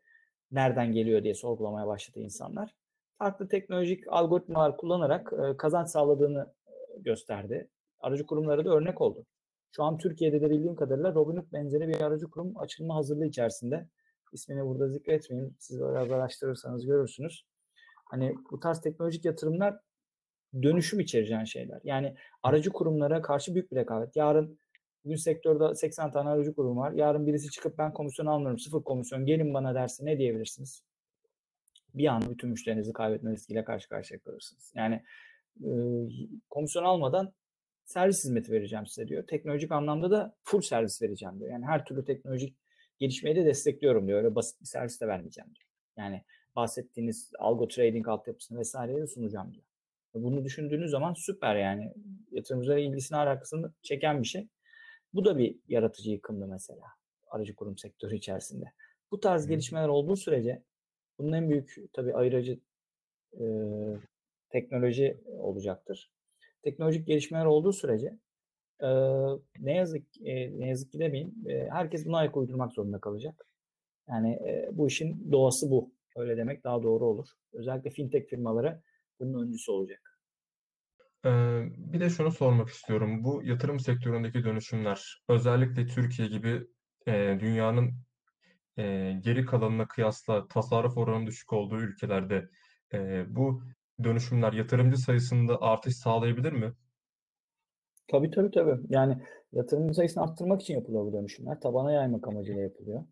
nereden 0.51 0.91
geliyor 0.91 1.23
diye 1.23 1.33
sorgulamaya 1.33 1.87
başladı 1.87 2.19
insanlar. 2.19 2.75
Farklı 3.20 3.47
teknolojik 3.47 4.03
algoritmalar 4.07 4.78
kullanarak 4.78 5.34
e, 5.34 5.57
kazanç 5.57 5.89
sağladığını 5.89 6.53
gösterdi. 6.99 7.70
Aracı 7.99 8.26
kurumları 8.26 8.65
da 8.65 8.70
örnek 8.70 9.01
oldu. 9.01 9.26
Şu 9.72 9.84
an 9.84 9.97
Türkiye'de 9.97 10.41
de 10.41 10.49
bildiğim 10.49 10.76
kadarıyla 10.76 11.13
Robinhood 11.13 11.51
benzeri 11.53 11.88
bir 11.88 12.01
aracı 12.01 12.30
kurum 12.30 12.57
açılma 12.57 12.95
hazırlığı 12.95 13.26
içerisinde. 13.26 13.88
İsmini 14.34 14.65
burada 14.65 14.89
zikretmeyeyim. 14.89 15.55
Siz 15.59 15.80
biraz 15.80 16.11
araştırırsanız 16.11 16.86
görürsünüz. 16.86 17.45
Hani 18.05 18.36
bu 18.51 18.59
tarz 18.59 18.82
teknolojik 18.82 19.26
yatırımlar 19.26 19.80
dönüşüm 20.63 20.99
içereceğin 20.99 21.43
şeyler. 21.43 21.80
Yani 21.84 22.15
aracı 22.43 22.70
kurumlara 22.70 23.22
karşı 23.22 23.53
büyük 23.55 23.72
bir 23.72 23.76
rekabet. 23.76 24.15
Yarın 24.15 24.59
bugün 25.05 25.15
sektörde 25.15 25.76
80 25.76 26.11
tane 26.11 26.30
aracı 26.30 26.55
kurum 26.55 26.78
var. 26.78 26.91
Yarın 26.91 27.28
birisi 27.28 27.49
çıkıp 27.49 27.78
ben 27.78 27.93
komisyon 27.93 28.26
almıyorum, 28.26 28.59
sıfır 28.59 28.84
komisyon 28.84 29.26
gelin 29.26 29.53
bana 29.53 29.76
derse 29.76 30.05
ne 30.05 30.18
diyebilirsiniz? 30.18 30.86
Bir 31.97 32.07
anda 32.07 32.29
bütün 32.29 32.49
müşterinizi 32.49 32.93
kaybetme 32.93 33.31
riskiyle 33.31 33.63
karşı 33.63 33.89
karşıya 33.89 34.19
kalırsınız. 34.19 34.73
Yani 34.75 35.03
e, 35.63 35.69
komisyon 36.49 36.83
almadan 36.83 37.33
servis 37.85 38.23
hizmeti 38.23 38.51
vereceğim 38.51 38.87
size 38.87 39.07
diyor. 39.07 39.27
Teknolojik 39.27 39.71
anlamda 39.71 40.11
da 40.11 40.35
full 40.43 40.61
servis 40.61 41.01
vereceğim 41.01 41.39
diyor. 41.39 41.51
Yani 41.51 41.65
her 41.65 41.85
türlü 41.85 42.05
teknolojik 42.05 42.57
gelişmeyi 42.99 43.35
de 43.35 43.45
destekliyorum 43.45 44.07
diyor. 44.07 44.17
Öyle 44.23 44.35
basit 44.35 44.61
bir 44.61 44.65
servis 44.65 45.01
de 45.01 45.07
vermeyeceğim 45.07 45.55
diyor. 45.55 45.67
Yani 45.97 46.23
bahsettiğiniz 46.55 47.31
algo 47.39 47.67
trading 47.67 48.07
altyapısını 48.07 48.59
vesaireyi 48.59 49.01
de 49.01 49.07
sunacağım 49.07 49.53
diyor. 49.53 49.63
Bunu 50.13 50.43
düşündüğünüz 50.43 50.91
zaman 50.91 51.13
süper 51.13 51.55
yani. 51.55 51.93
Yatırımcılara 52.31 52.79
ilgisini 52.79 53.17
alakasını 53.17 53.73
çeken 53.81 54.21
bir 54.21 54.27
şey. 54.27 54.47
Bu 55.13 55.25
da 55.25 55.37
bir 55.37 55.59
yaratıcı 55.67 56.11
yıkımdı 56.11 56.47
mesela 56.47 56.85
aracı 57.27 57.55
kurum 57.55 57.77
sektörü 57.77 58.15
içerisinde. 58.15 58.65
Bu 59.11 59.19
tarz 59.19 59.43
hmm. 59.43 59.49
gelişmeler 59.49 59.87
olduğu 59.87 60.15
sürece 60.15 60.63
bunun 61.20 61.34
en 61.34 61.49
büyük 61.49 61.76
tabii 61.93 62.13
ayırıcı 62.13 62.59
e, 63.39 63.43
teknoloji 64.49 65.18
olacaktır. 65.28 66.11
Teknolojik 66.63 67.07
gelişmeler 67.07 67.45
olduğu 67.45 67.74
sürece 67.74 68.18
e, 68.82 68.89
ne 69.59 69.76
yazık 69.76 70.03
e, 70.26 70.59
ne 70.59 70.70
yazık 70.70 70.91
ki 70.91 70.99
demeyeyim 70.99 71.34
e, 71.49 71.70
herkes 71.70 72.05
buna 72.05 72.18
ayak 72.18 72.38
uydurmak 72.38 72.74
zorunda 72.74 72.99
kalacak. 72.99 73.45
Yani 74.09 74.34
e, 74.34 74.70
bu 74.72 74.88
işin 74.88 75.32
doğası 75.32 75.72
bu. 75.72 75.91
Öyle 76.15 76.38
demek 76.38 76.63
daha 76.63 76.84
doğru 76.84 77.05
olur. 77.05 77.28
Özellikle 77.53 77.89
fintech 77.89 78.30
firmaları 78.30 78.82
bunun 79.20 79.47
öncüsü 79.47 79.72
olacak. 79.72 80.13
Bir 81.78 81.99
de 81.99 82.09
şunu 82.09 82.32
sormak 82.32 82.70
istiyorum. 82.70 83.24
Bu 83.24 83.43
yatırım 83.43 83.80
sektöründeki 83.80 84.43
dönüşümler, 84.43 85.24
özellikle 85.30 85.88
Türkiye 85.88 86.28
gibi 86.28 86.68
dünyanın 87.39 87.93
e, 88.78 89.13
geri 89.23 89.45
kalanına 89.45 89.88
kıyasla 89.88 90.47
tasarruf 90.47 90.97
oranı 90.97 91.28
düşük 91.28 91.53
olduğu 91.53 91.80
ülkelerde 91.80 92.49
e, 92.93 93.25
bu 93.36 93.61
dönüşümler 94.03 94.53
yatırımcı 94.53 94.97
sayısında 94.97 95.61
artış 95.61 95.95
sağlayabilir 95.95 96.51
mi? 96.51 96.73
Tabii 98.07 98.32
tabii 98.32 98.51
tabii. 98.51 98.82
Yani 98.89 99.17
yatırımcı 99.53 99.93
sayısını 99.93 100.23
arttırmak 100.23 100.61
için 100.61 100.73
yapılıyor 100.73 101.05
bu 101.05 101.13
dönüşümler. 101.13 101.61
Tabana 101.61 101.91
yaymak 101.91 102.28
amacıyla 102.28 102.61
yapılıyor. 102.61 103.03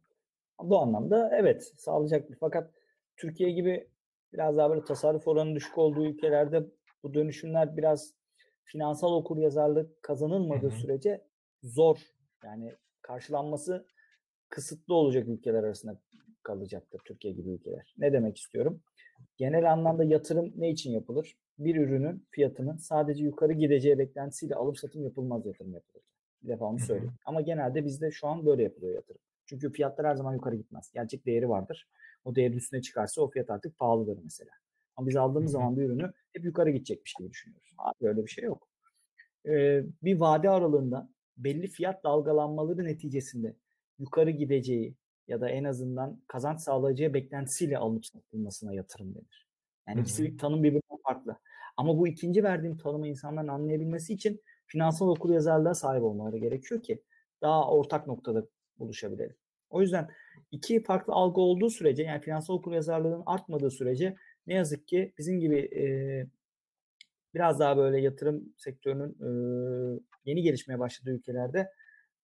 Bu 0.61 0.80
anlamda 0.80 1.32
evet 1.34 1.74
sağlayacaktır. 1.78 2.38
Fakat 2.39 2.72
Türkiye 3.18 3.51
gibi 3.51 3.88
biraz 4.34 4.57
daha 4.57 4.70
böyle 4.70 4.84
tasarruf 4.84 5.28
oranı 5.28 5.55
düşük 5.55 5.78
olduğu 5.78 6.05
ülkelerde 6.05 6.66
bu 7.03 7.13
dönüşümler 7.13 7.78
biraz 7.78 8.13
finansal 8.63 9.13
okur 9.13 9.38
yazarlık 9.38 10.03
kazanılmadığı 10.03 10.70
hı 10.70 10.76
hı. 10.76 10.80
sürece 10.80 11.22
zor. 11.63 11.97
Yani 12.43 12.74
karşılanması 13.01 13.86
kısıtlı 14.56 14.93
olacak 14.93 15.28
ülkeler 15.28 15.64
arasında 15.64 15.99
kalacaktır 16.43 17.01
Türkiye 17.06 17.34
gibi 17.34 17.49
ülkeler. 17.49 17.93
Ne 17.97 18.14
demek 18.14 18.38
istiyorum? 18.38 18.82
Genel 19.38 19.72
anlamda 19.74 20.03
yatırım 20.03 20.53
ne 20.56 20.70
için 20.70 20.91
yapılır? 20.91 21.38
Bir 21.60 21.76
ürünün 21.76 22.26
fiyatının 22.32 22.78
sadece 22.78 23.24
yukarı 23.24 23.53
gideceği 23.53 23.97
beklentisiyle 23.97 24.56
alım 24.56 24.76
satım 24.76 25.03
yapılmaz 25.03 25.45
yatırım 25.45 25.74
yapılır. 25.74 26.03
Bir 26.43 26.47
defa 26.47 26.66
onu 26.66 26.80
söyleyeyim. 26.80 27.14
Ama 27.26 27.41
genelde 27.41 27.86
bizde 27.86 28.12
şu 28.12 28.28
an 28.28 28.45
böyle 28.45 28.64
yapılıyor 28.64 28.95
yatırım. 28.95 29.22
Çünkü 29.45 29.72
fiyatlar 29.72 30.08
her 30.08 30.16
zaman 30.16 30.34
yukarı 30.34 30.56
gitmez. 30.56 30.91
Gerçek 30.93 31.26
değeri 31.26 31.49
vardır. 31.49 31.88
O 32.26 32.36
değerin 32.36 32.58
üstüne 32.58 32.82
çıkarsa 32.82 33.22
o 33.22 33.30
fiyat 33.30 33.49
artık 33.49 33.78
pahalıdır 33.78 34.20
mesela. 34.24 34.51
Ama 34.95 35.08
biz 35.08 35.16
aldığımız 35.16 35.51
zaman 35.51 35.78
bir 35.78 35.82
ürünü 35.82 36.12
hep 36.34 36.45
yukarı 36.45 36.70
gidecekmiş 36.70 37.14
gibi 37.14 37.30
düşünüyoruz. 37.30 37.74
Abi 37.78 37.95
böyle 38.01 38.26
bir 38.26 38.32
şey 38.32 38.43
yok. 38.43 38.68
Ee, 39.45 39.84
bir 40.03 40.20
vade 40.20 40.49
aralığında 40.49 41.10
belli 41.38 41.68
fiyat 41.68 42.03
dalgalanmaları 42.03 42.84
neticesinde 42.84 43.56
yukarı 43.99 44.31
gideceği 44.31 44.95
ya 45.27 45.41
da 45.41 45.49
en 45.49 45.63
azından 45.63 46.21
kazanç 46.27 46.61
sağlayacağı 46.61 47.13
beklentisiyle 47.13 47.77
alınıp 47.77 48.05
satılmasına 48.05 48.73
yatırım 48.73 49.15
denir. 49.15 49.47
Yani 49.87 50.01
ikisi 50.01 50.37
tanım 50.37 50.63
birbirinden 50.63 50.97
farklı. 51.03 51.39
Ama 51.77 51.97
bu 51.97 52.07
ikinci 52.07 52.43
verdiğim 52.43 52.77
tanımı 52.77 53.07
insanların 53.07 53.47
anlayabilmesi 53.47 54.13
için 54.13 54.41
finansal 54.65 55.07
okuryazarlığa 55.07 55.73
sahip 55.73 56.03
olmaları 56.03 56.37
gerekiyor 56.37 56.83
ki 56.83 57.03
daha 57.41 57.71
ortak 57.71 58.07
noktada 58.07 58.47
buluşabilelim. 58.79 59.35
O 59.69 59.81
yüzden 59.81 60.09
iki 60.51 60.83
farklı 60.83 61.13
algı 61.13 61.41
olduğu 61.41 61.69
sürece 61.69 62.03
yani 62.03 62.21
finansal 62.21 62.53
okuryazarlığın 62.53 63.23
artmadığı 63.25 63.71
sürece 63.71 64.15
ne 64.47 64.53
yazık 64.53 64.87
ki 64.87 65.13
bizim 65.17 65.39
gibi 65.39 65.57
e, 65.59 65.83
biraz 67.33 67.59
daha 67.59 67.77
böyle 67.77 68.01
yatırım 68.01 68.53
sektörünün 68.57 69.17
e, 69.21 69.29
yeni 70.25 70.41
gelişmeye 70.41 70.79
başladığı 70.79 71.11
ülkelerde 71.11 71.71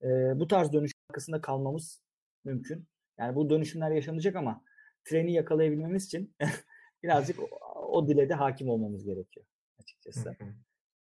e, 0.03 0.07
bu 0.39 0.47
tarz 0.47 0.73
dönüş 0.73 0.91
arkasında 1.11 1.41
kalmamız 1.41 2.01
mümkün. 2.43 2.87
Yani 3.17 3.35
bu 3.35 3.49
dönüşümler 3.49 3.91
yaşanacak 3.91 4.35
ama 4.35 4.63
treni 5.03 5.33
yakalayabilmemiz 5.33 6.05
için 6.05 6.35
birazcık 7.03 7.39
o, 7.39 7.47
o 7.87 8.07
dile 8.07 8.29
de 8.29 8.33
hakim 8.33 8.69
olmamız 8.69 9.05
gerekiyor 9.05 9.45
açıkçası. 9.79 10.35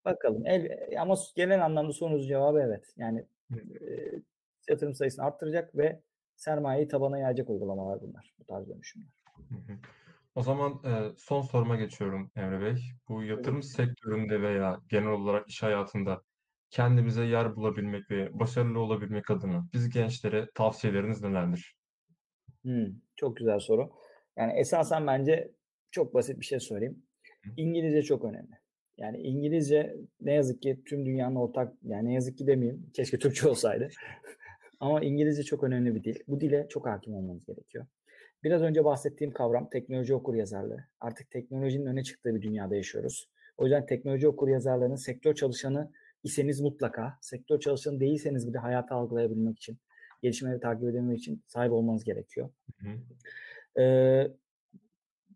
Bakalım. 0.04 0.46
El, 0.46 0.68
ama 1.00 1.14
genel 1.36 1.64
anlamda 1.64 1.92
sorunuz 1.92 2.28
cevabı 2.28 2.60
evet. 2.60 2.94
Yani 2.96 3.26
e, 3.52 3.60
yatırım 4.68 4.94
sayısını 4.94 5.24
arttıracak 5.24 5.76
ve 5.76 6.02
sermayeyi 6.36 6.88
tabana 6.88 7.18
yayacak 7.18 7.50
uygulamalar 7.50 8.00
bunlar. 8.00 8.34
Bu 8.38 8.44
tarz 8.44 8.68
dönüşümler. 8.68 9.24
O 10.34 10.42
zaman 10.42 10.80
e, 10.84 11.12
son 11.16 11.42
soruma 11.42 11.76
geçiyorum 11.76 12.30
Emre 12.36 12.60
Bey. 12.60 12.82
Bu 13.08 13.22
yatırım 13.22 13.56
evet. 13.56 13.64
sektöründe 13.64 14.42
veya 14.42 14.80
genel 14.88 15.08
olarak 15.08 15.48
iş 15.48 15.62
hayatında 15.62 16.22
kendimize 16.70 17.24
yer 17.24 17.56
bulabilmek 17.56 18.10
ve 18.10 18.38
başarılı 18.38 18.80
olabilmek 18.80 19.30
adına 19.30 19.68
biz 19.72 19.88
gençlere 19.88 20.48
tavsiyeleriniz 20.54 21.22
nelerdir? 21.22 21.76
Hmm, 22.62 22.86
çok 23.16 23.36
güzel 23.36 23.58
soru. 23.58 23.90
Yani 24.36 24.52
esasen 24.52 25.06
bence 25.06 25.52
çok 25.90 26.14
basit 26.14 26.40
bir 26.40 26.44
şey 26.44 26.60
söyleyeyim. 26.60 27.02
İngilizce 27.56 28.02
çok 28.02 28.24
önemli. 28.24 28.58
Yani 28.98 29.18
İngilizce 29.18 29.96
ne 30.20 30.32
yazık 30.32 30.62
ki 30.62 30.82
tüm 30.86 31.06
dünyanın 31.06 31.36
ortak, 31.36 31.74
yani 31.82 32.08
ne 32.08 32.14
yazık 32.14 32.38
ki 32.38 32.46
demeyeyim, 32.46 32.90
keşke 32.94 33.18
Türkçe 33.18 33.48
olsaydı. 33.48 33.88
Ama 34.80 35.00
İngilizce 35.00 35.42
çok 35.42 35.64
önemli 35.64 35.94
bir 35.94 36.04
dil. 36.04 36.16
Bu 36.28 36.40
dile 36.40 36.66
çok 36.68 36.86
hakim 36.86 37.14
olmanız 37.14 37.46
gerekiyor. 37.46 37.86
Biraz 38.44 38.62
önce 38.62 38.84
bahsettiğim 38.84 39.32
kavram 39.32 39.70
teknoloji 39.70 40.14
okur 40.14 40.34
yazarlığı. 40.34 40.84
Artık 41.00 41.30
teknolojinin 41.30 41.86
öne 41.86 42.02
çıktığı 42.02 42.34
bir 42.34 42.42
dünyada 42.42 42.76
yaşıyoruz. 42.76 43.30
O 43.56 43.64
yüzden 43.64 43.86
teknoloji 43.86 44.28
okur 44.28 44.48
yazarlarının 44.48 44.96
sektör 44.96 45.34
çalışanı 45.34 45.92
iseniz 46.26 46.60
mutlaka, 46.60 47.18
sektör 47.20 47.60
çalışanı 47.60 48.00
değilseniz 48.00 48.48
bile 48.48 48.58
hayatı 48.58 48.94
algılayabilmek 48.94 49.56
için, 49.56 49.78
gelişmeleri 50.22 50.60
takip 50.60 50.88
edebilmek 50.88 51.18
için 51.18 51.42
sahip 51.46 51.72
olmanız 51.72 52.04
gerekiyor. 52.04 52.50
Hı 52.80 52.88
hı. 52.88 53.82
Ee, 53.82 54.32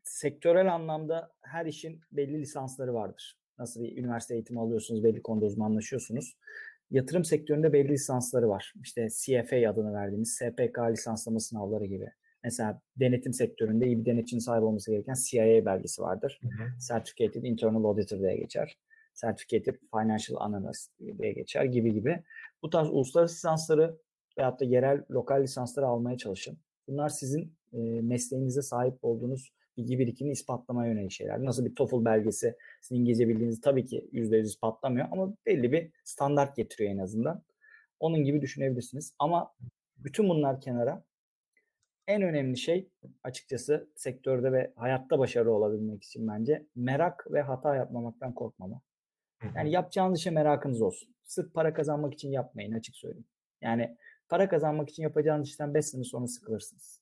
sektörel 0.04 0.74
anlamda 0.74 1.32
her 1.40 1.66
işin 1.66 2.00
belli 2.12 2.40
lisansları 2.40 2.94
vardır. 2.94 3.38
Nasıl 3.58 3.82
bir 3.82 3.96
üniversite 3.96 4.34
eğitimi 4.34 4.60
alıyorsunuz, 4.60 5.04
belli 5.04 5.22
konuda 5.22 5.44
uzmanlaşıyorsunuz. 5.46 6.36
Yatırım 6.90 7.24
sektöründe 7.24 7.72
belli 7.72 7.88
lisansları 7.88 8.48
var. 8.48 8.74
İşte 8.82 9.08
CFA 9.10 9.70
adını 9.70 9.94
verdiğimiz 9.94 10.32
SPK 10.32 10.78
lisanslama 10.92 11.40
sınavları 11.40 11.84
gibi. 11.84 12.10
Mesela 12.44 12.82
denetim 12.96 13.32
sektöründe 13.32 13.86
iyi 13.86 14.00
bir 14.00 14.04
denetçinin 14.04 14.40
sahip 14.40 14.62
olması 14.62 14.90
gereken 14.90 15.14
CIA 15.14 15.64
belgesi 15.66 16.02
vardır. 16.02 16.40
Hı 16.42 16.48
hı. 16.48 16.68
Certificated 16.88 17.42
Internal 17.42 17.84
Auditor 17.84 18.18
diye 18.20 18.36
geçer. 18.36 18.78
Certificated 19.20 19.74
Financial 19.90 20.40
Analyst 20.40 20.90
diye 20.98 21.32
geçer 21.32 21.64
gibi 21.64 21.92
gibi. 21.92 22.22
Bu 22.62 22.70
tarz 22.70 22.90
uluslararası 22.90 23.34
lisansları 23.34 23.98
veyahut 24.38 24.60
da 24.60 24.64
yerel, 24.64 25.04
lokal 25.10 25.42
lisansları 25.42 25.86
almaya 25.86 26.16
çalışın. 26.16 26.58
Bunlar 26.88 27.08
sizin 27.08 27.56
e, 27.72 27.78
mesleğinize 28.02 28.62
sahip 28.62 28.98
olduğunuz 29.02 29.52
bilgi 29.76 29.98
birikimini 29.98 30.32
ispatlamaya 30.32 30.92
yönelik 30.92 31.10
şeyler. 31.10 31.44
Nasıl 31.44 31.64
bir 31.64 31.74
TOEFL 31.74 32.04
belgesi 32.04 32.56
sizin 32.80 33.00
İngilizce 33.00 33.28
bildiğinizi 33.28 33.60
tabii 33.60 33.86
ki 33.86 34.10
%100 34.12 34.42
ispatlamıyor 34.42 35.08
ama 35.10 35.34
belli 35.46 35.72
bir 35.72 35.90
standart 36.04 36.56
getiriyor 36.56 36.90
en 36.92 36.98
azından. 36.98 37.42
Onun 38.00 38.24
gibi 38.24 38.42
düşünebilirsiniz. 38.42 39.14
Ama 39.18 39.52
bütün 39.98 40.28
bunlar 40.28 40.60
kenara 40.60 41.04
en 42.06 42.22
önemli 42.22 42.56
şey 42.56 42.88
açıkçası 43.24 43.90
sektörde 43.94 44.52
ve 44.52 44.72
hayatta 44.76 45.18
başarılı 45.18 45.52
olabilmek 45.52 46.04
için 46.04 46.28
bence 46.28 46.66
merak 46.76 47.32
ve 47.32 47.42
hata 47.42 47.76
yapmamaktan 47.76 48.34
korkmama. 48.34 48.80
Yani 49.56 49.70
yapacağınız 49.70 50.18
işe 50.18 50.30
merakınız 50.30 50.82
olsun. 50.82 51.14
Sırf 51.24 51.54
para 51.54 51.74
kazanmak 51.74 52.14
için 52.14 52.30
yapmayın 52.30 52.72
açık 52.72 52.96
söyleyeyim. 52.96 53.28
Yani 53.62 53.96
para 54.28 54.48
kazanmak 54.48 54.90
için 54.90 55.02
yapacağınız 55.02 55.48
işten 55.48 55.74
5 55.74 55.86
sene 55.86 56.04
sonra 56.04 56.26
sıkılırsınız. 56.26 57.00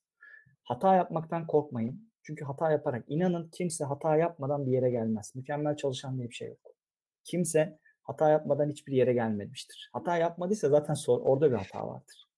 Hata 0.63 0.95
yapmaktan 0.95 1.47
korkmayın. 1.47 2.09
Çünkü 2.23 2.45
hata 2.45 2.71
yaparak 2.71 3.05
inanın 3.07 3.49
kimse 3.49 3.85
hata 3.85 4.17
yapmadan 4.17 4.65
bir 4.65 4.71
yere 4.71 4.89
gelmez. 4.89 5.35
Mükemmel 5.35 5.75
çalışan 5.75 6.17
diye 6.17 6.29
bir 6.29 6.33
şey 6.33 6.49
yok. 6.49 6.75
Kimse 7.23 7.79
hata 8.01 8.29
yapmadan 8.29 8.69
hiçbir 8.69 8.93
yere 8.93 9.13
gelmemiştir. 9.13 9.89
Hata 9.93 10.17
yapmadıysa 10.17 10.69
zaten 10.69 10.93
sor, 10.93 11.21
orada 11.21 11.51
bir 11.51 11.55
hata 11.55 11.87
vardır. 11.87 12.29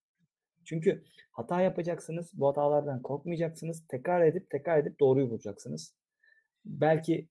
Çünkü 0.66 1.04
hata 1.32 1.62
yapacaksınız, 1.62 2.32
bu 2.34 2.48
hatalardan 2.48 3.02
korkmayacaksınız, 3.02 3.88
tekrar 3.88 4.22
edip 4.22 4.50
tekrar 4.50 4.78
edip 4.78 5.00
doğruyu 5.00 5.30
bulacaksınız. 5.30 5.96
Belki 6.66 7.30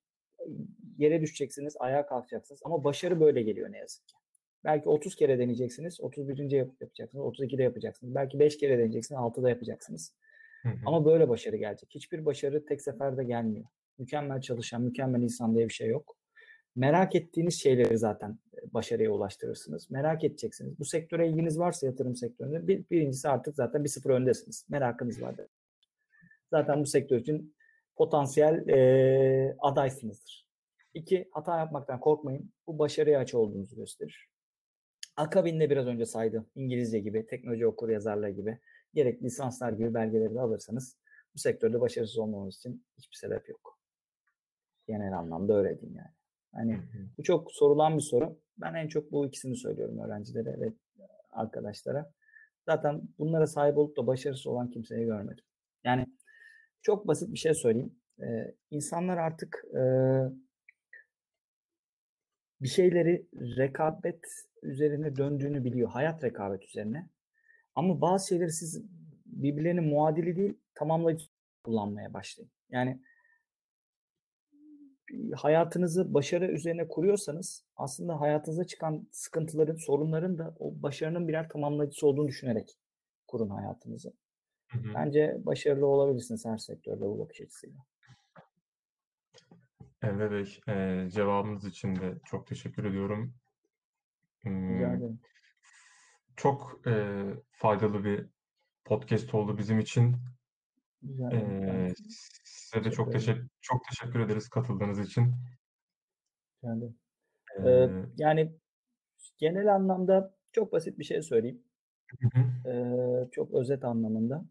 yere 0.99 1.20
düşeceksiniz, 1.20 1.76
ayağa 1.78 2.07
kalkacaksınız 2.07 2.61
ama 2.64 2.84
başarı 2.84 3.20
böyle 3.20 3.43
geliyor 3.43 3.72
ne 3.72 3.78
yazık 3.78 4.09
ki. 4.09 4.14
Belki 4.64 4.88
30 4.88 5.14
kere 5.14 5.38
deneyeceksiniz, 5.38 6.01
31. 6.01 6.51
yapacaksınız, 6.51 7.24
32'de 7.24 7.62
yapacaksınız. 7.62 8.14
Belki 8.14 8.38
5 8.38 8.59
kere 8.59 8.78
deneyeceksiniz, 8.78 9.20
6'da 9.20 9.49
yapacaksınız. 9.49 10.14
Hı 10.62 10.68
hı. 10.68 10.74
Ama 10.86 11.05
böyle 11.05 11.28
başarı 11.28 11.57
gelecek. 11.57 11.91
Hiçbir 11.95 12.24
başarı 12.24 12.66
tek 12.66 12.82
seferde 12.82 13.24
gelmiyor. 13.24 13.66
Mükemmel 13.99 14.41
çalışan, 14.41 14.82
mükemmel 14.82 15.22
insan 15.22 15.55
diye 15.55 15.68
bir 15.68 15.72
şey 15.72 15.88
yok. 15.88 16.16
Merak 16.76 17.14
ettiğiniz 17.14 17.61
şeyleri 17.61 17.99
zaten 17.99 18.38
e, 18.55 18.74
başarıya 18.74 19.11
ulaştırırsınız. 19.11 19.91
Merak 19.91 20.24
edeceksiniz. 20.24 20.78
Bu 20.78 20.84
sektöre 20.84 21.28
ilginiz 21.28 21.59
varsa 21.59 21.86
yatırım 21.86 22.16
sektöründe 22.16 22.68
bir, 22.68 22.84
birincisi 22.91 23.28
artık 23.28 23.55
zaten 23.55 23.84
bir 23.84 23.88
sıfır 23.88 24.11
öndesiniz. 24.11 24.66
Merakınız 24.68 25.22
vardır. 25.22 25.47
Zaten 26.51 26.80
bu 26.80 26.86
sektör 26.86 27.18
için 27.18 27.55
potansiyel 28.01 28.68
e, 28.68 29.57
adaysınızdır. 29.59 30.46
İki, 30.94 31.28
hata 31.32 31.59
yapmaktan 31.59 32.01
korkmayın. 32.01 32.53
Bu 32.66 32.78
başarıya 32.78 33.18
açı 33.18 33.38
olduğunuzu 33.38 33.76
gösterir. 33.76 34.28
Akabinde 35.16 35.70
biraz 35.70 35.86
önce 35.86 36.07
saydım 36.07 36.46
İngilizce 36.55 36.98
gibi, 36.98 37.26
teknoloji 37.26 37.66
okur 37.66 37.88
yazarlığı 37.88 38.30
gibi, 38.30 38.59
gerek 38.94 39.22
lisanslar 39.22 39.72
gibi 39.72 39.94
belgeleri 39.94 40.34
de 40.34 40.40
alırsanız 40.40 40.96
bu 41.34 41.38
sektörde 41.38 41.80
başarısız 41.80 42.18
olmamanız 42.18 42.57
için 42.57 42.84
hiçbir 42.98 43.16
sebep 43.16 43.48
yok. 43.48 43.78
Genel 44.88 45.18
anlamda 45.18 45.55
öyle 45.55 45.80
diyeyim 45.80 45.98
yani. 45.98 46.14
Hani 46.53 46.80
bu 47.18 47.22
çok 47.22 47.53
sorulan 47.53 47.96
bir 47.96 48.03
soru. 48.03 48.38
Ben 48.59 48.74
en 48.74 48.88
çok 48.88 49.12
bu 49.12 49.26
ikisini 49.26 49.57
söylüyorum 49.57 49.98
öğrencilere 49.98 50.61
ve 50.61 50.72
arkadaşlara. 51.30 52.12
Zaten 52.66 53.03
bunlara 53.18 53.46
sahip 53.46 53.78
olup 53.78 53.96
da 53.96 54.07
başarısız 54.07 54.46
olan 54.46 54.70
kimseyi 54.70 55.05
görmedim. 55.05 55.44
Çok 56.83 57.09
basit 57.09 57.33
bir 57.33 57.39
şey 57.39 57.55
söyleyeyim. 57.55 57.95
Ee, 58.20 58.55
insanlar 58.70 59.16
artık 59.16 59.64
e, 59.74 59.83
bir 62.61 62.68
şeyleri 62.68 63.26
rekabet 63.57 64.20
üzerine 64.62 65.16
döndüğünü 65.16 65.64
biliyor. 65.64 65.91
Hayat 65.91 66.24
rekabet 66.24 66.64
üzerine. 66.64 67.09
Ama 67.74 68.01
bazı 68.01 68.28
şeyleri 68.28 68.53
siz 68.53 68.83
birbirlerinin 69.26 69.85
muadili 69.85 70.37
değil, 70.37 70.59
tamamlayıcı 70.74 71.26
kullanmaya 71.64 72.14
başlayın. 72.14 72.51
Yani 72.70 73.01
hayatınızı 75.37 76.14
başarı 76.14 76.53
üzerine 76.53 76.89
kuruyorsanız 76.89 77.64
aslında 77.76 78.20
hayatınıza 78.20 78.64
çıkan 78.64 79.09
sıkıntıların, 79.12 79.76
sorunların 79.76 80.39
da 80.39 80.55
o 80.59 80.83
başarının 80.83 81.28
birer 81.28 81.49
tamamlayıcısı 81.49 82.07
olduğunu 82.07 82.28
düşünerek 82.28 82.78
kurun 83.26 83.49
hayatınızı. 83.49 84.12
Hı 84.73 84.79
hı. 84.79 84.95
Bence 84.95 85.37
başarılı 85.47 85.87
olabilirsiniz 85.87 86.45
her 86.47 86.59
sektörde 86.59 87.01
bu 87.01 87.18
bakış 87.18 87.41
açısıyla. 87.41 87.77
Emre 90.03 90.31
Bey, 90.31 90.61
eee, 90.68 91.09
cevabınız 91.11 91.64
için 91.64 91.97
de 91.97 92.18
çok 92.25 92.47
teşekkür 92.47 92.85
ediyorum. 92.85 93.35
Rica 94.68 94.95
ederim. 94.95 95.21
çok, 96.37 96.81
eee, 96.87 97.35
faydalı 97.51 98.05
bir 98.05 98.27
podcast 98.85 99.35
oldu 99.35 99.59
bizim 99.59 99.79
için. 99.81 100.16
Eee, 101.33 101.95
size 102.45 102.85
de 102.85 102.91
teşekkür 102.91 102.97
çok 102.97 103.09
ederim. 103.11 103.21
teşek 103.27 103.39
çok 103.61 103.85
teşekkür 103.85 104.21
ederiz 104.21 104.49
katıldığınız 104.49 104.99
için. 104.99 105.35
Eee, 107.57 107.64
Eee 107.66 107.89
yani 108.18 108.53
genel 109.39 109.75
anlamda 109.75 110.35
çok 110.53 110.73
basit 110.73 110.99
bir 110.99 111.05
şey 111.05 111.23
söyleyeyim. 111.23 111.62
Hı 112.21 112.29
hı. 112.41 112.47
Eee, 112.66 113.29
çok 113.33 113.55
özet 113.55 113.85
anlamında. 113.85 114.45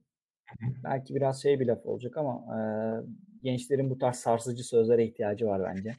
Hı 0.59 0.65
hı. 0.65 0.71
Belki 0.83 1.15
biraz 1.15 1.41
şey 1.41 1.59
bir 1.59 1.67
laf 1.67 1.85
olacak 1.85 2.17
ama, 2.17 2.45
eee, 2.57 3.09
gençlerin 3.43 3.89
bu 3.89 3.97
tarz 3.97 4.15
sarsıcı 4.15 4.63
sözlere 4.63 5.05
ihtiyacı 5.05 5.47
var 5.47 5.61
bence. 5.75 5.95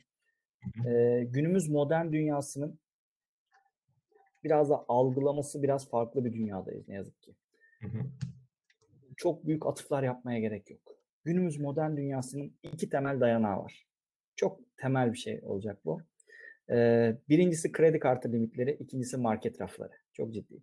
Hı 0.63 0.83
hı. 0.83 0.91
Eee, 0.91 1.25
günümüz 1.25 1.69
modern 1.69 2.13
dünyasının 2.13 2.79
biraz 4.45 4.71
da 4.71 4.85
algılaması 4.89 5.63
biraz 5.63 5.89
farklı 5.91 6.25
bir 6.25 6.33
dünyadayız 6.33 6.89
ne 6.89 6.95
yazık 6.95 7.23
ki. 7.23 7.35
Hı 7.81 7.89
hı. 7.89 8.03
Çok 9.17 9.47
büyük 9.47 9.67
atıflar 9.67 10.03
yapmaya 10.03 10.41
gerek 10.41 10.71
yok. 10.71 10.81
Günümüz 11.25 11.61
modern 11.61 11.97
dünyasının 11.97 12.53
2 12.63 12.89
temel 12.89 13.21
dayanağı 13.21 13.59
var. 13.65 13.87
Çok 14.37 14.61
temel 14.77 15.13
bir 15.13 15.19
şey 15.19 15.41
olacak 15.45 15.79
bu. 15.85 16.01
Eee, 16.71 17.19
1'incisi 17.29 17.73
kredi 17.73 17.99
kartı 17.99 18.33
limitleri, 18.33 18.71
2'ncisi 18.81 19.17
market 19.17 19.61
rafları. 19.61 19.93
Çok 20.13 20.35
ciddi. 20.35 20.63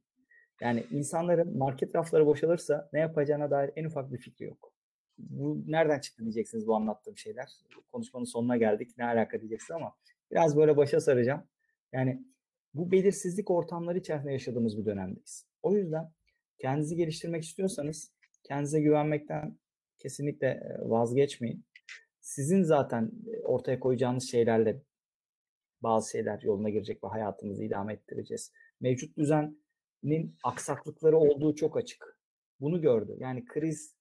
Yani 0.61 0.85
insanların 0.91 1.57
market 1.57 1.95
rafları 1.95 2.25
boşalırsa 2.25 2.89
ne 2.93 2.99
yapacağına 2.99 3.51
dair 3.51 3.71
en 3.75 3.85
ufak 3.85 4.11
bir 4.11 4.17
fikri 4.17 4.45
yok. 4.45 4.73
Bu 5.17 5.63
nereden 5.67 5.99
çıktı 5.99 6.23
diyeceksiniz 6.23 6.67
bu 6.67 6.75
anlattığım 6.75 7.17
şeyler. 7.17 7.51
Konuşmanın 7.91 8.25
sonuna 8.25 8.57
geldik. 8.57 8.97
Ne 8.97 9.05
alaka 9.05 9.39
diyeceksiniz 9.39 9.71
ama 9.71 9.95
biraz 10.31 10.57
böyle 10.57 10.77
başa 10.77 10.99
saracağım. 10.99 11.43
Yani 11.93 12.23
bu 12.73 12.91
belirsizlik 12.91 13.51
ortamları 13.51 13.97
içerisinde 13.97 14.31
yaşadığımız 14.31 14.77
bir 14.77 14.85
dönemdeyiz. 14.85 15.45
O 15.63 15.75
yüzden 15.75 16.11
kendinizi 16.57 16.95
geliştirmek 16.95 17.43
istiyorsanız 17.43 18.11
kendinize 18.43 18.81
güvenmekten 18.81 19.57
kesinlikle, 19.97 20.47
eee, 20.47 20.89
vazgeçmeyin. 20.89 21.65
Sizin 22.19 22.63
zaten, 22.63 23.11
eee, 23.27 23.41
ortaya 23.43 23.79
koyacağınız 23.79 24.31
şeylerle 24.31 24.81
bazı 25.83 26.11
şeyler 26.11 26.41
yoluna 26.41 26.69
girecek 26.69 27.03
ve 27.03 27.07
hayatımızı 27.07 27.63
idame 27.63 27.93
ettireceğiz. 27.93 28.51
Mevcut 28.79 29.17
düzenin 30.03 30.35
aksaklıkları 30.43 31.17
olduğu 31.17 31.55
çok 31.55 31.77
açık. 31.77 32.19
Bunu 32.59 32.81
gördü. 32.81 33.15
Yani 33.19 33.45
kriz 33.45 33.97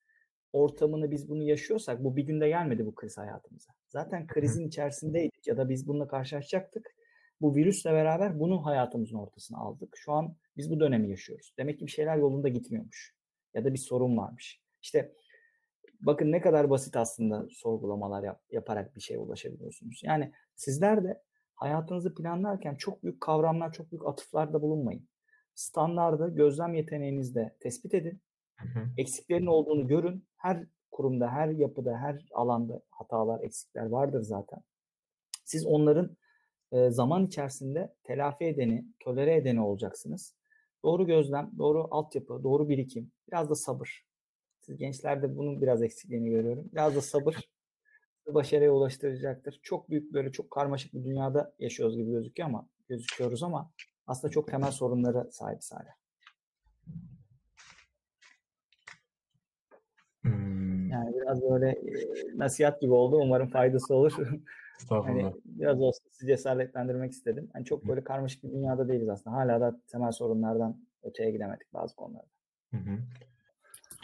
ortamını 0.52 1.10
biz 1.10 1.28
bunu 1.28 1.42
yaşıyorsak 1.42 2.04
bu 2.04 2.16
bir 2.16 2.22
günde 2.22 2.48
gelmedi 2.48 2.86
bu 2.86 2.94
kriz 2.94 3.18
hayatımıza. 3.18 3.72
Zaten 3.88 4.26
krizin 4.26 4.68
içerisindeydik 4.68 5.46
ya 5.46 5.56
da 5.56 5.68
biz 5.68 5.88
bununla 5.88 6.08
karşılaşacaktık. 6.08 6.96
Bu 7.40 7.56
virüsle 7.56 7.92
beraber 7.92 8.40
bunu 8.40 8.66
hayatımızın 8.66 9.16
ortasına 9.16 9.58
aldık. 9.58 9.96
Şu 9.96 10.12
an 10.12 10.36
biz 10.56 10.70
bu 10.70 10.80
dönemi 10.80 11.10
yaşıyoruz. 11.10 11.54
Demek 11.58 11.78
ki 11.78 11.86
bir 11.86 11.90
şeyler 11.90 12.16
yolunda 12.16 12.48
gitmiyormuş 12.48 13.14
ya 13.54 13.64
da 13.64 13.72
bir 13.72 13.78
sorun 13.78 14.16
varmış. 14.16 14.60
İşte 14.82 15.12
bakın 16.00 16.32
ne 16.32 16.40
kadar 16.40 16.70
basit 16.70 16.96
aslında 16.96 17.46
sorgulamalar 17.50 18.22
yap 18.22 18.40
yaparak 18.50 18.96
bir 18.96 19.00
şeye 19.00 19.18
ulaşabiliyorsunuz. 19.18 20.00
Yani 20.04 20.32
sizler 20.54 21.04
de 21.04 21.22
hayatınızı 21.54 22.14
planlarken 22.14 22.74
çok 22.74 23.02
büyük 23.02 23.20
kavramlar, 23.20 23.72
çok 23.72 23.92
büyük 23.92 24.06
atıflarda 24.06 24.62
bulunmayın. 24.62 25.08
Standardı 25.56 26.34
gözlem 26.34 26.74
yeteneğinizde 26.74 27.56
tespit 27.60 27.94
edin. 27.94 28.20
Hı 28.56 28.68
hı. 28.68 28.88
Eksiklerin 28.96 29.46
olduğunu 29.46 29.88
görün. 29.88 30.24
Her 30.36 30.66
kurumda, 30.90 31.30
her 31.30 31.48
yapıda, 31.48 31.96
her 31.96 32.26
alanda 32.34 32.82
hatalar, 32.90 33.44
eksikler 33.44 33.86
vardır 33.86 34.22
zaten. 34.22 34.60
Siz 35.44 35.66
onların, 35.66 36.16
eee, 36.72 36.90
zaman 36.90 37.26
içerisinde 37.26 37.94
telafi 38.04 38.44
edeni, 38.44 38.86
tolere 39.00 39.36
edeni 39.36 39.60
olacaksınız. 39.60 40.34
Doğru 40.84 41.06
gözlem, 41.06 41.50
doğru 41.58 41.88
altyapı, 41.90 42.42
doğru 42.42 42.68
birikim, 42.68 43.12
biraz 43.28 43.50
da 43.50 43.54
sabır. 43.54 44.06
Siz 44.60 44.76
gençlerde 44.76 45.36
bunun 45.36 45.62
biraz 45.62 45.82
eksikliğini 45.82 46.30
görüyorum. 46.30 46.68
Biraz 46.72 46.96
da 46.96 47.00
sabır 47.00 47.36
başarıya 48.26 48.72
ulaştıracaktır. 48.72 49.60
Çok 49.62 49.90
büyük, 49.90 50.12
böyle 50.12 50.32
çok 50.32 50.50
karmaşık 50.50 50.94
bir 50.94 51.04
dünyada 51.04 51.54
yaşıyoruz 51.58 51.96
gibi 51.96 52.10
gözüküyor 52.10 52.48
ama 52.48 52.68
gözüküyoruz 52.88 53.42
ama 53.42 53.72
aslında 54.06 54.32
çok 54.32 54.48
temel 54.48 54.70
sorunlara 54.70 55.30
sahibiz 55.30 55.72
hâlâ. 55.72 55.94
Imm 60.24 60.90
Yani 60.90 61.14
biraz 61.14 61.42
böyle, 61.42 61.80
eee, 61.82 62.04
nasihat 62.34 62.80
gibi 62.80 62.92
oldu. 62.92 63.16
Umarım 63.16 63.48
faydası 63.48 63.94
olur. 63.94 64.16
Hani 64.88 65.32
biraz 65.44 65.80
olsun 65.80 66.08
sizi 66.10 66.26
cesaretlendirmek 66.26 67.12
istedim. 67.12 67.50
Hani 67.52 67.64
çok 67.64 67.88
böyle 67.88 68.04
karmaşık 68.04 68.44
bir 68.44 68.52
dünyada 68.52 68.88
değiliz 68.88 69.08
aslında. 69.08 69.36
Hâlâ 69.36 69.60
da 69.60 69.80
temel 69.88 70.12
sorunlardan 70.12 70.80
öteye 71.02 71.30
gidemedik 71.30 71.74
bazı 71.74 71.96
konularda. 71.96 72.26
Hı 72.70 72.76
hı. 72.76 72.98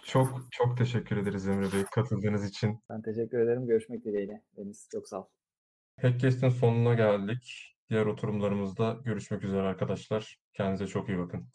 Çok 0.05 0.47
çok 0.51 0.79
teşekkür 0.79 1.17
ederiz 1.17 1.49
Emre 1.49 1.73
Bey 1.73 1.85
katıldığınız 1.95 2.45
için. 2.49 2.81
Ben 2.91 3.03
teşekkür 3.03 3.39
ederim. 3.39 3.67
Görüşmek 3.67 4.05
dileğiyle 4.05 4.43
Deniz. 4.57 4.89
Çok 4.93 5.09
sağ 5.09 5.21
ol. 5.21 5.27
Hackcast'in 6.01 6.49
sonuna 6.49 6.95
geldik. 6.95 7.72
Diğer 7.91 8.07
oturumlarımızda 8.07 8.99
görüşmek 9.05 9.45
üzere 9.45 9.63
arkadaşlar. 9.63 10.39
Kendinize 10.55 10.87
çok 10.87 11.09
iyi 11.09 11.19
bakın. 11.19 11.49